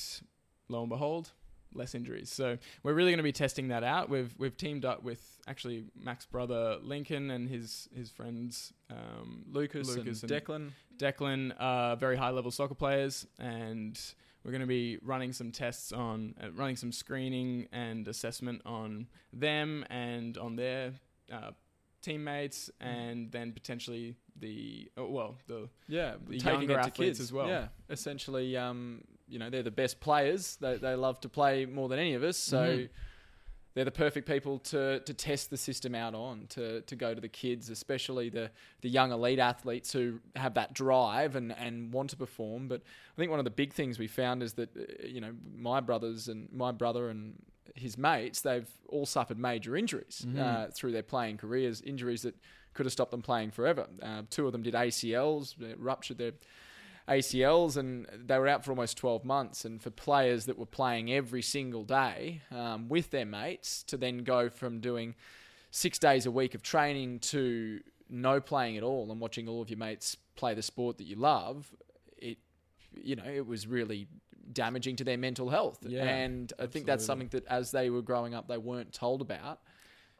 lo 0.69 0.81
and 0.81 0.89
behold 0.89 1.31
less 1.73 1.93
injuries. 1.93 2.31
So 2.31 2.57
we're 2.83 2.93
really 2.93 3.11
going 3.11 3.17
to 3.17 3.23
be 3.23 3.31
testing 3.31 3.67
that 3.67 3.83
out. 3.83 4.09
We've 4.09 4.33
we've 4.37 4.55
teamed 4.55 4.85
up 4.85 5.03
with 5.03 5.21
actually 5.47 5.85
Mac's 6.01 6.25
brother 6.25 6.77
Lincoln 6.81 7.29
and 7.31 7.47
his 7.49 7.89
his 7.93 8.09
friends 8.09 8.73
um, 8.89 9.43
Lucas, 9.51 9.87
Lucas 9.95 10.23
and, 10.23 10.31
and- 10.31 10.45
Declan. 10.45 10.69
Declan 10.99 11.53
are 11.59 11.95
very 11.95 12.15
high 12.17 12.29
level 12.29 12.51
soccer 12.51 12.75
players, 12.75 13.25
and 13.39 13.99
we're 14.43 14.51
going 14.51 14.61
to 14.61 14.67
be 14.67 14.99
running 15.01 15.33
some 15.33 15.51
tests 15.51 15.91
on, 15.91 16.35
uh, 16.43 16.51
running 16.51 16.75
some 16.75 16.91
screening 16.91 17.67
and 17.71 18.07
assessment 18.07 18.61
on 18.65 19.07
them 19.33 19.85
and 19.89 20.37
on 20.37 20.55
their 20.55 20.93
uh, 21.31 21.51
teammates, 22.01 22.69
and 22.79 23.31
then 23.31 23.51
potentially 23.53 24.15
the 24.35 24.89
oh, 24.97 25.07
well 25.09 25.35
the 25.47 25.69
Yeah, 25.87 26.15
the 26.27 26.37
taking 26.37 26.51
younger 26.69 26.73
it 26.73 26.83
to 26.83 26.89
athletes 26.89 27.17
kids 27.17 27.19
as 27.21 27.33
well. 27.33 27.47
Yeah, 27.47 27.67
essentially, 27.89 28.55
um, 28.55 29.03
you 29.27 29.39
know, 29.39 29.49
they're 29.49 29.63
the 29.63 29.71
best 29.71 29.99
players. 29.99 30.57
They 30.57 30.77
they 30.77 30.95
love 30.95 31.19
to 31.21 31.29
play 31.29 31.65
more 31.65 31.89
than 31.89 31.99
any 31.99 32.13
of 32.13 32.23
us. 32.23 32.37
So 32.37 32.57
Mhm. 32.57 32.89
They're 33.75 33.85
the 33.85 33.91
perfect 33.91 34.27
people 34.27 34.59
to 34.59 34.99
to 35.01 35.13
test 35.13 35.49
the 35.49 35.57
system 35.57 35.93
out 35.95 36.15
on 36.15 36.47
to 36.49 36.81
to 36.81 36.95
go 36.95 37.13
to 37.13 37.21
the 37.21 37.29
kids, 37.29 37.69
especially 37.69 38.29
the 38.29 38.49
the 38.81 38.89
young 38.89 39.11
elite 39.11 39.39
athletes 39.39 39.93
who 39.93 40.19
have 40.35 40.53
that 40.55 40.73
drive 40.73 41.35
and 41.35 41.51
and 41.53 41.93
want 41.93 42.09
to 42.09 42.17
perform. 42.17 42.67
But 42.67 42.81
I 42.81 43.15
think 43.17 43.29
one 43.29 43.39
of 43.39 43.45
the 43.45 43.51
big 43.51 43.73
things 43.73 43.99
we 43.99 44.07
found 44.07 44.41
is 44.43 44.53
that 44.53 44.69
uh, 44.75 45.05
you 45.07 45.21
know 45.21 45.33
my 45.55 45.79
brothers 45.79 46.27
and 46.27 46.51
my 46.51 46.71
brother 46.71 47.09
and 47.09 47.35
his 47.75 47.97
mates 47.97 48.41
they've 48.41 48.67
all 48.87 49.05
suffered 49.05 49.37
major 49.37 49.75
injuries 49.75 50.25
Mhm. 50.27 50.39
uh, 50.39 50.71
through 50.71 50.91
their 50.91 51.03
playing 51.03 51.37
careers, 51.37 51.81
injuries 51.81 52.23
that 52.23 52.35
could 52.73 52.85
have 52.85 52.93
stopped 52.93 53.11
them 53.11 53.21
playing 53.21 53.51
forever. 53.51 53.87
Uh, 54.01 54.23
two 54.29 54.45
of 54.47 54.51
them 54.51 54.63
did 54.63 54.73
ACLs, 54.73 55.55
uh, 55.61 55.75
ruptured 55.77 56.17
their 56.17 56.33
ACLs, 57.09 57.75
and 57.75 58.07
they 58.13 58.37
were 58.37 58.47
out 58.47 58.63
for 58.63 58.71
almost 58.71 58.97
12 58.97 59.25
months. 59.25 59.65
And 59.65 59.81
for 59.81 59.89
players 59.89 60.45
that 60.45 60.57
were 60.57 60.65
playing 60.65 61.11
every 61.11 61.41
single 61.41 61.83
day 61.83 62.41
um, 62.51 62.87
with 62.87 63.11
their 63.11 63.25
mates 63.25 63.83
to 63.83 63.97
then 63.97 64.19
go 64.19 64.49
from 64.49 64.79
doing 64.79 65.15
six 65.71 65.99
days 65.99 66.25
a 66.25 66.31
week 66.31 66.55
of 66.55 66.61
training 66.61 67.19
to 67.19 67.81
no 68.09 68.39
playing 68.39 68.77
at 68.77 68.83
all 68.83 69.11
and 69.11 69.19
watching 69.19 69.47
all 69.47 69.61
of 69.61 69.69
your 69.69 69.77
mates 69.77 70.17
play 70.35 70.53
the 70.53 70.61
sport 70.61 70.97
that 70.97 71.05
you 71.05 71.15
love, 71.15 71.71
it 72.17 72.37
you 72.93 73.15
know 73.15 73.25
it 73.25 73.45
was 73.45 73.67
really 73.67 74.07
damaging 74.51 74.95
to 74.95 75.03
their 75.03 75.17
mental 75.17 75.49
health. 75.49 75.79
Yeah, 75.85 76.03
and 76.03 76.51
I 76.59 76.65
think 76.65 76.85
that's 76.85 77.05
something 77.05 77.27
that 77.29 77.45
as 77.47 77.71
they 77.71 77.89
were 77.89 78.01
growing 78.01 78.33
up 78.33 78.47
they 78.47 78.57
weren't 78.57 78.93
told 78.93 79.21
about 79.21 79.59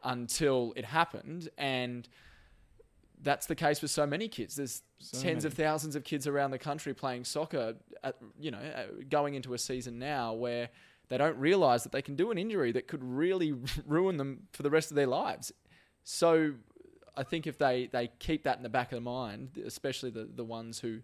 until 0.04 0.72
it 0.76 0.84
happened 0.84 1.48
and 1.58 2.08
that's 3.22 3.46
the 3.46 3.54
case 3.54 3.82
with 3.82 3.90
so 3.90 4.06
many 4.06 4.28
kids. 4.28 4.56
There's 4.56 4.82
So 4.98 5.20
tens 5.22 5.44
of 5.44 5.54
thousands 5.54 5.94
of 5.96 6.04
kids 6.04 6.26
around 6.26 6.50
the 6.52 6.58
country 6.58 6.94
playing 6.94 7.24
soccer, 7.24 7.74
at, 8.02 8.16
you 8.38 8.50
know, 8.50 8.58
uh, 8.58 8.84
going 9.08 9.34
into 9.34 9.52
a 9.54 9.58
season 9.58 9.98
now 9.98 10.32
where 10.32 10.70
they 11.08 11.18
don't 11.18 11.36
realize 11.38 11.82
that 11.82 11.92
they 11.92 12.02
can 12.02 12.16
do 12.16 12.30
an 12.30 12.38
injury 12.38 12.72
that 12.72 12.86
could 12.88 13.02
really 13.02 13.52
ruin 13.86 14.16
them 14.16 14.46
for 14.52 14.62
the 14.62 14.70
rest 14.70 14.90
of 14.90 14.94
their 14.94 15.06
lives. 15.06 15.52
So 16.04 16.54
I 17.16 17.22
think 17.24 17.46
if 17.46 17.58
they, 17.58 17.88
they 17.92 18.10
keep 18.18 18.44
that 18.44 18.56
in 18.56 18.62
the 18.62 18.68
back 18.68 18.92
of 18.92 18.96
the 18.96 19.00
mind, 19.02 19.58
especially 19.66 20.10
the, 20.10 20.28
the 20.34 20.44
ones 20.44 20.80
who 20.80 21.00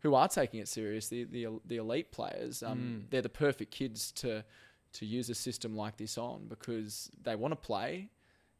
who 0.00 0.14
are 0.14 0.28
taking 0.28 0.60
it 0.60 0.68
serious, 0.68 1.08
the 1.08 1.24
the, 1.24 1.48
the 1.64 1.76
elite 1.78 2.12
players, 2.12 2.62
um, 2.62 2.78
Mm. 2.78 3.10
they're 3.10 3.22
the 3.22 3.28
perfect 3.28 3.70
kids 3.72 4.12
to 4.12 4.44
to 4.92 5.06
use 5.06 5.28
a 5.30 5.34
system 5.34 5.74
like 5.74 5.96
this 5.96 6.16
on 6.16 6.46
because 6.48 7.10
they 7.22 7.34
want 7.34 7.52
to 7.52 7.56
play, 7.56 8.10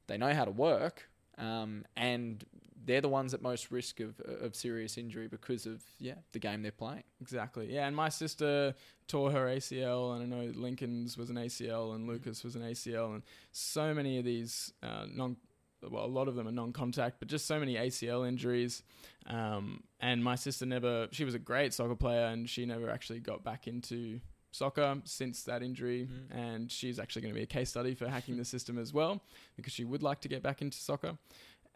they 0.06 0.18
know 0.18 0.32
how 0.34 0.44
to 0.44 0.50
work, 0.50 1.08
um, 1.38 1.84
and 1.96 2.44
they're 2.86 3.00
the 3.00 3.08
ones 3.08 3.34
at 3.34 3.42
most 3.42 3.70
risk 3.70 4.00
of 4.00 4.18
of 4.20 4.54
serious 4.54 4.96
injury 4.96 5.28
because 5.28 5.66
of 5.66 5.82
yeah 5.98 6.14
the 6.32 6.38
game 6.38 6.62
they're 6.62 6.72
playing. 6.72 7.02
Exactly. 7.20 7.72
Yeah, 7.72 7.86
and 7.86 7.94
my 7.94 8.08
sister 8.08 8.74
tore 9.08 9.30
her 9.32 9.46
ACL, 9.46 10.14
and 10.14 10.22
I 10.22 10.36
know 10.36 10.52
Lincoln's 10.54 11.18
was 11.18 11.28
an 11.28 11.36
ACL, 11.36 11.94
and 11.94 12.08
Lucas 12.08 12.42
was 12.42 12.56
an 12.56 12.62
ACL, 12.62 13.14
and 13.14 13.22
so 13.52 13.92
many 13.92 14.18
of 14.18 14.24
these 14.24 14.72
uh, 14.82 15.06
non. 15.12 15.36
Well, 15.88 16.04
a 16.04 16.06
lot 16.06 16.26
of 16.26 16.34
them 16.34 16.48
are 16.48 16.52
non-contact, 16.52 17.16
but 17.20 17.28
just 17.28 17.46
so 17.46 17.60
many 17.60 17.74
ACL 17.74 18.26
injuries. 18.26 18.82
Um, 19.26 19.84
and 20.00 20.24
my 20.24 20.34
sister 20.34 20.64
never. 20.64 21.08
She 21.12 21.24
was 21.24 21.34
a 21.34 21.38
great 21.38 21.74
soccer 21.74 21.94
player, 21.94 22.26
and 22.26 22.48
she 22.48 22.64
never 22.64 22.88
actually 22.90 23.20
got 23.20 23.44
back 23.44 23.68
into 23.68 24.20
soccer 24.52 24.96
since 25.04 25.42
that 25.44 25.62
injury. 25.62 26.08
Mm. 26.10 26.38
And 26.38 26.72
she's 26.72 26.98
actually 26.98 27.22
going 27.22 27.34
to 27.34 27.38
be 27.38 27.44
a 27.44 27.46
case 27.46 27.70
study 27.70 27.94
for 27.94 28.08
hacking 28.08 28.36
the 28.36 28.44
system 28.56 28.78
as 28.78 28.92
well, 28.92 29.22
because 29.56 29.72
she 29.72 29.84
would 29.84 30.02
like 30.02 30.20
to 30.22 30.28
get 30.28 30.42
back 30.42 30.62
into 30.62 30.78
soccer. 30.78 31.18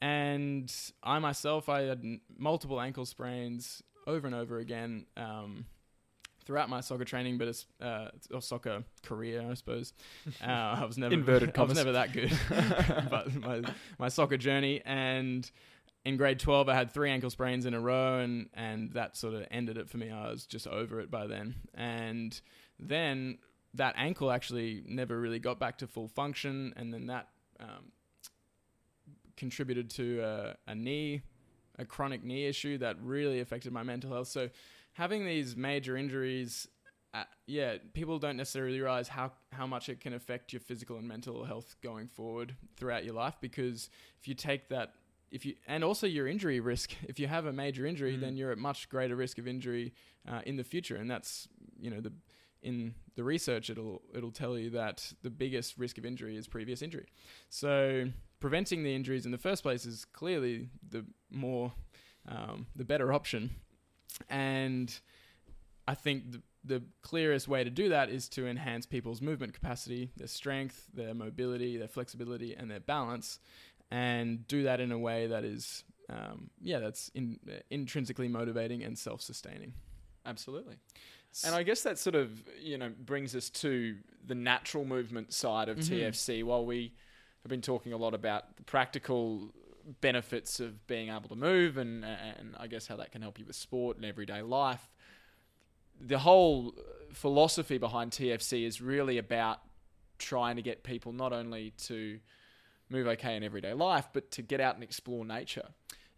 And 0.00 0.72
I 1.02 1.18
myself, 1.18 1.68
I 1.68 1.82
had 1.82 2.00
n- 2.00 2.20
multiple 2.38 2.80
ankle 2.80 3.04
sprains 3.04 3.82
over 4.06 4.26
and 4.26 4.34
over 4.34 4.58
again 4.58 5.06
um, 5.16 5.66
throughout 6.44 6.68
my 6.70 6.80
soccer 6.80 7.04
training, 7.04 7.38
but 7.38 7.48
it's 7.48 7.66
uh, 7.82 8.08
or 8.32 8.40
soccer 8.40 8.84
career, 9.02 9.46
I 9.48 9.54
suppose. 9.54 9.92
Uh, 10.42 10.46
I 10.80 10.84
was 10.84 10.96
never 10.96 11.12
Inverted 11.14 11.52
I 11.58 11.62
was 11.62 11.74
never 11.74 11.92
that 11.92 12.12
good, 12.12 12.32
but 13.10 13.34
my 13.34 13.62
my 13.98 14.08
soccer 14.08 14.36
journey 14.36 14.82
and. 14.84 15.50
In 16.02 16.16
grade 16.16 16.38
12, 16.38 16.70
I 16.70 16.74
had 16.74 16.92
three 16.94 17.10
ankle 17.10 17.28
sprains 17.28 17.66
in 17.66 17.74
a 17.74 17.78
row, 17.78 18.20
and, 18.20 18.48
and 18.54 18.90
that 18.94 19.18
sort 19.18 19.34
of 19.34 19.46
ended 19.50 19.76
it 19.76 19.90
for 19.90 19.98
me. 19.98 20.10
I 20.10 20.30
was 20.30 20.46
just 20.46 20.66
over 20.66 20.98
it 20.98 21.10
by 21.10 21.26
then. 21.26 21.56
And 21.74 22.40
then 22.78 23.36
that 23.74 23.96
ankle 23.98 24.30
actually 24.30 24.82
never 24.86 25.20
really 25.20 25.38
got 25.38 25.60
back 25.60 25.76
to 25.78 25.86
full 25.86 26.08
function, 26.08 26.72
and 26.74 26.90
then 26.90 27.08
that 27.08 27.28
um, 27.60 27.92
contributed 29.40 29.90
to 29.90 30.20
a, 30.20 30.70
a 30.72 30.74
knee, 30.74 31.22
a 31.78 31.84
chronic 31.84 32.22
knee 32.22 32.44
issue 32.46 32.78
that 32.78 32.94
really 33.02 33.40
affected 33.40 33.72
my 33.72 33.82
mental 33.82 34.10
health. 34.12 34.28
So 34.28 34.50
having 34.92 35.24
these 35.24 35.56
major 35.56 35.96
injuries, 35.96 36.68
uh, 37.12 37.24
yeah, 37.46 37.78
people 37.92 38.18
don't 38.18 38.36
necessarily 38.36 38.78
realize 38.80 39.08
how 39.08 39.32
how 39.52 39.66
much 39.66 39.88
it 39.88 39.98
can 40.00 40.12
affect 40.12 40.52
your 40.52 40.60
physical 40.60 40.96
and 41.00 41.08
mental 41.08 41.44
health 41.44 41.74
going 41.82 42.06
forward 42.06 42.54
throughout 42.76 43.04
your 43.04 43.14
life. 43.14 43.36
Because 43.40 43.90
if 44.20 44.28
you 44.28 44.34
take 44.34 44.68
that, 44.68 44.92
if 45.32 45.44
you 45.46 45.54
and 45.66 45.82
also 45.82 46.06
your 46.06 46.26
injury 46.28 46.60
risk, 46.60 46.88
if 47.12 47.18
you 47.18 47.26
have 47.26 47.46
a 47.46 47.52
major 47.52 47.84
injury, 47.86 48.14
Mm. 48.16 48.20
then 48.20 48.36
you're 48.36 48.52
at 48.52 48.58
much 48.58 48.88
greater 48.94 49.16
risk 49.16 49.38
of 49.38 49.46
injury 49.48 49.92
uh, 50.30 50.42
in 50.46 50.56
the 50.56 50.64
future, 50.64 50.96
and 50.96 51.10
that's 51.10 51.48
you 51.80 51.90
know 51.90 52.00
the 52.00 52.12
in 52.62 52.94
the 53.16 53.24
research 53.24 53.70
it'll 53.70 54.02
it'll 54.14 54.30
tell 54.30 54.58
you 54.58 54.70
that 54.70 55.12
the 55.22 55.30
biggest 55.30 55.78
risk 55.78 55.98
of 55.98 56.04
injury 56.04 56.36
is 56.36 56.46
previous 56.46 56.82
injury. 56.82 57.06
So 57.48 58.06
preventing 58.38 58.82
the 58.82 58.94
injuries 58.94 59.26
in 59.26 59.32
the 59.32 59.38
first 59.38 59.62
place 59.62 59.84
is 59.84 60.04
clearly 60.04 60.68
the 60.88 61.04
more 61.30 61.72
um, 62.28 62.66
the 62.76 62.84
better 62.84 63.12
option, 63.12 63.50
and 64.28 64.98
I 65.86 65.94
think 65.94 66.32
the 66.32 66.42
the 66.62 66.82
clearest 67.02 67.48
way 67.48 67.64
to 67.64 67.70
do 67.70 67.88
that 67.88 68.10
is 68.10 68.28
to 68.28 68.46
enhance 68.46 68.84
people's 68.84 69.22
movement 69.22 69.54
capacity, 69.54 70.10
their 70.16 70.26
strength, 70.26 70.88
their 70.92 71.14
mobility, 71.14 71.78
their 71.78 71.88
flexibility, 71.88 72.54
and 72.54 72.70
their 72.70 72.80
balance, 72.80 73.38
and 73.90 74.46
do 74.46 74.64
that 74.64 74.78
in 74.78 74.92
a 74.92 74.98
way 74.98 75.26
that 75.26 75.44
is 75.44 75.84
um, 76.10 76.50
yeah 76.60 76.78
that's 76.78 77.10
in, 77.14 77.38
intrinsically 77.70 78.28
motivating 78.28 78.82
and 78.82 78.98
self-sustaining. 78.98 79.72
Absolutely. 80.26 80.76
And 81.44 81.54
I 81.54 81.62
guess 81.62 81.82
that 81.82 81.98
sort 81.98 82.14
of 82.16 82.30
you 82.60 82.76
know 82.78 82.90
brings 82.90 83.34
us 83.34 83.50
to 83.50 83.96
the 84.26 84.34
natural 84.34 84.84
movement 84.84 85.32
side 85.32 85.68
of 85.68 85.78
Mhm. 85.78 85.88
TFC. 85.88 86.42
While 86.42 86.66
we 86.66 86.92
have 87.42 87.50
been 87.50 87.62
talking 87.62 87.92
a 87.92 87.96
lot 87.96 88.14
about 88.14 88.56
the 88.56 88.62
practical 88.62 89.52
benefits 90.00 90.60
of 90.60 90.86
being 90.86 91.08
able 91.08 91.28
to 91.28 91.36
move, 91.36 91.76
and 91.76 92.04
and 92.04 92.54
I 92.58 92.66
guess 92.66 92.86
how 92.86 92.96
that 92.96 93.12
can 93.12 93.22
help 93.22 93.38
you 93.38 93.44
with 93.46 93.56
sport 93.56 93.96
and 93.96 94.04
everyday 94.04 94.42
life, 94.42 94.90
the 96.00 96.18
whole 96.20 96.74
philosophy 97.12 97.78
behind 97.78 98.12
TFC 98.12 98.64
is 98.64 98.80
really 98.80 99.18
about 99.18 99.60
trying 100.18 100.56
to 100.56 100.62
get 100.62 100.82
people 100.82 101.12
not 101.12 101.32
only 101.32 101.70
to 101.72 102.20
move 102.88 103.06
okay 103.06 103.36
in 103.36 103.42
everyday 103.44 103.72
life, 103.72 104.08
but 104.12 104.30
to 104.32 104.42
get 104.42 104.60
out 104.60 104.74
and 104.74 104.82
explore 104.84 105.24
nature. 105.24 105.68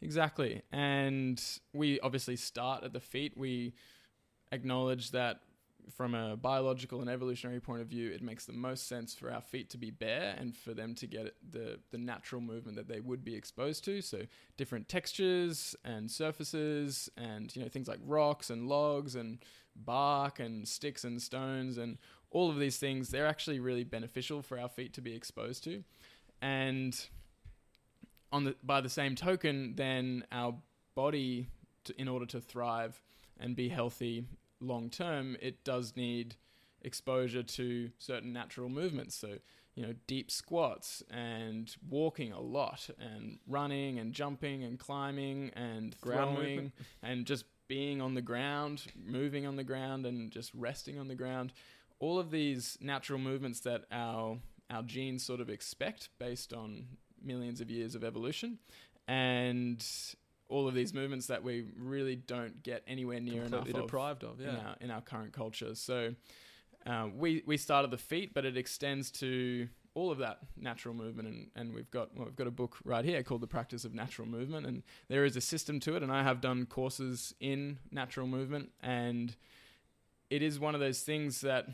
Exactly. 0.00 0.62
And 0.72 1.40
we 1.72 2.00
obviously 2.00 2.34
start 2.36 2.82
at 2.82 2.92
the 2.92 3.00
feet. 3.00 3.36
We 3.36 3.74
acknowledge 4.52 5.10
that 5.10 5.40
from 5.90 6.14
a 6.14 6.36
biological 6.36 7.00
and 7.00 7.10
evolutionary 7.10 7.60
point 7.60 7.82
of 7.82 7.88
view, 7.88 8.10
it 8.10 8.22
makes 8.22 8.44
the 8.44 8.52
most 8.52 8.86
sense 8.86 9.14
for 9.14 9.30
our 9.30 9.40
feet 9.40 9.70
to 9.70 9.78
be 9.78 9.90
bare 9.90 10.34
and 10.38 10.56
for 10.56 10.74
them 10.74 10.94
to 10.94 11.06
get 11.06 11.34
the, 11.50 11.78
the 11.90 11.98
natural 11.98 12.40
movement 12.40 12.76
that 12.76 12.88
they 12.88 13.00
would 13.00 13.24
be 13.24 13.34
exposed 13.34 13.84
to. 13.84 14.00
So 14.00 14.22
different 14.56 14.88
textures 14.88 15.74
and 15.84 16.10
surfaces 16.10 17.10
and 17.16 17.54
you 17.56 17.62
know 17.62 17.68
things 17.68 17.88
like 17.88 17.98
rocks 18.04 18.50
and 18.50 18.68
logs 18.68 19.16
and 19.16 19.38
bark 19.74 20.38
and 20.38 20.66
sticks 20.68 21.04
and 21.04 21.20
stones 21.20 21.78
and 21.78 21.98
all 22.30 22.50
of 22.50 22.58
these 22.58 22.78
things, 22.78 23.10
they're 23.10 23.26
actually 23.26 23.60
really 23.60 23.84
beneficial 23.84 24.40
for 24.40 24.58
our 24.58 24.68
feet 24.68 24.94
to 24.94 25.02
be 25.02 25.14
exposed 25.14 25.64
to. 25.64 25.84
And 26.40 26.98
on 28.32 28.44
the 28.44 28.56
by 28.62 28.80
the 28.80 28.88
same 28.88 29.14
token, 29.14 29.74
then 29.76 30.24
our 30.32 30.54
body, 30.94 31.48
to, 31.84 32.00
in 32.00 32.08
order 32.08 32.26
to 32.26 32.40
thrive 32.40 33.00
and 33.38 33.54
be 33.56 33.68
healthy 33.68 34.24
long 34.62 34.90
term, 34.90 35.36
it 35.40 35.64
does 35.64 35.94
need 35.96 36.36
exposure 36.82 37.42
to 37.42 37.90
certain 37.98 38.32
natural 38.32 38.68
movements. 38.68 39.14
So 39.14 39.38
you 39.74 39.86
know, 39.86 39.94
deep 40.06 40.30
squats 40.30 41.02
and 41.10 41.74
walking 41.88 42.32
a 42.32 42.40
lot 42.40 42.90
and 42.98 43.38
running 43.46 43.98
and 43.98 44.12
jumping 44.12 44.64
and 44.64 44.78
climbing 44.78 45.50
and 45.56 45.94
throwing 45.94 46.72
and 47.02 47.24
just 47.24 47.46
being 47.68 48.02
on 48.02 48.14
the 48.14 48.20
ground, 48.20 48.84
moving 49.02 49.46
on 49.46 49.56
the 49.56 49.64
ground 49.64 50.04
and 50.04 50.30
just 50.30 50.52
resting 50.54 50.98
on 50.98 51.08
the 51.08 51.14
ground. 51.14 51.54
All 52.00 52.18
of 52.18 52.30
these 52.30 52.76
natural 52.80 53.18
movements 53.18 53.60
that 53.60 53.84
our 53.90 54.38
our 54.70 54.82
genes 54.82 55.24
sort 55.24 55.40
of 55.40 55.48
expect 55.48 56.08
based 56.18 56.52
on 56.52 56.86
millions 57.22 57.60
of 57.60 57.70
years 57.70 57.94
of 57.94 58.02
evolution 58.02 58.58
and 59.06 59.84
all 60.52 60.68
of 60.68 60.74
these 60.74 60.92
movements 60.92 61.26
that 61.28 61.42
we 61.42 61.64
really 61.76 62.14
don't 62.14 62.62
get 62.62 62.82
anywhere 62.86 63.20
near 63.20 63.42
enough 63.42 63.60
Completely 63.60 63.80
of 63.80 63.86
deprived 63.86 64.22
of, 64.22 64.40
in, 64.40 64.46
yeah. 64.46 64.58
our, 64.58 64.76
in 64.80 64.90
our 64.90 65.00
current 65.00 65.32
culture. 65.32 65.74
So 65.74 66.14
uh, 66.86 67.08
we 67.16 67.42
we 67.46 67.56
start 67.56 67.84
at 67.84 67.90
the 67.90 67.98
feet, 67.98 68.34
but 68.34 68.44
it 68.44 68.56
extends 68.56 69.10
to 69.12 69.68
all 69.94 70.10
of 70.10 70.18
that 70.18 70.38
natural 70.56 70.94
movement, 70.94 71.28
and, 71.28 71.50
and 71.54 71.74
we've 71.74 71.90
got 71.90 72.14
well, 72.16 72.26
we've 72.26 72.36
got 72.36 72.46
a 72.46 72.52
book 72.52 72.76
right 72.84 73.04
here 73.04 73.22
called 73.22 73.40
The 73.40 73.46
Practice 73.46 73.84
of 73.84 73.94
Natural 73.94 74.28
Movement, 74.28 74.66
and 74.66 74.82
there 75.08 75.24
is 75.24 75.36
a 75.36 75.40
system 75.40 75.80
to 75.80 75.96
it, 75.96 76.02
and 76.02 76.12
I 76.12 76.22
have 76.22 76.40
done 76.40 76.66
courses 76.66 77.34
in 77.40 77.78
natural 77.90 78.26
movement, 78.26 78.70
and 78.80 79.34
it 80.30 80.42
is 80.42 80.60
one 80.60 80.74
of 80.74 80.80
those 80.80 81.00
things 81.00 81.40
that 81.42 81.68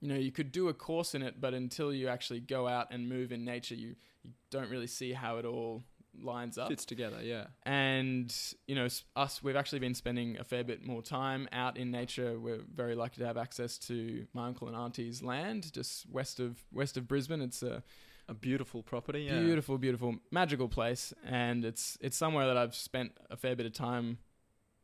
you 0.00 0.08
know 0.08 0.16
you 0.16 0.32
could 0.32 0.52
do 0.52 0.68
a 0.68 0.74
course 0.74 1.14
in 1.14 1.22
it, 1.22 1.40
but 1.40 1.54
until 1.54 1.92
you 1.92 2.08
actually 2.08 2.40
go 2.40 2.66
out 2.66 2.88
and 2.90 3.08
move 3.08 3.30
in 3.30 3.44
nature, 3.44 3.74
you 3.74 3.94
you 4.22 4.32
don't 4.50 4.70
really 4.70 4.86
see 4.86 5.12
how 5.12 5.36
it 5.36 5.44
all 5.44 5.84
lines 6.22 6.58
up. 6.58 6.68
Fits 6.68 6.84
together, 6.84 7.18
yeah. 7.22 7.46
And 7.64 8.34
you 8.66 8.74
know, 8.74 8.88
us 9.16 9.42
we've 9.42 9.56
actually 9.56 9.80
been 9.80 9.94
spending 9.94 10.38
a 10.38 10.44
fair 10.44 10.64
bit 10.64 10.86
more 10.86 11.02
time 11.02 11.48
out 11.52 11.76
in 11.76 11.90
nature. 11.90 12.38
We're 12.38 12.62
very 12.74 12.94
lucky 12.94 13.20
to 13.20 13.26
have 13.26 13.36
access 13.36 13.78
to 13.88 14.26
my 14.32 14.46
uncle 14.46 14.68
and 14.68 14.76
auntie's 14.76 15.22
land 15.22 15.72
just 15.72 16.08
west 16.10 16.40
of 16.40 16.58
west 16.72 16.96
of 16.96 17.06
Brisbane. 17.08 17.40
It's 17.42 17.62
a 17.62 17.82
A 18.30 18.34
beautiful 18.34 18.82
property, 18.82 19.22
yeah. 19.22 19.40
beautiful, 19.40 19.78
beautiful, 19.78 20.16
magical 20.30 20.68
place, 20.68 21.14
and 21.24 21.64
it's 21.64 21.96
it's 22.02 22.16
somewhere 22.16 22.46
that 22.48 22.58
I've 22.58 22.74
spent 22.74 23.12
a 23.30 23.36
fair 23.38 23.56
bit 23.56 23.64
of 23.64 23.72
time 23.72 24.18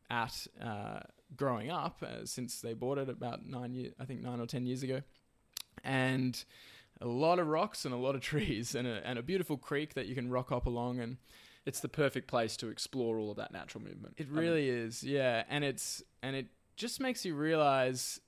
at 0.09 0.47
uh, 0.63 1.01
growing 1.37 1.71
up 1.71 2.03
uh, 2.03 2.25
since 2.25 2.63
they 2.63 2.73
bought 2.73 2.97
it 2.97 3.11
about 3.11 3.45
nine 3.45 3.75
years, 3.75 3.93
I 4.01 4.07
think 4.07 4.23
nine 4.23 4.41
or 4.41 4.47
ten 4.47 4.65
years 4.65 4.83
ago, 4.83 5.03
and 5.83 6.43
a 7.05 7.09
lot 7.09 7.39
of 7.39 7.47
rocks 7.47 7.85
and 7.85 7.95
a 7.95 7.99
lot 7.99 8.15
of 8.15 8.21
trees 8.21 8.75
and 8.75 8.87
a, 8.87 9.07
and 9.07 9.19
a 9.19 9.23
beautiful 9.23 9.57
creek 9.57 9.95
that 9.95 10.07
you 10.07 10.15
can 10.15 10.31
rock 10.31 10.51
up 10.51 10.67
along 10.67 10.99
and 11.01 11.19
It's 11.67 11.81
the 11.81 11.89
perfect 11.89 12.29
place 12.29 12.57
to 12.59 12.69
explore 12.69 13.19
all 13.19 13.31
of 13.31 13.37
that 13.37 13.53
natural 13.53 13.83
movement. 13.83 14.15
It 14.19 14.27
I 14.27 14.35
mean, 14.35 14.39
really 14.39 14.69
is, 14.69 15.03
yeah, 15.03 15.45
and 15.49 15.65
it's 15.65 16.03
and 16.23 16.37
it 16.37 16.47
just 16.77 17.01
makes 17.01 17.25
you 17.25 17.35
realize, 17.35 18.21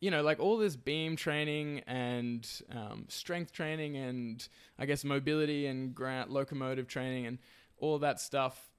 you 0.00 0.10
know, 0.10 0.22
like 0.22 0.40
all 0.40 0.56
this 0.56 0.76
beam 0.76 1.16
training 1.16 1.80
and 1.86 2.48
um, 2.70 3.06
strength 3.08 3.52
training 3.52 3.96
and 3.96 4.46
I 4.78 4.86
guess 4.86 5.04
mobility 5.04 5.66
and 5.66 5.94
ground 5.94 6.30
locomotive 6.30 6.86
training 6.86 7.26
and 7.26 7.38
all 7.78 7.98
that 7.98 8.20
stuff. 8.20 8.70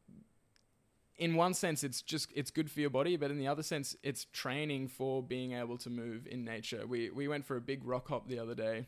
In 1.18 1.36
one 1.36 1.54
sense, 1.54 1.84
it's 1.84 2.02
just 2.02 2.32
it's 2.36 2.52
good 2.52 2.70
for 2.70 2.82
your 2.82 2.90
body, 2.90 3.16
but 3.16 3.32
in 3.32 3.38
the 3.38 3.48
other 3.48 3.64
sense, 3.64 3.96
it's 4.04 4.26
training 4.34 4.90
for 4.90 5.24
being 5.24 5.54
able 5.54 5.78
to 5.78 5.90
move 5.90 6.28
in 6.28 6.44
nature. 6.44 6.86
We 6.86 7.10
we 7.10 7.28
went 7.28 7.46
for 7.46 7.56
a 7.56 7.62
big 7.62 7.86
rock 7.86 8.10
hop 8.10 8.28
the 8.28 8.40
other 8.40 8.56
day, 8.56 8.86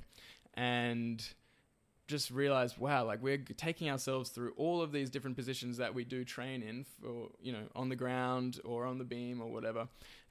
and 0.53 1.25
just 2.07 2.31
realized, 2.31 2.77
wow, 2.77 3.05
like 3.05 3.21
we're 3.21 3.37
taking 3.37 3.89
ourselves 3.89 4.29
through 4.29 4.53
all 4.55 4.81
of 4.81 4.91
these 4.91 5.09
different 5.09 5.35
positions 5.35 5.77
that 5.77 5.93
we 5.93 6.05
do 6.05 6.23
train 6.23 6.63
in 6.63 6.85
for, 7.01 7.29
you 7.41 7.51
know, 7.51 7.63
on 7.75 7.89
the 7.89 7.95
ground 7.95 8.59
or 8.63 8.85
on 8.85 8.97
the 8.97 9.03
beam 9.03 9.41
or 9.41 9.51
whatever. 9.51 9.87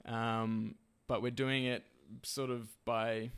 Um, 0.06 0.74
but 1.06 1.22
we're 1.22 1.30
doing 1.30 1.66
it 1.66 1.84
sort 2.22 2.50
of 2.50 2.68
by, 2.84 3.30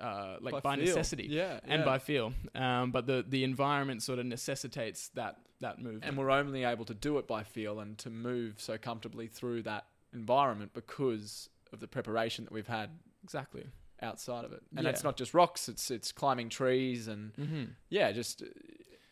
uh, 0.00 0.36
like 0.40 0.62
by, 0.62 0.76
feel. 0.76 0.84
necessity 0.84 1.26
Yeah. 1.30 1.60
and 1.64 1.80
yeah. 1.80 1.84
by 1.84 1.98
feel. 1.98 2.32
Um, 2.54 2.90
but 2.92 3.06
the, 3.06 3.24
the 3.26 3.44
environment 3.44 4.02
sort 4.02 4.18
of 4.18 4.26
necessitates 4.26 5.08
that, 5.14 5.36
that 5.60 5.78
movement. 5.80 6.04
and 6.04 6.16
we're 6.18 6.30
only 6.30 6.64
able 6.64 6.84
to 6.86 6.94
do 6.94 7.18
it 7.18 7.26
by 7.26 7.42
feel 7.42 7.80
and 7.80 7.96
to 7.98 8.10
move 8.10 8.54
so 8.58 8.76
comfortably 8.78 9.26
through 9.26 9.62
that 9.62 9.86
environment 10.12 10.72
because 10.74 11.48
of 11.72 11.80
the 11.80 11.88
preparation 11.88 12.44
that 12.44 12.52
we've 12.52 12.66
had 12.66 12.90
exactly. 13.24 13.66
outside 14.02 14.44
of 14.44 14.52
it. 14.52 14.62
And 14.76 14.84
Yeah. 14.84 14.90
it's 14.90 15.02
not 15.04 15.16
just 15.16 15.32
rocks; 15.34 15.68
it's 15.68 15.90
it's 15.90 16.12
climbing 16.12 16.48
trees 16.50 17.08
and 17.08 17.32
Mm-hmm. 17.34 17.64
yeah, 17.88 18.12
just 18.12 18.42
uh, 18.42 18.46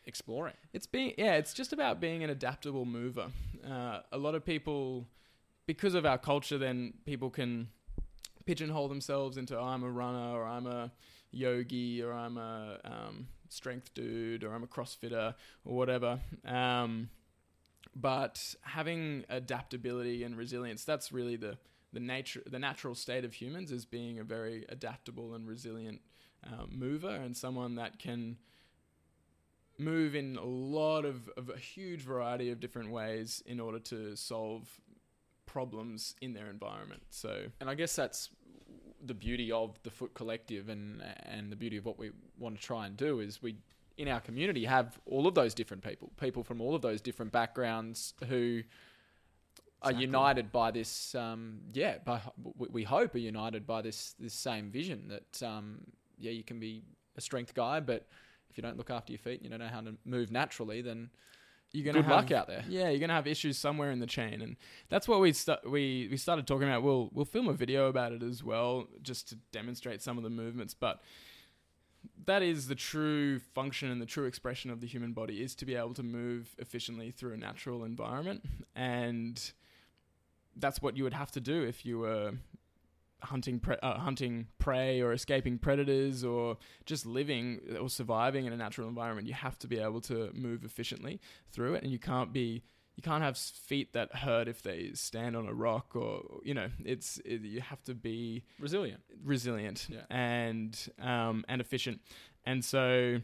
exploring. 0.06 0.54
It's 0.72 0.86
being 0.86 1.14
yeah, 1.18 1.34
it's 1.36 1.52
just 1.54 1.72
about 1.72 2.00
being 2.00 2.22
an 2.22 2.30
adaptable 2.30 2.84
mover. 2.84 3.28
Uh, 3.66 4.00
a 4.12 4.18
lot 4.18 4.34
of 4.34 4.44
people, 4.44 5.08
because 5.66 5.94
of 5.94 6.04
our 6.06 6.18
culture, 6.18 6.58
then 6.58 6.94
people 7.06 7.30
can 7.30 7.68
pigeonhole 8.44 8.88
themselves 8.88 9.36
into 9.36 9.58
oh, 9.58 9.64
I'm 9.64 9.82
a 9.82 9.90
runner 9.90 10.32
or 10.32 10.44
I'm 10.44 10.66
a 10.66 10.92
yogi 11.30 12.02
or 12.02 12.12
I'm 12.12 12.36
a 12.36 12.78
um, 12.84 13.28
strength 13.48 13.94
dude 13.94 14.44
or 14.44 14.54
I'm 14.54 14.62
a 14.62 14.66
CrossFitter 14.66 15.34
or 15.64 15.76
whatever. 15.76 16.20
Um, 16.44 17.10
but 17.96 18.54
having 18.62 19.24
adaptability 19.28 20.24
and 20.24 20.36
resilience, 20.36 20.84
that's 20.84 21.12
really 21.12 21.36
the 21.36 21.58
the 21.92 22.00
nature, 22.00 22.42
the 22.44 22.58
natural 22.58 22.96
state 22.96 23.24
of 23.24 23.32
humans 23.32 23.70
is 23.70 23.84
being 23.84 24.18
a 24.18 24.24
very 24.24 24.66
adaptable 24.68 25.34
and 25.34 25.46
resilient 25.46 26.00
um, 26.44 26.68
mover 26.72 27.08
and 27.08 27.36
someone 27.36 27.76
that 27.76 28.00
can 28.00 28.36
move 29.78 30.14
in 30.14 30.36
a 30.36 30.44
lot 30.44 31.04
of, 31.04 31.28
of 31.36 31.50
a 31.50 31.56
huge 31.56 32.00
variety 32.00 32.50
of 32.50 32.60
different 32.60 32.90
ways 32.90 33.42
in 33.46 33.60
order 33.60 33.78
to 33.78 34.16
solve 34.16 34.80
problems 35.54 36.14
in 36.20 36.34
their 36.34 36.48
environment. 36.50 37.02
So 37.10 37.32
And 37.60 37.70
I 37.70 37.74
guess 37.80 37.94
that's 37.96 38.30
the 39.10 39.14
beauty 39.14 39.52
of 39.52 39.68
the 39.84 39.90
Foot 39.90 40.12
Collective 40.14 40.68
and 40.74 41.02
and 41.34 41.52
the 41.52 41.56
beauty 41.56 41.76
of 41.80 41.84
what 41.88 41.98
we 41.98 42.10
want 42.38 42.56
to 42.60 42.62
try 42.72 42.86
and 42.86 42.96
do 42.96 43.20
is 43.20 43.40
we 43.42 43.52
in 43.96 44.08
our 44.08 44.20
community 44.20 44.64
have 44.64 44.88
all 45.06 45.26
of 45.28 45.34
those 45.34 45.54
different 45.54 45.82
people, 45.88 46.10
people 46.20 46.42
from 46.42 46.60
all 46.60 46.74
of 46.74 46.82
those 46.82 47.00
different 47.00 47.30
backgrounds 47.30 48.14
who 48.28 48.62
are 49.82 49.92
united 50.10 50.50
by 50.50 50.70
this. 50.72 51.14
Um, 51.14 51.60
yeah, 51.72 51.98
by, 52.04 52.20
we- 52.60 52.72
we 52.78 52.82
hope 52.84 53.14
are 53.14 53.18
united 53.34 53.62
by 53.66 53.80
this 53.82 54.14
this 54.18 54.34
same 54.34 54.70
vision 54.70 54.98
that 55.14 55.42
um, 55.52 55.66
yeah, 56.18 56.32
you 56.32 56.42
can 56.50 56.58
be 56.58 56.82
a 57.16 57.20
strength 57.20 57.54
guy, 57.54 57.80
but 57.80 58.00
if 58.50 58.56
you 58.56 58.62
don't 58.62 58.76
look 58.76 58.90
after 58.90 59.12
your 59.12 59.18
feet, 59.26 59.36
and 59.40 59.44
you 59.44 59.50
don't 59.50 59.60
know 59.66 59.74
how 59.78 59.80
to 59.90 59.94
move 60.04 60.30
naturally, 60.30 60.82
then 60.82 61.10
you're 61.74 61.84
gonna 61.84 61.98
good 61.98 62.06
have, 62.06 62.16
luck 62.16 62.30
out 62.30 62.46
there. 62.46 62.64
Yeah, 62.68 62.88
you're 62.88 63.00
gonna 63.00 63.14
have 63.14 63.26
issues 63.26 63.58
somewhere 63.58 63.90
in 63.90 63.98
the 63.98 64.06
chain, 64.06 64.40
and 64.40 64.56
that's 64.88 65.08
what 65.08 65.20
we 65.20 65.32
sta- 65.32 65.58
we 65.64 66.08
we 66.10 66.16
started 66.16 66.46
talking 66.46 66.68
about. 66.68 66.82
We'll 66.82 67.10
we'll 67.12 67.24
film 67.24 67.48
a 67.48 67.52
video 67.52 67.88
about 67.88 68.12
it 68.12 68.22
as 68.22 68.44
well, 68.44 68.86
just 69.02 69.28
to 69.30 69.36
demonstrate 69.50 70.00
some 70.00 70.16
of 70.16 70.22
the 70.22 70.30
movements. 70.30 70.72
But 70.72 71.02
that 72.26 72.42
is 72.42 72.68
the 72.68 72.76
true 72.76 73.40
function 73.40 73.90
and 73.90 74.00
the 74.00 74.06
true 74.06 74.24
expression 74.24 74.70
of 74.70 74.80
the 74.80 74.86
human 74.86 75.12
body 75.12 75.42
is 75.42 75.54
to 75.56 75.66
be 75.66 75.74
able 75.74 75.94
to 75.94 76.02
move 76.02 76.54
efficiently 76.58 77.10
through 77.10 77.32
a 77.32 77.36
natural 77.36 77.84
environment, 77.84 78.44
and 78.76 79.52
that's 80.56 80.80
what 80.80 80.96
you 80.96 81.02
would 81.02 81.14
have 81.14 81.32
to 81.32 81.40
do 81.40 81.64
if 81.64 81.84
you 81.84 81.98
were 81.98 82.34
hunting 83.24 83.58
pre- 83.60 83.76
uh, 83.82 83.98
hunting 83.98 84.46
prey 84.58 85.00
or 85.00 85.12
escaping 85.12 85.58
predators 85.58 86.24
or 86.24 86.56
just 86.86 87.04
living 87.06 87.60
or 87.80 87.88
surviving 87.88 88.46
in 88.46 88.52
a 88.52 88.56
natural 88.56 88.88
environment 88.88 89.26
you 89.26 89.34
have 89.34 89.58
to 89.58 89.66
be 89.66 89.78
able 89.78 90.00
to 90.00 90.30
move 90.34 90.64
efficiently 90.64 91.20
through 91.50 91.74
it 91.74 91.82
and 91.82 91.90
you 91.92 91.98
can't 91.98 92.32
be 92.32 92.62
you 92.96 93.02
can't 93.02 93.22
have 93.24 93.36
feet 93.36 93.92
that 93.92 94.14
hurt 94.14 94.46
if 94.46 94.62
they 94.62 94.90
stand 94.94 95.34
on 95.36 95.48
a 95.48 95.52
rock 95.52 95.96
or 95.96 96.22
you 96.44 96.54
know 96.54 96.68
it's 96.84 97.18
it, 97.24 97.40
you 97.42 97.60
have 97.60 97.82
to 97.82 97.94
be 97.94 98.44
Resilient. 98.60 99.00
resilient 99.24 99.88
Yeah. 99.90 100.02
and 100.10 100.88
um, 101.00 101.44
and 101.48 101.60
efficient 101.60 102.00
and 102.44 102.64
so 102.64 103.20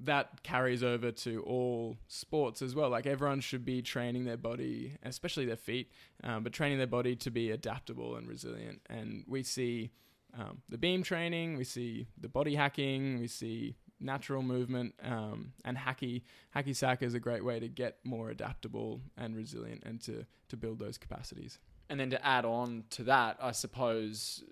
that 0.00 0.42
carries 0.42 0.82
over 0.82 1.10
to 1.10 1.42
all 1.42 1.98
sports 2.06 2.62
as 2.62 2.74
well. 2.74 2.88
Like 2.90 3.06
everyone 3.06 3.40
should 3.40 3.64
be 3.64 3.82
training 3.82 4.24
their 4.24 4.36
body 4.36 4.96
especially 5.02 5.46
their 5.46 5.56
feet 5.56 5.90
um, 6.22 6.42
but 6.42 6.52
training 6.52 6.78
their 6.78 6.86
body 6.86 7.16
to 7.16 7.30
be 7.30 7.50
adaptable 7.50 8.16
and 8.16 8.28
resilient. 8.28 8.80
And 8.88 9.24
we 9.26 9.42
see 9.42 9.90
um, 10.38 10.62
the 10.68 10.78
beam 10.78 11.02
training 11.02 11.56
we 11.56 11.64
see 11.64 12.06
the 12.20 12.28
body 12.28 12.54
hacking 12.54 13.18
we 13.18 13.26
see 13.26 13.76
natural 14.00 14.42
movement 14.42 14.94
um, 15.02 15.52
and 15.64 15.76
hacky 15.76 16.22
hacky 16.54 16.74
sack 16.74 17.02
is 17.02 17.14
a 17.14 17.20
great 17.20 17.44
way 17.44 17.58
to 17.58 17.68
get 17.68 17.96
more 18.04 18.30
adaptable 18.30 19.00
and 19.16 19.34
resilient 19.34 19.82
and 19.84 20.00
to 20.02 20.24
to 20.48 20.56
build 20.56 20.78
those 20.78 20.98
capacities. 20.98 21.58
And 21.90 21.98
then 21.98 22.10
to 22.10 22.26
add 22.26 22.44
on 22.44 22.84
to 22.90 23.04
that, 23.04 23.38
I 23.40 23.52
suppose, 23.52 24.44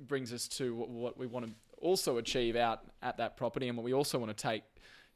brings 0.00 0.32
us 0.32 0.48
to 0.48 0.74
what, 0.74 0.88
what 0.90 1.18
we 1.18 1.26
want 1.26 1.46
to 1.46 1.52
also 1.84 2.16
achieve 2.18 2.56
out 2.56 2.80
at 3.02 3.16
that 3.18 3.36
property, 3.36 3.68
and 3.68 3.76
what 3.78 3.84
we 3.84 3.92
also 3.94 4.18
want 4.18 4.36
to 4.36 4.42
take 4.50 4.62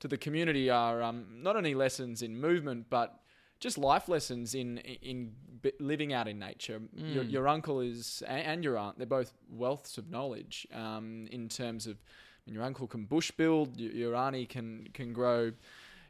to 0.00 0.06
the 0.08 0.16
community 0.18 0.70
are 0.70 1.02
um, 1.02 1.26
not 1.42 1.56
only 1.56 1.74
lessons 1.74 2.22
in 2.22 2.38
movement, 2.40 2.86
but 2.90 3.20
just 3.58 3.76
life 3.78 4.08
lessons 4.08 4.54
in 4.54 4.78
in 5.12 5.32
living 5.80 6.12
out 6.12 6.28
in 6.28 6.38
nature. 6.38 6.80
Your, 6.94 7.24
Mm. 7.24 7.32
your 7.32 7.48
uncle 7.48 7.80
is 7.80 8.22
and 8.28 8.62
your 8.62 8.76
aunt; 8.78 8.98
they're 8.98 9.06
both 9.20 9.32
wealths 9.62 9.98
of 9.98 10.04
knowledge 10.10 10.66
um, 10.72 11.26
in 11.32 11.48
terms 11.48 11.86
of. 11.86 11.96
I 11.96 12.50
mean, 12.50 12.54
your 12.54 12.64
uncle 12.64 12.86
can 12.86 13.04
bush 13.06 13.30
build. 13.32 13.76
Your, 13.80 13.92
your 13.92 14.14
auntie 14.16 14.46
can 14.46 14.88
can 14.94 15.12
grow 15.12 15.52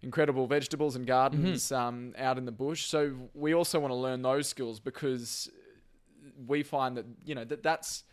incredible 0.02 0.46
vegetables 0.46 0.94
and 0.96 1.06
gardens 1.06 1.72
um, 1.72 2.12
out 2.18 2.36
in 2.38 2.44
the 2.44 2.52
bush. 2.52 2.84
So 2.86 3.00
we 3.34 3.54
also 3.54 3.80
want 3.80 3.90
to 3.92 3.96
learn 3.96 4.22
those 4.22 4.46
skills 4.48 4.78
because 4.80 5.50
we 6.46 6.62
find 6.62 6.96
that 6.96 7.06
you 7.24 7.34
know 7.34 7.44
that 7.44 7.62
that's 7.62 8.04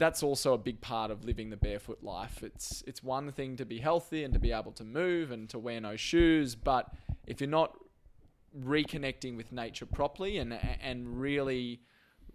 that's 0.00 0.22
also 0.22 0.54
a 0.54 0.58
big 0.58 0.80
part 0.80 1.10
of 1.10 1.24
living 1.24 1.50
the 1.50 1.58
barefoot 1.58 2.02
life. 2.02 2.42
It's 2.42 2.82
it's 2.86 3.02
one 3.02 3.30
thing 3.32 3.56
to 3.58 3.66
be 3.66 3.78
healthy 3.78 4.24
and 4.24 4.32
to 4.32 4.40
be 4.40 4.50
able 4.50 4.72
to 4.72 4.84
move 4.84 5.30
and 5.30 5.48
to 5.50 5.58
wear 5.58 5.78
no 5.78 5.94
shoes, 5.94 6.54
but 6.54 6.90
if 7.26 7.40
you're 7.40 7.50
not 7.50 7.76
reconnecting 8.58 9.36
with 9.36 9.52
nature 9.52 9.86
properly 9.86 10.38
and 10.38 10.58
and 10.82 11.20
really 11.20 11.82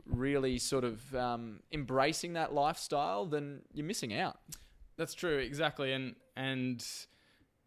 really 0.06 0.60
sort 0.60 0.84
of 0.84 1.16
um, 1.16 1.62
embracing 1.72 2.34
that 2.34 2.54
lifestyle, 2.54 3.26
then 3.26 3.62
you're 3.74 3.88
missing 3.88 4.14
out. 4.14 4.38
That's 4.96 5.16
true, 5.16 5.40
exactly, 5.40 5.92
and 5.92 6.16
and 6.38 6.86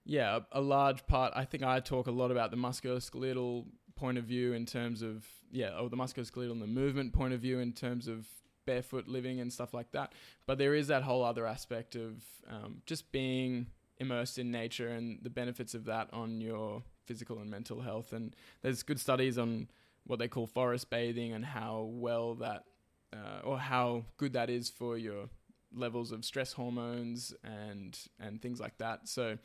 yeah, 0.04 0.38
a, 0.52 0.60
a 0.60 0.60
large 0.60 1.08
part. 1.08 1.32
I 1.34 1.44
think 1.44 1.64
I 1.64 1.80
talk 1.80 2.06
a 2.06 2.12
lot 2.12 2.30
about 2.30 2.52
the 2.52 2.56
musculoskeletal 2.56 3.66
point 3.96 4.16
of 4.16 4.24
view 4.24 4.52
in 4.52 4.64
terms 4.64 5.02
of 5.02 5.26
yeah, 5.50 5.76
or 5.76 5.90
the 5.90 5.96
musculoskeletal 5.96 6.52
and 6.52 6.62
the 6.62 6.68
movement 6.68 7.12
point 7.12 7.34
of 7.34 7.40
view 7.40 7.58
in 7.58 7.72
terms 7.72 8.06
of 8.06 8.28
barefoot 8.68 9.08
living 9.08 9.40
and 9.40 9.50
stuff 9.50 9.72
like 9.72 9.90
that. 9.92 10.12
But 10.46 10.58
there 10.58 10.74
is 10.74 10.88
that 10.88 11.02
whole 11.02 11.24
other 11.24 11.46
aspect 11.46 11.96
of 11.96 12.22
um, 12.54 12.82
just 12.84 13.10
being 13.10 13.66
immersed 13.96 14.38
in 14.38 14.50
nature 14.50 14.88
and 14.88 15.18
the 15.22 15.30
benefits 15.30 15.74
of 15.74 15.86
that 15.86 16.08
on 16.12 16.40
your 16.40 16.82
physical 17.06 17.38
and 17.38 17.50
mental 17.50 17.80
health. 17.80 18.12
And 18.12 18.36
there's 18.62 18.82
good 18.82 19.00
studies 19.00 19.38
on 19.38 19.68
what 20.06 20.18
they 20.18 20.28
call 20.28 20.46
forest 20.46 20.90
bathing 20.90 21.32
and 21.32 21.44
how 21.44 21.88
well 21.90 22.34
that 22.36 22.64
uh, 23.12 23.40
or 23.42 23.58
how 23.58 24.04
good 24.18 24.34
that 24.34 24.50
is 24.50 24.68
for 24.68 24.98
your 24.98 25.30
levels 25.74 26.12
of 26.12 26.24
stress 26.24 26.52
hormones 26.52 27.34
and 27.42 27.98
and 28.20 28.42
things 28.42 28.60
like 28.60 28.76
that. 28.78 29.08
So 29.08 29.38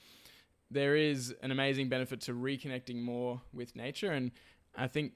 there 0.70 0.96
is 0.96 1.34
an 1.42 1.52
amazing 1.52 1.88
benefit 1.88 2.20
to 2.22 2.34
reconnecting 2.34 3.02
more 3.02 3.42
with 3.54 3.76
nature, 3.76 4.12
and 4.12 4.32
I 4.76 4.88
think 4.88 5.14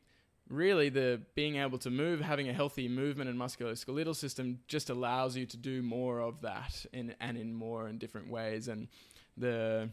really 0.50 0.90
the 0.90 1.22
being 1.36 1.58
able 1.58 1.78
to 1.80 1.90
move, 1.90 2.22
having 2.22 2.50
a 2.50 2.54
healthy 2.54 2.88
movement 2.88 3.30
and 3.30 3.40
musculoskeletal 3.40 4.16
system, 4.16 4.60
just 4.68 4.90
allows 4.90 5.36
you 5.36 5.46
to 5.46 5.58
do 5.58 5.82
more 5.82 6.20
of 6.20 6.42
that 6.42 6.86
in 6.94 7.16
and 7.20 7.38
in 7.38 7.54
more 7.54 7.88
and 7.88 8.00
different 8.00 8.30
ways. 8.30 8.68
And 8.68 8.88
the 9.36 9.90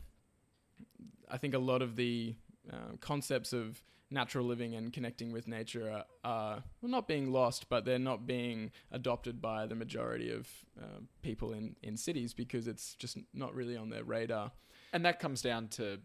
I 1.31 1.37
think 1.39 1.55
a 1.55 1.59
lot 1.59 1.83
of 1.83 1.97
the 1.97 2.35
uh, 2.73 2.97
concepts 3.01 3.53
of 3.53 3.83
natural 4.11 4.45
living 4.47 4.75
and 4.75 4.93
connecting 4.93 5.33
with 5.33 5.49
nature 5.49 5.91
are, 5.91 6.05
are 6.25 6.63
well, 6.81 6.91
not 6.91 7.09
being 7.09 7.33
lost, 7.33 7.69
but 7.69 7.85
they're 7.85 7.99
not 7.99 8.27
being 8.27 8.71
adopted 8.93 9.41
by 9.41 9.67
the 9.67 9.75
majority 9.75 10.31
of 10.31 10.49
uh, 10.81 11.01
people 11.23 11.53
in, 11.53 11.75
in 11.83 11.97
cities 11.97 12.33
because 12.33 12.69
it's 12.69 12.95
just 12.95 13.19
not 13.33 13.55
really 13.55 13.77
on 13.77 13.91
their 13.91 14.05
radar. 14.05 14.53
And 14.93 15.05
that 15.05 15.19
comes 15.19 15.43
down 15.43 15.69
to 15.69 15.99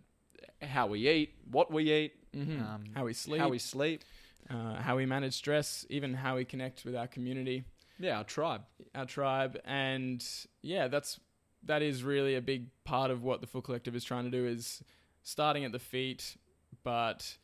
how 0.61 0.87
we 0.87 1.07
eat, 1.07 1.35
what 1.51 1.71
we 1.71 1.91
eat, 1.91 2.13
Mm-hmm. 2.35 2.61
um, 2.61 2.83
how 2.93 3.05
we 3.05 3.13
sleep, 3.13 3.41
how 3.41 3.49
we 3.49 3.57
sleep. 3.57 4.03
Uh, 4.49 4.75
how 4.81 4.95
we 4.97 5.05
manage 5.05 5.33
stress, 5.35 5.85
even 5.89 6.13
how 6.13 6.35
we 6.35 6.45
connect 6.45 6.83
with 6.85 6.95
our 6.95 7.07
community, 7.07 7.63
Yeah, 7.99 8.17
our 8.17 8.23
tribe. 8.23 8.61
our 8.95 9.05
tribe, 9.05 9.59
and 9.65 10.25
yeah, 10.61 10.87
that's 10.87 11.19
that 11.63 11.81
is 11.81 12.03
really 12.03 12.35
a 12.35 12.41
big 12.41 12.67
part 12.83 13.11
of 13.11 13.21
what 13.23 13.41
the 13.41 13.47
Foot 13.47 13.65
Collective 13.65 13.95
is 13.95 14.03
trying 14.03 14.23
to 14.25 14.31
do 14.31 14.45
is 14.47 14.81
starting 15.23 15.65
at 15.65 15.71
the 15.71 15.79
feet, 15.79 16.37
but 16.83 17.37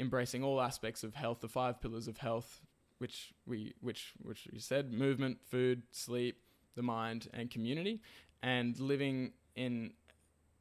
embracing 0.00 0.42
all 0.42 0.60
aspects 0.60 1.04
of 1.04 1.14
health, 1.14 1.40
the 1.40 1.48
five 1.48 1.80
pillars 1.80 2.08
of 2.08 2.18
health, 2.18 2.60
which 2.98 3.32
we 3.46 3.72
which 3.80 4.12
which 4.22 4.48
we 4.52 4.58
said 4.58 4.92
movement, 4.92 5.38
food, 5.48 5.82
sleep, 5.90 6.36
the 6.74 6.82
mind, 6.82 7.28
and 7.32 7.50
community, 7.50 8.02
and 8.42 8.78
living 8.78 9.32
in 9.56 9.92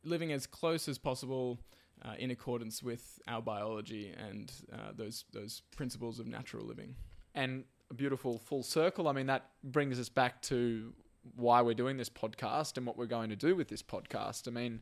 living 0.04 0.32
as 0.32 0.48
close 0.48 0.88
as 0.88 0.98
possible 0.98 1.60
uh, 2.04 2.14
in 2.18 2.32
accordance 2.32 2.82
with 2.84 3.20
our 3.28 3.42
biology 3.42 4.14
and 4.18 4.52
uh, 4.74 4.92
those 4.96 5.26
those 5.34 5.62
principles 5.76 6.20
of 6.20 6.28
natural 6.28 6.66
living. 6.66 6.96
and 7.36 7.64
a 7.90 7.94
beautiful 7.94 8.38
full 8.38 8.64
circle. 8.64 9.08
I 9.10 9.12
mean, 9.12 9.28
that 9.28 9.50
brings 9.64 10.00
us 10.00 10.08
back 10.08 10.42
to 10.44 10.94
why 11.36 11.62
we're 11.62 11.74
doing 11.74 11.98
this 11.98 12.10
podcast 12.10 12.78
and 12.78 12.86
what 12.88 12.98
we're 12.98 13.06
going 13.06 13.30
to 13.30 13.36
do 13.36 13.54
with 13.54 13.68
this 13.68 13.84
podcast. 13.84 14.48
I 14.48 14.52
mean, 14.52 14.80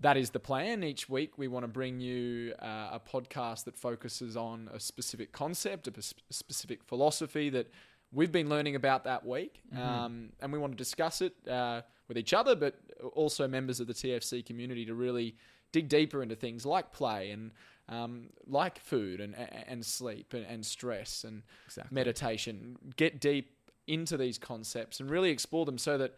that 0.00 0.16
is 0.16 0.30
the 0.30 0.40
plan. 0.40 0.82
Each 0.82 1.08
week, 1.08 1.38
we 1.38 1.46
want 1.46 1.62
to 1.62 1.68
bring 1.68 2.00
you 2.00 2.52
uh, 2.60 2.98
a 2.98 3.00
podcast 3.00 3.62
that 3.66 3.76
focuses 3.78 4.36
on 4.36 4.68
a 4.74 4.80
specific 4.80 5.30
concept, 5.30 5.86
a 5.86 5.92
specific 6.30 6.82
philosophy 6.82 7.48
that 7.50 7.68
we've 8.10 8.32
been 8.32 8.48
learning 8.48 8.74
about 8.74 9.04
that 9.04 9.24
week. 9.24 9.62
Mhm. 9.72 9.78
Um, 9.78 10.32
and 10.40 10.52
we 10.52 10.58
want 10.58 10.72
to 10.72 10.76
discuss 10.76 11.20
it 11.20 11.34
uh, 11.48 11.82
with 12.08 12.18
each 12.18 12.34
other, 12.34 12.56
but 12.56 12.74
also 13.14 13.46
members 13.46 13.78
of 13.78 13.86
the 13.86 13.94
TFC 13.94 14.42
community 14.44 14.84
to 14.86 14.94
really 14.94 15.36
dig 15.72 15.88
deeper 15.88 16.22
into 16.22 16.36
things 16.36 16.64
like 16.64 16.92
play 16.92 17.30
and 17.30 17.50
um, 17.88 18.28
like 18.46 18.78
food 18.78 19.20
and, 19.20 19.34
and 19.34 19.84
sleep 19.84 20.32
and, 20.34 20.46
and 20.46 20.64
stress 20.64 21.24
and 21.24 21.42
Exactly. 21.66 21.94
meditation, 21.94 22.76
get 22.96 23.20
deep 23.20 23.50
into 23.86 24.16
these 24.16 24.38
concepts 24.38 25.00
and 25.00 25.10
really 25.10 25.30
explore 25.30 25.64
them 25.66 25.78
so 25.78 25.98
that 25.98 26.14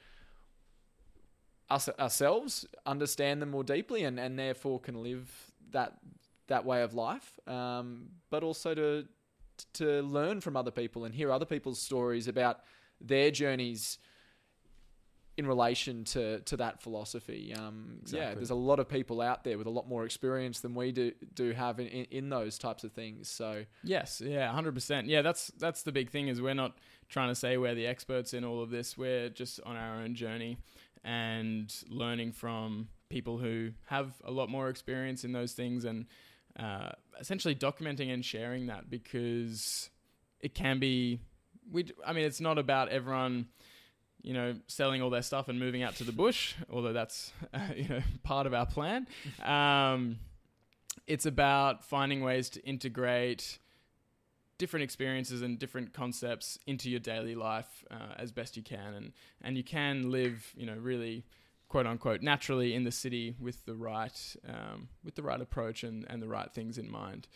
us 1.70 1.88
ourselves 1.98 2.66
understand 2.84 3.40
them 3.40 3.50
more 3.50 3.64
deeply 3.64 4.04
and, 4.04 4.20
and 4.20 4.38
therefore 4.38 4.78
can 4.78 5.02
live 5.02 5.50
that 5.70 5.94
that 6.46 6.64
way 6.64 6.82
of 6.82 6.92
life. 6.92 7.38
Um, 7.48 8.10
but 8.30 8.42
also 8.42 8.74
to 8.74 9.06
to 9.74 10.02
learn 10.02 10.40
from 10.40 10.56
other 10.56 10.70
people 10.70 11.04
and 11.04 11.14
hear 11.14 11.32
other 11.32 11.46
people's 11.46 11.80
stories 11.80 12.28
about 12.28 12.60
their 13.00 13.30
journeys 13.30 13.98
in 15.36 15.46
relation 15.46 16.04
to, 16.04 16.40
to 16.40 16.56
that 16.56 16.80
philosophy. 16.80 17.52
Um, 17.54 18.00
Yeah, 18.06 18.34
there's 18.34 18.50
a 18.50 18.54
lot 18.54 18.78
of 18.78 18.88
people 18.88 19.20
out 19.20 19.42
there 19.42 19.58
with 19.58 19.66
a 19.66 19.70
lot 19.70 19.88
more 19.88 20.04
experience 20.04 20.60
than 20.60 20.74
we 20.74 20.92
do 20.92 21.12
do 21.34 21.52
have 21.52 21.80
in, 21.80 21.88
in, 21.88 22.04
in 22.10 22.28
those 22.28 22.58
types 22.58 22.84
of 22.84 22.92
things. 22.92 23.28
So 23.28 23.64
Yes, 23.82 24.22
yeah, 24.24 24.50
hundred 24.52 24.74
percent. 24.74 25.08
Yeah, 25.08 25.22
that's 25.22 25.48
that's 25.58 25.82
the 25.82 25.92
big 25.92 26.10
thing 26.10 26.28
is 26.28 26.40
we're 26.40 26.54
not 26.54 26.78
trying 27.08 27.28
to 27.30 27.34
say 27.34 27.56
we're 27.56 27.74
the 27.74 27.86
experts 27.86 28.32
in 28.32 28.44
all 28.44 28.62
of 28.62 28.70
this. 28.70 28.96
We're 28.96 29.28
just 29.28 29.60
on 29.64 29.76
our 29.76 29.96
own 29.96 30.14
journey 30.14 30.58
and 31.02 31.74
learning 31.88 32.32
from 32.32 32.88
people 33.08 33.38
who 33.38 33.70
have 33.86 34.14
a 34.24 34.30
lot 34.30 34.48
more 34.48 34.68
experience 34.68 35.24
in 35.24 35.32
those 35.32 35.52
things 35.52 35.84
and 35.84 36.06
uh, 36.58 36.90
essentially 37.20 37.54
documenting 37.54 38.12
and 38.12 38.24
sharing 38.24 38.66
that 38.66 38.88
because 38.88 39.90
it 40.40 40.54
can 40.54 40.78
be. 40.78 41.20
We, 41.70 41.86
I 42.06 42.12
mean, 42.12 42.24
it's 42.24 42.40
not 42.40 42.58
about 42.58 42.90
everyone. 42.90 43.48
You 44.24 44.32
know, 44.32 44.56
selling 44.66 45.02
all 45.02 45.10
their 45.10 45.22
stuff 45.22 45.48
and 45.48 45.60
moving 45.60 45.82
out 45.82 45.96
to 45.96 46.04
the 46.04 46.12
bush, 46.12 46.54
although 46.70 46.92
that's 46.92 47.32
you 47.76 47.88
know 47.88 48.00
part 48.22 48.46
of 48.46 48.54
our 48.54 48.66
plan. 48.66 49.06
Um, 49.44 50.18
it's 51.06 51.26
about 51.26 51.84
finding 51.84 52.22
ways 52.22 52.48
to 52.50 52.62
integrate 52.64 53.58
different 54.56 54.84
experiences 54.84 55.42
and 55.42 55.58
different 55.58 55.92
concepts 55.92 56.58
into 56.66 56.88
your 56.88 57.00
daily 57.00 57.34
life 57.34 57.84
uh, 57.90 58.14
as 58.16 58.32
best 58.32 58.56
you 58.56 58.62
can 58.62 58.94
and 58.94 59.12
and 59.42 59.56
you 59.56 59.64
can 59.64 60.12
live 60.12 60.52
you 60.56 60.64
know 60.64 60.76
really 60.76 61.24
quote 61.68 61.86
unquote 61.86 62.22
naturally 62.22 62.72
in 62.72 62.84
the 62.84 62.92
city 62.92 63.34
with 63.40 63.64
the 63.66 63.74
right 63.74 64.36
um, 64.48 64.88
with 65.04 65.16
the 65.16 65.22
right 65.22 65.40
approach 65.40 65.82
and, 65.82 66.06
and 66.08 66.22
the 66.22 66.28
right 66.28 66.52
things 66.52 66.78
in 66.78 66.88
mind 66.88 67.26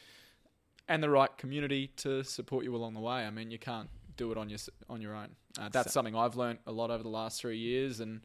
and 0.89 1.03
the 1.03 1.11
right 1.11 1.37
community 1.37 1.89
to 1.97 2.25
support 2.25 2.65
you 2.65 2.75
along 2.75 2.95
the 2.95 3.01
way. 3.01 3.27
I 3.27 3.31
mean, 3.31 3.51
you 3.51 3.59
can't 3.59 3.91
do 4.19 4.31
it 4.33 4.37
on 4.37 4.51
your 4.51 4.59
on 4.91 5.01
your 5.01 5.15
own. 5.15 5.31
Uh, 5.59 5.71
that's 5.71 5.89
So- 5.93 5.95
something 5.99 6.15
I've 6.15 6.37
learned 6.37 6.59
a 6.67 6.73
lot 6.73 6.91
over 6.91 7.03
the 7.03 7.09
last 7.09 7.41
three 7.41 7.57
years, 7.59 8.01
and 8.01 8.21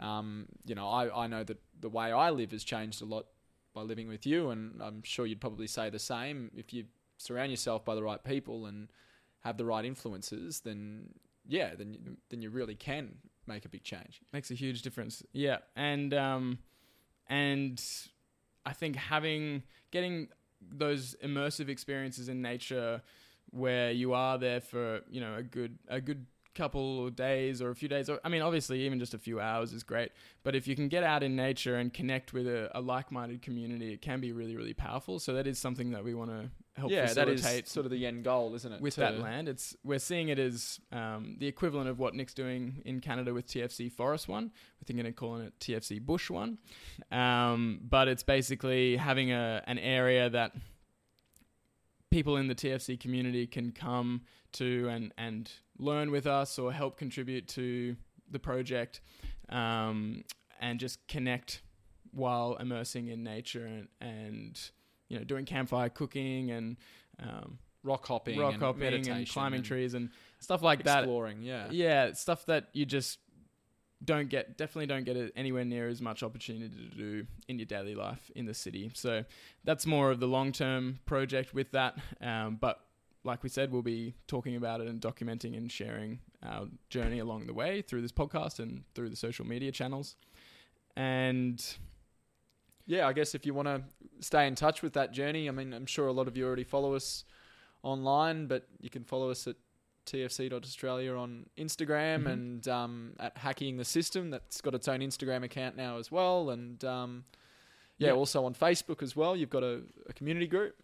um, 0.00 0.46
you 0.64 0.74
know, 0.74 0.88
I, 0.88 1.24
I 1.24 1.26
know 1.28 1.44
that 1.44 1.58
the 1.80 1.88
way 1.88 2.10
I 2.10 2.30
live 2.30 2.50
has 2.50 2.64
changed 2.64 3.00
a 3.00 3.04
lot 3.04 3.26
by 3.72 3.82
living 3.82 4.08
with 4.08 4.26
you, 4.26 4.50
and 4.50 4.82
I'm 4.82 5.02
sure 5.04 5.24
you'd 5.26 5.40
probably 5.40 5.66
say 5.68 5.88
the 5.90 5.98
same. 6.00 6.50
If 6.56 6.72
you 6.74 6.84
surround 7.18 7.50
yourself 7.50 7.84
by 7.84 7.94
the 7.94 8.02
right 8.02 8.22
people 8.22 8.66
and 8.66 8.88
have 9.40 9.56
the 9.56 9.64
right 9.64 9.84
influences, 9.84 10.60
then 10.60 11.10
yeah, 11.48 11.74
then 11.76 11.94
you, 11.94 12.00
then 12.30 12.42
you 12.42 12.50
really 12.50 12.74
can 12.74 13.16
make 13.46 13.64
a 13.64 13.68
big 13.68 13.84
change. 13.84 14.20
makes 14.32 14.50
a 14.50 14.54
huge 14.54 14.82
difference. 14.82 15.22
Yeah, 15.32 15.58
and 15.76 16.12
um, 16.12 16.58
and 17.28 17.82
I 18.64 18.72
think 18.72 18.96
having 18.96 19.62
getting 19.90 20.28
those 20.60 21.14
immersive 21.22 21.68
experiences 21.68 22.28
in 22.28 22.42
nature 22.42 23.02
where 23.50 23.90
you 23.90 24.12
are 24.12 24.38
there 24.38 24.60
for 24.60 25.00
you 25.08 25.20
know 25.20 25.34
a 25.36 25.42
good 25.42 25.78
a 25.88 26.00
good 26.00 26.26
couple 26.54 27.06
of 27.06 27.14
days 27.14 27.60
or 27.60 27.68
a 27.68 27.74
few 27.74 27.86
days 27.88 28.08
or 28.08 28.18
I 28.24 28.30
mean 28.30 28.40
obviously 28.40 28.80
even 28.80 28.98
just 28.98 29.12
a 29.12 29.18
few 29.18 29.40
hours 29.40 29.74
is 29.74 29.82
great 29.82 30.12
but 30.42 30.56
if 30.56 30.66
you 30.66 30.74
can 30.74 30.88
get 30.88 31.04
out 31.04 31.22
in 31.22 31.36
nature 31.36 31.76
and 31.76 31.92
connect 31.92 32.32
with 32.32 32.46
a, 32.46 32.70
a 32.74 32.80
like-minded 32.80 33.42
community 33.42 33.92
it 33.92 34.00
can 34.00 34.20
be 34.20 34.32
really 34.32 34.56
really 34.56 34.72
powerful 34.72 35.18
so 35.18 35.34
that 35.34 35.46
is 35.46 35.58
something 35.58 35.90
that 35.90 36.02
we 36.02 36.14
want 36.14 36.30
to 36.30 36.48
help 36.76 36.90
yeah, 36.90 37.06
facilitate 37.06 37.64
is 37.64 37.70
sort 37.70 37.86
of 37.86 37.92
the 37.92 38.06
end 38.06 38.24
goal, 38.24 38.54
isn't 38.54 38.72
it? 38.72 38.80
with 38.80 38.94
To- 38.94 39.00
that 39.00 39.18
land. 39.18 39.48
It's 39.48 39.76
we're 39.82 39.98
seeing 39.98 40.28
it 40.28 40.38
as 40.38 40.78
um, 40.92 41.36
the 41.38 41.46
equivalent 41.46 41.88
of 41.88 41.98
what 41.98 42.14
Nick's 42.14 42.34
doing 42.34 42.82
in 42.84 43.00
Canada 43.00 43.32
with 43.32 43.46
TFC 43.46 43.90
Forest 43.90 44.28
One. 44.28 44.44
We're 44.44 44.84
thinking 44.86 45.06
of 45.06 45.16
calling 45.16 45.42
it 45.46 45.58
TFC 45.58 46.00
Bush 46.00 46.30
One, 46.30 46.58
um, 47.10 47.80
but 47.82 48.08
it's 48.08 48.22
basically 48.22 48.96
having 48.96 49.32
a 49.32 49.62
an 49.66 49.78
area 49.78 50.28
that 50.30 50.52
people 52.10 52.36
in 52.36 52.48
the 52.48 52.54
TFC 52.54 52.98
community 52.98 53.46
can 53.46 53.72
come 53.72 54.22
to 54.52 54.88
and 54.88 55.12
and 55.18 55.50
learn 55.78 56.10
with 56.10 56.26
us 56.26 56.58
or 56.58 56.72
help 56.72 56.96
contribute 56.96 57.48
to 57.48 57.96
the 58.30 58.38
project, 58.38 59.00
um, 59.48 60.24
and 60.60 60.80
just 60.80 61.06
connect 61.08 61.62
while 62.12 62.56
immersing 62.56 63.08
in 63.08 63.22
nature 63.22 63.66
and, 63.66 63.88
and 64.00 64.70
you 65.08 65.18
know 65.18 65.24
doing 65.24 65.44
campfire 65.44 65.88
cooking 65.88 66.50
and 66.50 66.76
um, 67.22 67.58
rock 67.82 68.06
hopping, 68.06 68.38
rock 68.38 68.54
and 68.54 68.62
hopping 68.62 68.80
meditation 68.80 69.16
and 69.18 69.28
climbing 69.28 69.58
and 69.58 69.64
trees 69.64 69.94
and 69.94 70.10
stuff 70.40 70.62
like 70.62 70.84
that. 70.84 71.00
exploring. 71.00 71.42
Yeah, 71.42 71.68
Yeah, 71.70 72.12
stuff 72.12 72.46
that 72.46 72.68
you 72.72 72.86
just 72.86 73.18
don't 74.04 74.28
get, 74.28 74.58
definitely 74.58 74.86
don't 74.86 75.04
get 75.04 75.32
anywhere 75.36 75.64
near 75.64 75.88
as 75.88 76.02
much 76.02 76.22
opportunity 76.22 76.68
to 76.68 76.96
do 76.96 77.26
in 77.48 77.58
your 77.58 77.66
daily 77.66 77.94
life 77.94 78.30
in 78.34 78.46
the 78.46 78.54
city. 78.54 78.90
So 78.94 79.24
that's 79.64 79.86
more 79.86 80.10
of 80.10 80.20
the 80.20 80.26
long 80.26 80.52
term 80.52 81.00
project 81.06 81.54
with 81.54 81.72
that. 81.72 81.98
Um, 82.20 82.58
but 82.60 82.80
like 83.24 83.42
we 83.42 83.48
said, 83.48 83.72
we'll 83.72 83.82
be 83.82 84.14
talking 84.28 84.56
about 84.56 84.80
it 84.80 84.86
and 84.86 85.00
documenting 85.00 85.56
and 85.56 85.70
sharing 85.70 86.20
our 86.44 86.66
journey 86.90 87.18
along 87.18 87.46
the 87.46 87.54
way 87.54 87.82
through 87.82 88.02
this 88.02 88.12
podcast 88.12 88.58
and 88.60 88.84
through 88.94 89.10
the 89.10 89.16
social 89.16 89.46
media 89.46 89.72
channels. 89.72 90.16
And 90.96 91.62
yeah, 92.86 93.08
I 93.08 93.12
guess 93.12 93.34
if 93.34 93.44
you 93.44 93.52
want 93.52 93.68
to 93.68 93.82
stay 94.20 94.46
in 94.46 94.54
touch 94.54 94.82
with 94.82 94.92
that 94.94 95.12
journey, 95.12 95.48
I 95.48 95.52
mean, 95.52 95.72
I'm 95.72 95.86
sure 95.86 96.06
a 96.06 96.12
lot 96.12 96.28
of 96.28 96.36
you 96.36 96.46
already 96.46 96.64
follow 96.64 96.94
us 96.94 97.24
online, 97.82 98.46
but 98.46 98.68
you 98.80 98.90
can 98.90 99.04
follow 99.04 99.30
us 99.30 99.46
at 99.46 99.56
tfc.australia 100.06 101.14
on 101.14 101.46
Instagram 101.58 102.22
Mhm. 102.24 102.32
and 102.32 102.68
um, 102.68 103.12
at 103.18 103.36
Hacking 103.36 103.76
the 103.76 103.84
System. 103.84 104.30
That's 104.30 104.60
got 104.60 104.74
its 104.74 104.88
own 104.88 105.00
Instagram 105.00 105.42
account 105.44 105.76
now 105.76 105.98
as 105.98 106.10
well. 106.10 106.50
And 106.50 106.82
um, 106.84 107.24
yeah, 107.98 108.08
Yeah. 108.08 108.14
also 108.14 108.44
on 108.44 108.54
Facebook 108.54 109.02
as 109.02 109.14
well. 109.16 109.36
You've 109.36 109.50
got 109.50 109.62
a, 109.62 109.82
a 110.08 110.12
community 110.12 110.46
group. 110.46 110.76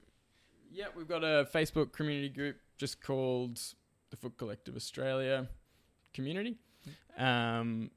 Yeah, 0.71 0.87
we've 0.97 1.09
got 1.09 1.23
a 1.25 1.47
Facebook 1.53 1.93
community 1.93 2.29
group 2.31 2.57
just 2.79 3.01
called 3.03 3.61
the 4.11 4.17
Foot 4.17 4.37
Collective 4.39 4.75
Australia 4.77 5.49
community. 6.15 6.57
Um, 7.17 7.91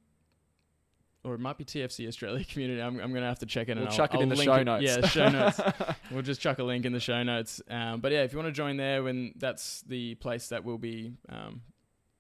or 1.26 1.34
it 1.34 1.40
might 1.40 1.58
be 1.58 1.66
TFC 1.66 2.08
Australia 2.08 2.46
community. 2.50 2.82
I'm, 2.82 3.00
I'm 3.00 3.12
going 3.12 3.24
to 3.24 3.28
have 3.28 3.40
to 3.40 3.46
check 3.46 3.68
it. 3.68 3.76
We'll 3.76 3.88
and 3.88 3.96
chuck 3.96 4.12
I'll, 4.14 4.20
it 4.20 4.24
in 4.24 4.32
I'll 4.32 4.38
the 4.38 4.44
show 4.44 4.64
notes. 4.64 4.84
Yeah, 4.84 5.08
show 5.08 5.30
notes. 5.30 5.60
we'll 6.12 6.22
just 6.22 6.40
chuck 6.40 6.60
a 6.60 6.64
link 6.64 6.86
in 6.86 6.94
the 6.94 7.00
show 7.00 7.24
notes. 7.24 7.62
Um, 7.70 8.00
but 8.00 8.12
yeah, 8.12 8.24
if 8.24 8.32
you 8.32 8.38
want 8.38 8.48
to 8.48 8.54
join 8.54 8.78
there, 8.78 9.04
when 9.04 9.34
that's 9.38 9.82
the 9.88 10.16
place 10.16 10.50
that 10.50 10.64
we'll 10.64 10.78
be 10.78 11.14
um, 11.30 11.62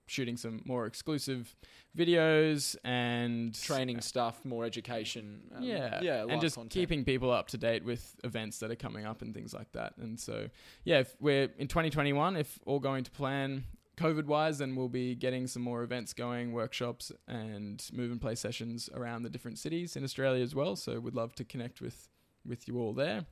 shooting 0.07 0.37
some 0.37 0.61
more 0.65 0.85
exclusive 0.85 1.55
videos 1.97 2.75
and 2.83 3.59
Training 3.61 4.01
stuff, 4.01 4.43
more 4.43 4.65
education. 4.65 5.41
um, 5.55 5.63
yeah, 5.63 5.99
yeah, 6.01 6.25
and 6.27 6.41
just 6.41 6.55
content. 6.55 6.71
keeping 6.71 7.05
people 7.05 7.31
up 7.31 7.47
to 7.49 7.57
date 7.57 7.83
with 7.85 8.15
events 8.23 8.59
that 8.59 8.71
are 8.71 8.75
coming 8.75 9.05
up 9.05 9.21
and 9.21 9.33
things 9.33 9.53
like 9.53 9.71
that. 9.73 9.93
And 9.97 10.19
so, 10.19 10.49
yeah, 10.83 10.99
if 10.99 11.15
we're 11.19 11.49
in 11.57 11.67
2021, 11.67 12.35
if 12.37 12.59
all 12.65 12.79
going 12.79 13.03
to 13.03 13.11
plan, 13.11 13.63
COVID 13.95 14.25
wise, 14.25 14.57
then 14.57 14.75
we'll 14.75 14.89
be 14.89 15.15
getting 15.15 15.47
some 15.47 15.61
more 15.61 15.83
events 15.83 16.13
going, 16.13 16.51
workshops, 16.53 17.11
and 17.27 17.83
move 17.93 18.11
and 18.11 18.19
play 18.21 18.35
sessions 18.35 18.89
around 18.93 19.23
the 19.23 19.29
different 19.29 19.57
cities 19.59 19.95
in 19.95 20.03
Australia 20.03 20.43
as 20.43 20.53
well. 20.55 20.75
So, 20.75 20.99
we'd 20.99 21.15
love 21.15 21.33
to 21.35 21.43
connect 21.43 21.81
with 21.81 22.09
with 22.45 22.67
you 22.67 22.77
all 22.77 22.93
there. 22.93 23.25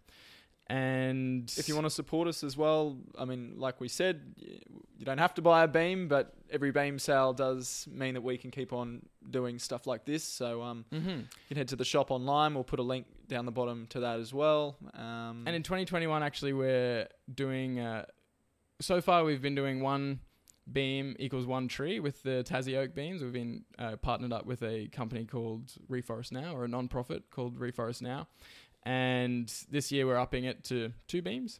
And 0.67 1.53
If 1.57 1.67
you 1.67 1.75
want 1.75 1.85
to 1.87 1.89
support 1.91 2.27
us 2.27 2.43
as 2.43 2.55
well, 2.55 2.97
I 3.19 3.25
mean, 3.25 3.55
like 3.57 3.81
we 3.81 3.89
said, 3.89 4.21
you 4.97 5.05
don't 5.05 5.17
have 5.17 5.33
to 5.35 5.41
buy 5.41 5.63
a 5.63 5.67
beam, 5.67 6.07
but 6.07 6.33
every 6.49 6.71
beam 6.71 6.99
sale 6.99 7.33
does 7.33 7.85
mean 7.91 8.13
that 8.13 8.21
we 8.21 8.37
can 8.37 8.49
keep 8.49 8.71
on 8.71 9.01
doing 9.29 9.59
stuff 9.59 9.85
like 9.85 10.05
this. 10.05 10.23
So 10.23 10.61
um, 10.61 10.85
hmm 10.89 10.97
you 11.09 11.25
can 11.49 11.57
head 11.57 11.67
to 11.69 11.75
the 11.75 11.83
shop 11.85 12.11
online. 12.11 12.53
We'll 12.53 12.63
put 12.63 12.79
a 12.79 12.83
link 12.83 13.07
down 13.27 13.45
the 13.45 13.51
bottom 13.51 13.87
to 13.87 13.99
that 14.01 14.19
as 14.19 14.33
well. 14.33 14.77
Um, 14.93 15.43
And 15.45 15.55
in 15.55 15.63
2021, 15.63 16.23
actually, 16.23 16.53
we're 16.53 17.07
doing. 17.33 17.79
Uh, 17.79 18.05
so 18.79 19.01
far, 19.01 19.23
we've 19.25 19.41
been 19.41 19.55
doing 19.55 19.81
one 19.81 20.19
beam 20.71 21.15
equals 21.19 21.45
one 21.45 21.67
tree 21.67 21.99
with 21.99 22.23
the 22.23 22.43
Tassie 22.47 22.77
Oak 22.77 22.95
beams. 22.95 23.21
We've 23.21 23.33
been 23.33 23.63
uh, 23.77 23.97
partnered 23.97 24.31
up 24.33 24.45
with 24.45 24.63
a 24.63 24.87
company 24.87 25.25
called 25.25 25.73
Reforest 25.89 26.31
Now, 26.31 26.55
or 26.55 26.63
a 26.63 26.67
non-profit 26.67 27.29
called 27.31 27.59
Reforest 27.59 28.01
Now. 28.01 28.27
And 28.85 29.53
this 29.71 29.91
year, 29.91 30.05
we're 30.05 30.17
upping 30.19 30.43
it 30.43 30.63
to 30.65 30.91
two 31.07 31.21
beams. 31.21 31.59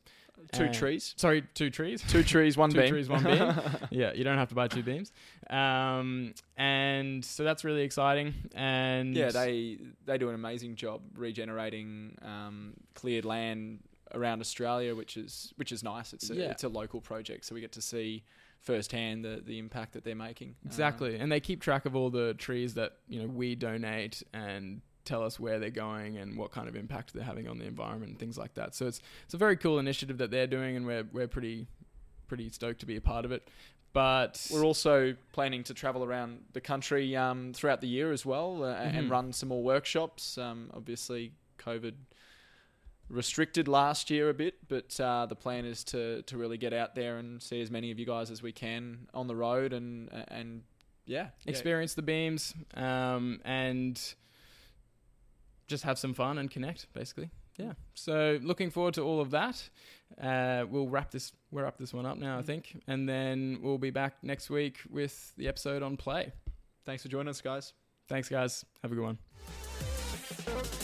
two 0.52 0.64
and- 0.66 0.74
trees, 0.74 1.14
Sorry, 1.18 1.44
two 1.54 1.70
trees. 1.70 2.04
two 2.10 2.22
trees, 2.24 2.58
one 2.58 2.70
Two 2.74 2.80
beam. 2.82 2.90
trees, 2.90 3.08
one 3.08 3.24
beam. 3.24 3.54
yeah, 3.92 4.12
you 4.14 4.24
don't 4.26 4.38
have 4.38 4.50
to 4.50 4.56
buy 4.56 4.68
two 4.68 4.84
beams. 4.84 5.12
Um, 5.50 6.34
and 6.58 7.24
so 7.24 7.44
that's 7.46 7.64
really 7.64 7.84
exciting. 7.84 8.34
And 8.56 9.16
yeah, 9.16 9.30
they 9.30 9.78
they 10.06 10.18
do 10.18 10.28
an 10.30 10.36
amazing 10.36 10.76
job 10.76 11.02
regenerating 11.16 12.18
um, 12.22 12.74
cleared 12.94 13.24
land 13.26 13.80
around 14.14 14.42
Australia, 14.42 14.94
which 14.94 15.16
is 15.16 15.54
which 15.56 15.72
is 15.72 15.82
nice. 15.82 16.12
It's 16.12 16.30
a, 16.30 16.36
Yeah. 16.36 16.52
it's 16.52 16.64
a 16.66 16.70
local 16.70 17.00
project, 17.00 17.46
so 17.46 17.56
we 17.56 17.62
get 17.62 17.72
to 17.74 17.82
see 17.82 18.24
firsthand 18.64 19.24
the 19.24 19.42
the 19.46 19.60
impact 19.60 19.94
that 19.94 20.04
they're 20.04 20.16
making. 20.16 20.50
Um, 20.50 20.56
Exactly, 20.68 21.16
and 21.18 21.32
they 21.32 21.40
keep 21.40 21.62
track 21.62 21.86
of 21.86 21.96
all 21.96 22.10
the 22.10 22.34
trees 22.34 22.74
that 22.74 22.94
you 23.08 23.22
know 23.22 23.28
we 23.28 23.56
donate 23.56 24.24
and 24.34 24.82
tell 25.06 25.22
us 25.22 25.38
where 25.40 25.60
they're 25.60 25.70
going 25.70 26.18
and 26.18 26.38
what 26.38 26.52
kind 26.52 26.70
of 26.70 26.76
impact 26.78 27.14
they're 27.14 27.26
having 27.26 27.48
on 27.48 27.58
the 27.60 27.66
environment 27.66 28.12
and 28.12 28.20
things 28.20 28.38
like 28.38 28.54
that. 28.56 28.74
So 28.74 28.88
it's 28.88 29.02
it's 29.26 29.34
a 29.34 29.38
very 29.38 29.58
cool 29.58 29.78
initiative 29.80 30.18
that 30.20 30.32
they're 30.32 30.48
doing, 30.48 30.76
and 30.78 30.86
we're 30.86 31.06
we're 31.12 31.28
pretty 31.28 31.68
pretty 32.28 32.50
stoked 32.50 32.80
to 32.80 32.86
be 32.86 32.96
a 32.96 33.02
part 33.02 33.26
of 33.26 33.32
it. 33.32 33.48
But 33.92 34.48
We're 34.52 34.66
also 34.66 35.16
planning 35.34 35.64
to 35.66 35.74
travel 35.76 36.04
around 36.04 36.40
the 36.54 36.62
country 36.62 37.16
um, 37.16 37.54
throughout 37.54 37.80
the 37.80 37.88
year 37.88 38.12
as 38.12 38.26
well 38.26 38.64
uh, 38.64 38.74
and 38.74 39.06
Mhm. 39.08 39.12
run 39.12 39.34
some 39.34 39.50
more 39.50 39.62
workshops. 39.62 40.36
Um, 40.36 40.72
obviously, 40.74 41.34
COVID 41.60 41.94
restricted 43.10 43.68
last 43.68 44.10
year 44.10 44.30
a 44.30 44.34
bit, 44.34 44.56
but 44.68 45.00
uh, 45.00 45.26
the 45.26 45.36
plan 45.36 45.66
is 45.66 45.84
to, 45.86 46.22
to 46.24 46.38
really 46.38 46.58
get 46.58 46.74
out 46.74 46.96
there 46.96 47.18
and 47.18 47.42
see 47.42 47.62
as 47.62 47.70
many 47.70 47.92
of 47.92 48.00
you 48.00 48.06
guys 48.06 48.32
as 48.32 48.42
we 48.42 48.52
can 48.52 49.08
on 49.14 49.28
the 49.28 49.36
road 49.36 49.74
and 49.74 50.10
and 50.30 50.64
yeah, 51.06 51.28
yeah. 51.44 51.50
experience 51.50 51.94
the 51.96 52.02
beams 52.02 52.54
um, 52.76 53.42
and 53.44 54.16
just 55.68 55.84
have 55.84 55.98
some 55.98 56.14
fun 56.14 56.38
and 56.38 56.50
connect, 56.50 56.92
basically. 56.94 57.30
Yeah. 57.58 57.74
So 57.94 58.40
looking 58.42 58.72
forward 58.72 58.96
to 58.96 59.02
all 59.02 59.22
of 59.22 59.32
that. 59.32 59.70
Uh, 60.22 60.66
we'll 60.70 60.88
wrap 60.88 61.12
this. 61.12 61.32
We'll 61.52 61.64
wrap 61.64 61.78
this 61.78 61.94
one 61.94 62.06
up 62.06 62.18
now, 62.18 62.38
I 62.38 62.42
think, 62.42 62.82
and 62.88 63.08
then 63.08 63.60
we'll 63.62 63.78
be 63.78 63.92
back 63.92 64.16
next 64.24 64.50
week 64.50 64.78
with 64.90 65.34
the 65.38 65.48
episode 65.48 65.84
on 65.84 65.98
play. 65.98 66.32
Thanks 66.86 67.04
for 67.04 67.10
joining 67.10 67.30
us, 67.30 67.42
guys. 67.42 67.74
Thanks, 68.08 68.30
guys. 68.30 68.66
Have 68.82 68.92
a 68.92 68.96
good 68.96 69.04
one. 69.04 70.80